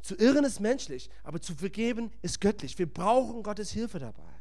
Zu 0.00 0.16
irren 0.16 0.46
ist 0.46 0.58
menschlich, 0.58 1.10
aber 1.22 1.42
zu 1.42 1.54
vergeben 1.54 2.10
ist 2.22 2.40
göttlich. 2.40 2.78
Wir 2.78 2.90
brauchen 2.90 3.42
Gottes 3.42 3.72
Hilfe 3.72 3.98
dabei. 3.98 4.39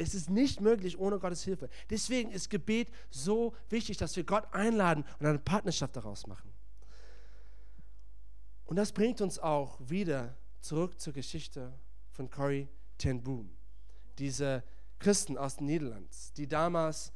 Es 0.00 0.14
ist 0.14 0.30
nicht 0.30 0.60
möglich 0.62 0.98
ohne 0.98 1.18
Gottes 1.18 1.44
Hilfe. 1.44 1.68
Deswegen 1.90 2.30
ist 2.30 2.48
Gebet 2.48 2.90
so 3.10 3.54
wichtig, 3.68 3.98
dass 3.98 4.16
wir 4.16 4.24
Gott 4.24 4.44
einladen 4.52 5.04
und 5.18 5.26
eine 5.26 5.38
Partnerschaft 5.38 5.94
daraus 5.94 6.26
machen. 6.26 6.50
Und 8.64 8.76
das 8.76 8.92
bringt 8.92 9.20
uns 9.20 9.38
auch 9.38 9.78
wieder 9.80 10.36
zurück 10.60 10.98
zur 10.98 11.12
Geschichte 11.12 11.72
von 12.12 12.30
Corrie 12.30 12.68
ten 12.96 13.22
Boom. 13.22 13.50
Diese 14.18 14.62
Christen 14.98 15.36
aus 15.36 15.56
den 15.56 15.66
Niederlanden, 15.66 16.10
die 16.36 16.48
damals 16.48 17.12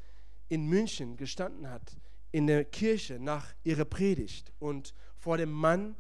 in 0.49 0.67
München 0.67 1.17
gestanden 1.17 1.71
hat 1.71 1.97
in 2.33 2.47
der 2.47 2.65
Kirche 2.65 3.19
nach 3.19 3.55
ihrer 3.63 3.85
Predigt 3.85 4.53
und 4.59 4.93
vor 5.17 5.39
dem 5.39 5.53
Mann, 5.53 5.97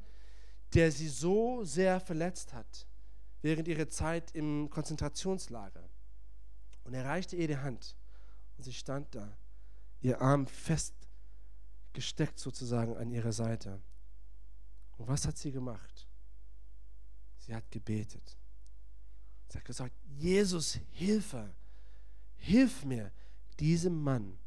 der 0.75 0.91
sie 0.93 1.09
so 1.09 1.65
sehr 1.65 2.01
verletzt 2.01 2.53
hat 2.53 2.87
während 3.41 3.69
ihrer 3.69 3.89
Zeit 3.89 4.35
im 4.35 4.69
Konzentrationslager. 4.69 5.84
Und 6.85 6.95
er 6.95 7.05
reichte 7.05 7.37
ihr 7.37 7.49
die 7.49 7.57
Hand 7.57 7.97
und 8.57 8.65
sie 8.65 8.73
stand 8.73 9.15
da, 9.15 9.37
ihr 10.01 10.21
Arm 10.21 10.47
festgesteckt 10.47 12.39
sozusagen 12.39 12.97
an 12.97 13.11
ihrer 13.11 13.33
Seite. 13.33 13.81
Und 14.97 15.09
was 15.09 15.27
hat 15.27 15.37
sie 15.37 15.51
gemacht? 15.51 16.07
Sie 17.39 17.55
hat 17.55 17.71
gebetet. 17.71 18.37
Sie 19.49 19.59
hat 19.59 19.65
gesagt, 19.65 19.95
Jesus, 20.07 20.79
Hilfe, 20.91 21.55
hilf 22.37 22.85
mir, 22.85 23.13
diesem 23.61 24.03
Mann 24.03 24.39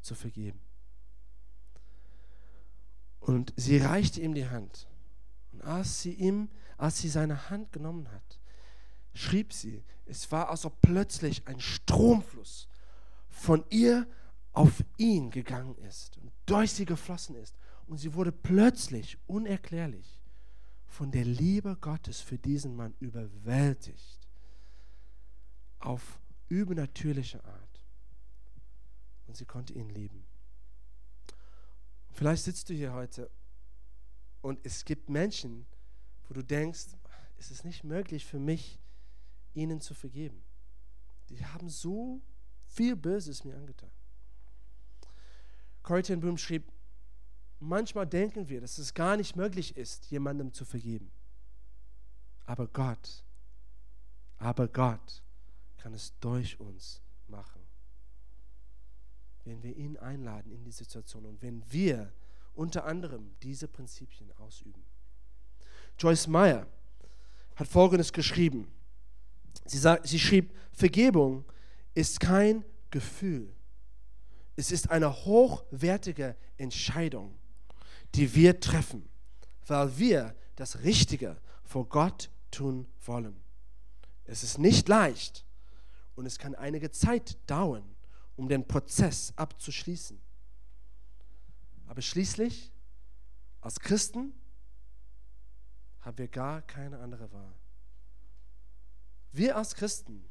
zu 0.00 0.14
vergeben. 0.14 0.60
Und 3.20 3.52
sie 3.56 3.78
reichte 3.78 4.20
ihm 4.20 4.34
die 4.34 4.48
Hand. 4.48 4.86
Und 5.52 5.62
als 5.62 6.02
sie 6.02 6.12
ihm, 6.12 6.48
als 6.76 6.98
sie 6.98 7.08
seine 7.08 7.50
Hand 7.50 7.72
genommen 7.72 8.10
hat, 8.12 8.38
schrieb 9.16 9.52
sie, 9.52 9.84
es 10.04 10.30
war, 10.30 10.50
als 10.50 10.64
ob 10.64 10.80
plötzlich 10.80 11.46
ein 11.46 11.60
Stromfluss 11.60 12.68
von 13.28 13.64
ihr 13.70 14.06
auf 14.52 14.82
ihn 14.96 15.30
gegangen 15.30 15.76
ist 15.78 16.16
und 16.18 16.32
durch 16.46 16.72
sie 16.72 16.86
geflossen 16.86 17.36
ist. 17.36 17.56
Und 17.86 17.98
sie 17.98 18.14
wurde 18.14 18.32
plötzlich 18.32 19.18
unerklärlich 19.26 20.20
von 20.86 21.10
der 21.10 21.24
Liebe 21.24 21.76
Gottes 21.76 22.20
für 22.20 22.38
diesen 22.38 22.74
Mann 22.74 22.94
überwältigt 23.00 24.26
auf 25.78 26.20
übernatürliche 26.48 27.44
Art. 27.44 27.82
Und 29.26 29.36
sie 29.36 29.44
konnte 29.44 29.74
ihn 29.74 29.90
lieben. 29.90 30.24
Vielleicht 32.12 32.44
sitzt 32.44 32.70
du 32.70 32.74
hier 32.74 32.94
heute 32.94 33.30
und 34.40 34.58
es 34.64 34.84
gibt 34.84 35.10
Menschen, 35.10 35.66
wo 36.28 36.34
du 36.34 36.42
denkst, 36.42 36.86
es 37.36 37.50
ist 37.50 37.64
nicht 37.64 37.84
möglich 37.84 38.24
für 38.24 38.38
mich, 38.38 38.78
ihnen 39.56 39.80
zu 39.80 39.94
vergeben. 39.94 40.44
Die 41.28 41.44
haben 41.44 41.68
so 41.68 42.22
viel 42.66 42.94
Böses 42.94 43.44
mir 43.44 43.56
angetan. 43.56 43.90
Corrie 45.82 46.02
ten 46.02 46.20
Boom 46.20 46.36
schrieb, 46.36 46.70
manchmal 47.58 48.06
denken 48.06 48.48
wir, 48.48 48.60
dass 48.60 48.78
es 48.78 48.94
gar 48.94 49.16
nicht 49.16 49.36
möglich 49.36 49.76
ist, 49.76 50.06
jemandem 50.06 50.52
zu 50.52 50.64
vergeben. 50.64 51.10
Aber 52.44 52.68
Gott, 52.68 53.24
aber 54.38 54.68
Gott 54.68 55.22
kann 55.78 55.94
es 55.94 56.16
durch 56.20 56.60
uns 56.60 57.02
machen 57.26 57.66
wenn 59.46 59.62
wir 59.62 59.76
ihn 59.76 59.96
einladen 59.96 60.50
in 60.50 60.64
die 60.64 60.72
Situation 60.72 61.24
und 61.24 61.40
wenn 61.40 61.62
wir 61.70 62.12
unter 62.54 62.84
anderem 62.84 63.34
diese 63.42 63.68
Prinzipien 63.68 64.32
ausüben. 64.32 64.84
Joyce 65.98 66.26
Meyer 66.26 66.66
hat 67.54 67.68
Folgendes 67.68 68.12
geschrieben. 68.12 68.70
Sie, 69.66 69.78
sagt, 69.78 70.06
sie 70.06 70.18
schrieb, 70.18 70.54
Vergebung 70.72 71.44
ist 71.94 72.20
kein 72.20 72.64
Gefühl. 72.90 73.52
Es 74.56 74.70
ist 74.70 74.90
eine 74.90 75.24
hochwertige 75.24 76.36
Entscheidung, 76.56 77.38
die 78.14 78.34
wir 78.34 78.60
treffen, 78.60 79.08
weil 79.66 79.98
wir 79.98 80.34
das 80.54 80.82
Richtige 80.82 81.36
vor 81.64 81.88
Gott 81.88 82.30
tun 82.50 82.86
wollen. 83.04 83.36
Es 84.24 84.42
ist 84.42 84.58
nicht 84.58 84.88
leicht 84.88 85.44
und 86.14 86.26
es 86.26 86.38
kann 86.38 86.54
einige 86.54 86.90
Zeit 86.90 87.38
dauern 87.46 87.96
um 88.36 88.48
den 88.48 88.66
Prozess 88.66 89.32
abzuschließen. 89.36 90.20
Aber 91.86 92.02
schließlich, 92.02 92.72
als 93.60 93.80
Christen, 93.80 94.34
haben 96.00 96.18
wir 96.18 96.28
gar 96.28 96.62
keine 96.62 96.98
andere 96.98 97.32
Wahl. 97.32 97.54
Wir 99.32 99.56
als 99.56 99.74
Christen, 99.74 100.24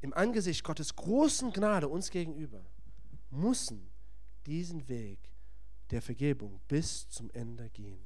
im 0.00 0.12
Angesicht 0.14 0.64
Gottes 0.64 0.96
großen 0.96 1.52
Gnade 1.52 1.88
uns 1.88 2.10
gegenüber, 2.10 2.64
müssen 3.30 3.90
diesen 4.46 4.88
Weg 4.88 5.18
der 5.90 6.02
Vergebung 6.02 6.60
bis 6.68 7.08
zum 7.08 7.30
Ende 7.30 7.70
gehen. 7.70 8.02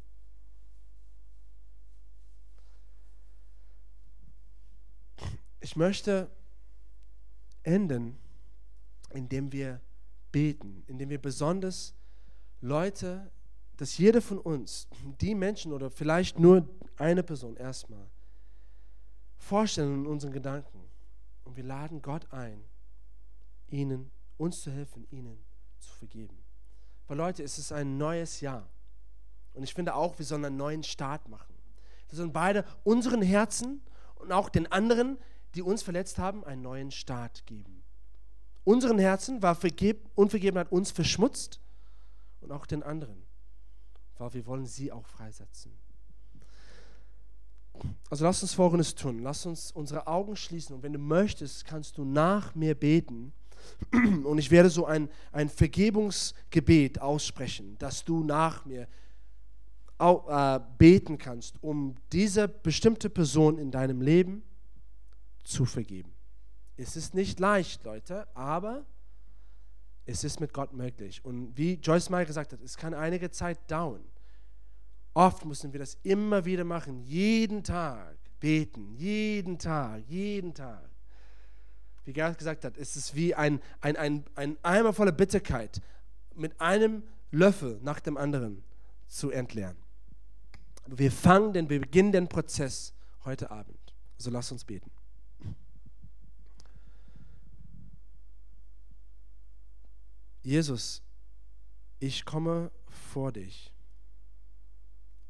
Ich 5.60 5.74
möchte 5.76 6.30
enden 7.62 8.18
indem 9.16 9.52
wir 9.52 9.80
beten, 10.30 10.84
indem 10.86 11.10
wir 11.10 11.20
besonders 11.20 11.94
Leute, 12.60 13.30
dass 13.76 13.98
jeder 13.98 14.22
von 14.22 14.38
uns, 14.38 14.88
die 15.20 15.34
Menschen 15.34 15.72
oder 15.72 15.90
vielleicht 15.90 16.38
nur 16.38 16.68
eine 16.96 17.22
Person 17.22 17.56
erstmal, 17.56 18.10
vorstellen 19.38 20.00
in 20.00 20.06
unseren 20.06 20.32
Gedanken 20.32 20.80
und 21.44 21.56
wir 21.56 21.64
laden 21.64 22.02
Gott 22.02 22.32
ein, 22.32 22.64
ihnen, 23.68 24.10
uns 24.36 24.62
zu 24.62 24.70
helfen, 24.70 25.06
ihnen 25.10 25.44
zu 25.78 25.92
vergeben. 25.92 26.44
Weil 27.06 27.16
Leute, 27.18 27.42
es 27.42 27.58
ist 27.58 27.72
ein 27.72 27.98
neues 27.98 28.40
Jahr. 28.40 28.68
Und 29.52 29.62
ich 29.62 29.74
finde 29.74 29.94
auch, 29.94 30.18
wir 30.18 30.26
sollen 30.26 30.44
einen 30.44 30.56
neuen 30.56 30.82
Start 30.82 31.28
machen. 31.28 31.54
Wir 32.08 32.16
sollen 32.16 32.32
beide 32.32 32.64
unseren 32.84 33.22
Herzen 33.22 33.82
und 34.16 34.32
auch 34.32 34.48
den 34.48 34.70
anderen, 34.70 35.18
die 35.54 35.62
uns 35.62 35.82
verletzt 35.82 36.18
haben, 36.18 36.44
einen 36.44 36.62
neuen 36.62 36.90
Start 36.90 37.46
geben. 37.46 37.82
Unseren 38.64 38.98
Herzen 38.98 39.42
war 39.42 39.54
Vergeb 39.54 40.10
Unvergebenheit 40.14 40.72
uns 40.72 40.90
verschmutzt 40.90 41.60
und 42.40 42.50
auch 42.50 42.66
den 42.66 42.82
anderen, 42.82 43.22
weil 44.18 44.34
wir 44.34 44.46
wollen 44.46 44.66
sie 44.66 44.90
auch 44.90 45.06
freisetzen. 45.06 45.72
Also 48.10 48.24
lass 48.24 48.42
uns 48.42 48.54
Folgendes 48.54 48.94
tun. 48.94 49.20
Lass 49.22 49.46
uns 49.46 49.70
unsere 49.72 50.06
Augen 50.06 50.36
schließen 50.36 50.74
und 50.76 50.82
wenn 50.82 50.92
du 50.92 50.98
möchtest, 50.98 51.64
kannst 51.64 51.98
du 51.98 52.04
nach 52.04 52.54
mir 52.54 52.74
beten 52.74 53.32
und 54.24 54.38
ich 54.38 54.50
werde 54.50 54.70
so 54.70 54.86
ein, 54.86 55.08
ein 55.32 55.48
Vergebungsgebet 55.48 57.00
aussprechen, 57.00 57.76
dass 57.78 58.04
du 58.04 58.22
nach 58.22 58.64
mir 58.64 58.86
auch, 59.98 60.28
äh, 60.28 60.60
beten 60.78 61.18
kannst, 61.18 61.62
um 61.62 61.96
diese 62.12 62.48
bestimmte 62.48 63.10
Person 63.10 63.58
in 63.58 63.70
deinem 63.70 64.00
Leben 64.00 64.42
zu 65.42 65.64
vergeben. 65.64 66.12
Es 66.76 66.96
ist 66.96 67.14
nicht 67.14 67.40
leicht, 67.40 67.84
Leute, 67.84 68.26
aber 68.36 68.84
es 70.04 70.22
ist 70.24 70.40
mit 70.40 70.52
Gott 70.52 70.72
möglich. 70.72 71.24
Und 71.24 71.56
wie 71.56 71.74
Joyce 71.74 72.10
Meyer 72.10 72.26
gesagt 72.26 72.52
hat, 72.52 72.60
es 72.60 72.76
kann 72.76 72.94
einige 72.94 73.30
Zeit 73.30 73.58
dauern. 73.70 74.04
Oft 75.16 75.46
müssen 75.46 75.72
wir 75.72 75.80
das 75.80 75.96
immer 76.02 76.44
wieder 76.44 76.64
machen, 76.64 77.00
jeden 77.00 77.64
Tag 77.64 78.18
beten, 78.38 78.94
jeden 78.96 79.58
Tag, 79.58 80.02
jeden 80.08 80.52
Tag. 80.52 80.90
Wie 82.04 82.12
Gerhard 82.12 82.36
gesagt 82.36 82.66
hat, 82.66 82.76
es 82.76 82.96
ist 82.96 83.14
wie 83.14 83.34
ein, 83.34 83.62
ein, 83.80 83.96
ein, 83.96 84.26
ein 84.34 84.58
Eimer 84.62 84.92
voller 84.92 85.12
Bitterkeit 85.12 85.80
mit 86.34 86.60
einem 86.60 87.02
Löffel 87.30 87.80
nach 87.82 87.98
dem 87.98 88.18
anderen 88.18 88.62
zu 89.08 89.30
entleeren. 89.30 89.78
Wir 90.86 91.10
fangen 91.10 91.54
den, 91.54 91.70
wir 91.70 91.80
beginnen 91.80 92.12
den 92.12 92.28
Prozess 92.28 92.92
heute 93.24 93.50
Abend. 93.50 93.94
Also 94.18 94.30
lass 94.30 94.52
uns 94.52 94.66
beten. 94.66 94.90
Jesus, 100.42 101.00
ich 102.00 102.26
komme 102.26 102.70
vor 102.90 103.32
dich 103.32 103.72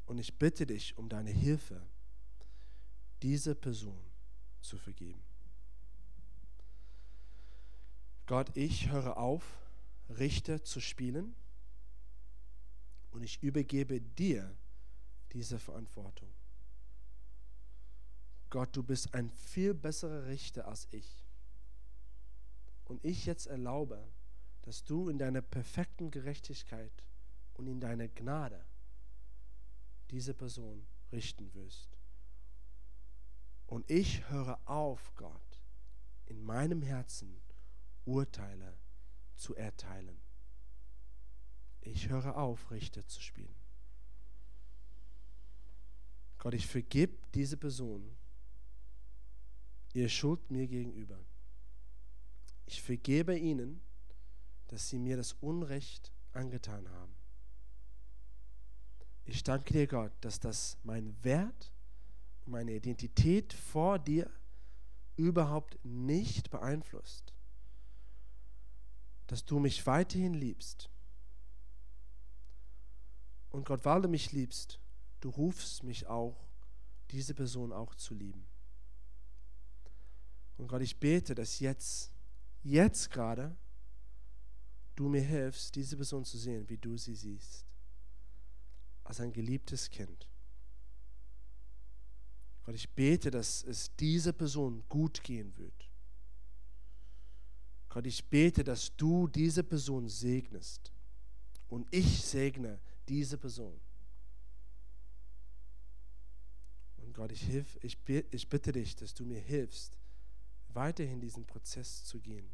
und 0.07 0.17
ich 0.17 0.39
bitte 0.39 0.65
dich 0.65 0.97
um 0.97 1.09
deine 1.09 1.29
Hilfe, 1.29 1.85
diese 3.21 3.53
Person 3.53 4.03
zu 4.61 4.77
vergeben. 4.77 5.21
Gott, 8.25 8.55
ich 8.55 8.89
höre 8.89 9.17
auf, 9.17 9.43
Richter 10.09 10.63
zu 10.63 10.79
spielen 10.79 11.35
und 13.11 13.21
ich 13.23 13.43
übergebe 13.43 14.01
dir 14.01 14.57
diese 15.33 15.59
Verantwortung. 15.59 16.33
Gott, 18.49 18.75
du 18.75 18.83
bist 18.83 19.13
ein 19.13 19.29
viel 19.29 19.73
besserer 19.73 20.27
Richter 20.27 20.67
als 20.67 20.87
ich. 20.91 21.25
Und 22.85 23.03
ich 23.03 23.25
jetzt 23.25 23.47
erlaube, 23.47 24.01
dass 24.61 24.85
du 24.85 25.09
in 25.09 25.17
deiner 25.17 25.41
perfekten 25.41 26.11
Gerechtigkeit 26.11 27.03
und 27.55 27.67
in 27.67 27.81
deiner 27.81 28.07
Gnade 28.07 28.63
diese 30.11 30.33
Person 30.33 30.85
richten 31.11 31.53
wirst. 31.53 31.97
Und 33.65 33.89
ich 33.89 34.29
höre 34.29 34.59
auf, 34.65 35.13
Gott, 35.15 35.61
in 36.25 36.41
meinem 36.43 36.81
Herzen 36.81 37.41
Urteile 38.05 38.77
zu 39.35 39.55
erteilen. 39.55 40.19
Ich 41.81 42.09
höre 42.09 42.37
auf, 42.37 42.71
Richter 42.71 43.05
zu 43.07 43.21
spielen. 43.21 43.55
Gott, 46.37 46.53
ich 46.53 46.67
vergib 46.67 47.31
diese 47.33 47.57
Person 47.57 48.15
ihr 49.93 50.09
Schuld 50.09 50.51
mir 50.51 50.67
gegenüber. 50.67 51.19
Ich 52.65 52.81
vergebe 52.81 53.37
ihnen, 53.37 53.81
dass 54.67 54.89
sie 54.89 54.99
mir 54.99 55.17
das 55.17 55.33
Unrecht 55.33 56.11
angetan 56.33 56.89
haben. 56.89 57.16
Ich 59.29 59.43
danke 59.43 59.73
dir, 59.73 59.87
Gott, 59.87 60.13
dass 60.21 60.39
das 60.39 60.77
mein 60.83 61.13
Wert 61.21 61.73
meine 62.45 62.71
Identität 62.71 63.51
vor 63.51 63.99
dir 63.99 64.31
überhaupt 65.17 65.77
nicht 65.83 66.49
beeinflusst. 66.49 67.33
Dass 69.27 69.43
du 69.43 69.59
mich 69.59 69.85
weiterhin 69.85 70.33
liebst. 70.33 70.89
Und 73.49 73.65
Gott, 73.65 73.83
weil 73.83 74.01
du 74.01 74.07
mich 74.07 74.31
liebst, 74.31 74.79
du 75.19 75.29
rufst 75.29 75.83
mich 75.83 76.07
auch, 76.07 76.47
diese 77.11 77.33
Person 77.33 77.73
auch 77.73 77.95
zu 77.95 78.13
lieben. 78.13 78.47
Und 80.57 80.69
Gott, 80.69 80.81
ich 80.81 81.01
bete, 81.01 81.35
dass 81.35 81.59
jetzt, 81.59 82.13
jetzt 82.63 83.11
gerade, 83.11 83.57
du 84.95 85.09
mir 85.09 85.21
hilfst, 85.21 85.75
diese 85.75 85.97
Person 85.97 86.23
zu 86.23 86.37
sehen, 86.37 86.69
wie 86.69 86.77
du 86.77 86.95
sie 86.95 87.15
siehst 87.15 87.66
als 89.07 89.21
ein 89.21 89.31
geliebtes 89.31 89.89
Kind. 89.89 90.27
Gott, 92.63 92.75
ich 92.75 92.89
bete, 92.89 93.31
dass 93.31 93.63
es 93.63 93.95
dieser 93.95 94.33
Person 94.33 94.83
gut 94.89 95.23
gehen 95.23 95.57
wird. 95.57 95.89
Gott, 97.87 98.05
ich 98.05 98.25
bete, 98.25 98.65
dass 98.65 98.93
du 98.97 99.29
diese 99.29 99.63
Person 99.63 100.09
segnest. 100.09 100.91
Und 101.69 101.87
ich 101.91 102.21
segne 102.21 102.81
diese 103.07 103.37
Person. 103.37 103.79
Und 106.97 107.13
Gott, 107.13 107.31
ich, 107.31 107.43
hilf, 107.43 107.77
ich, 107.81 107.97
ich 108.31 108.49
bitte 108.49 108.73
dich, 108.73 108.97
dass 108.97 109.13
du 109.13 109.23
mir 109.23 109.39
hilfst, 109.39 109.97
weiterhin 110.67 111.21
diesen 111.21 111.45
Prozess 111.45 112.03
zu 112.03 112.19
gehen, 112.19 112.49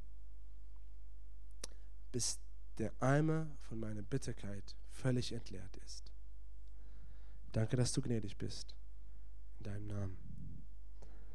bis 2.11 2.37
der 2.77 2.93
Eimer 3.01 3.47
von 3.57 3.79
meiner 3.79 4.03
Bitterkeit 4.03 4.75
völlig 4.91 5.31
entleert 5.31 5.75
ist. 5.77 6.12
Danke, 7.53 7.77
dass 7.77 7.93
du 7.93 8.01
gnädig 8.01 8.37
bist. 8.37 8.75
In 9.59 9.63
deinem 9.63 9.87
Namen. 9.87 10.22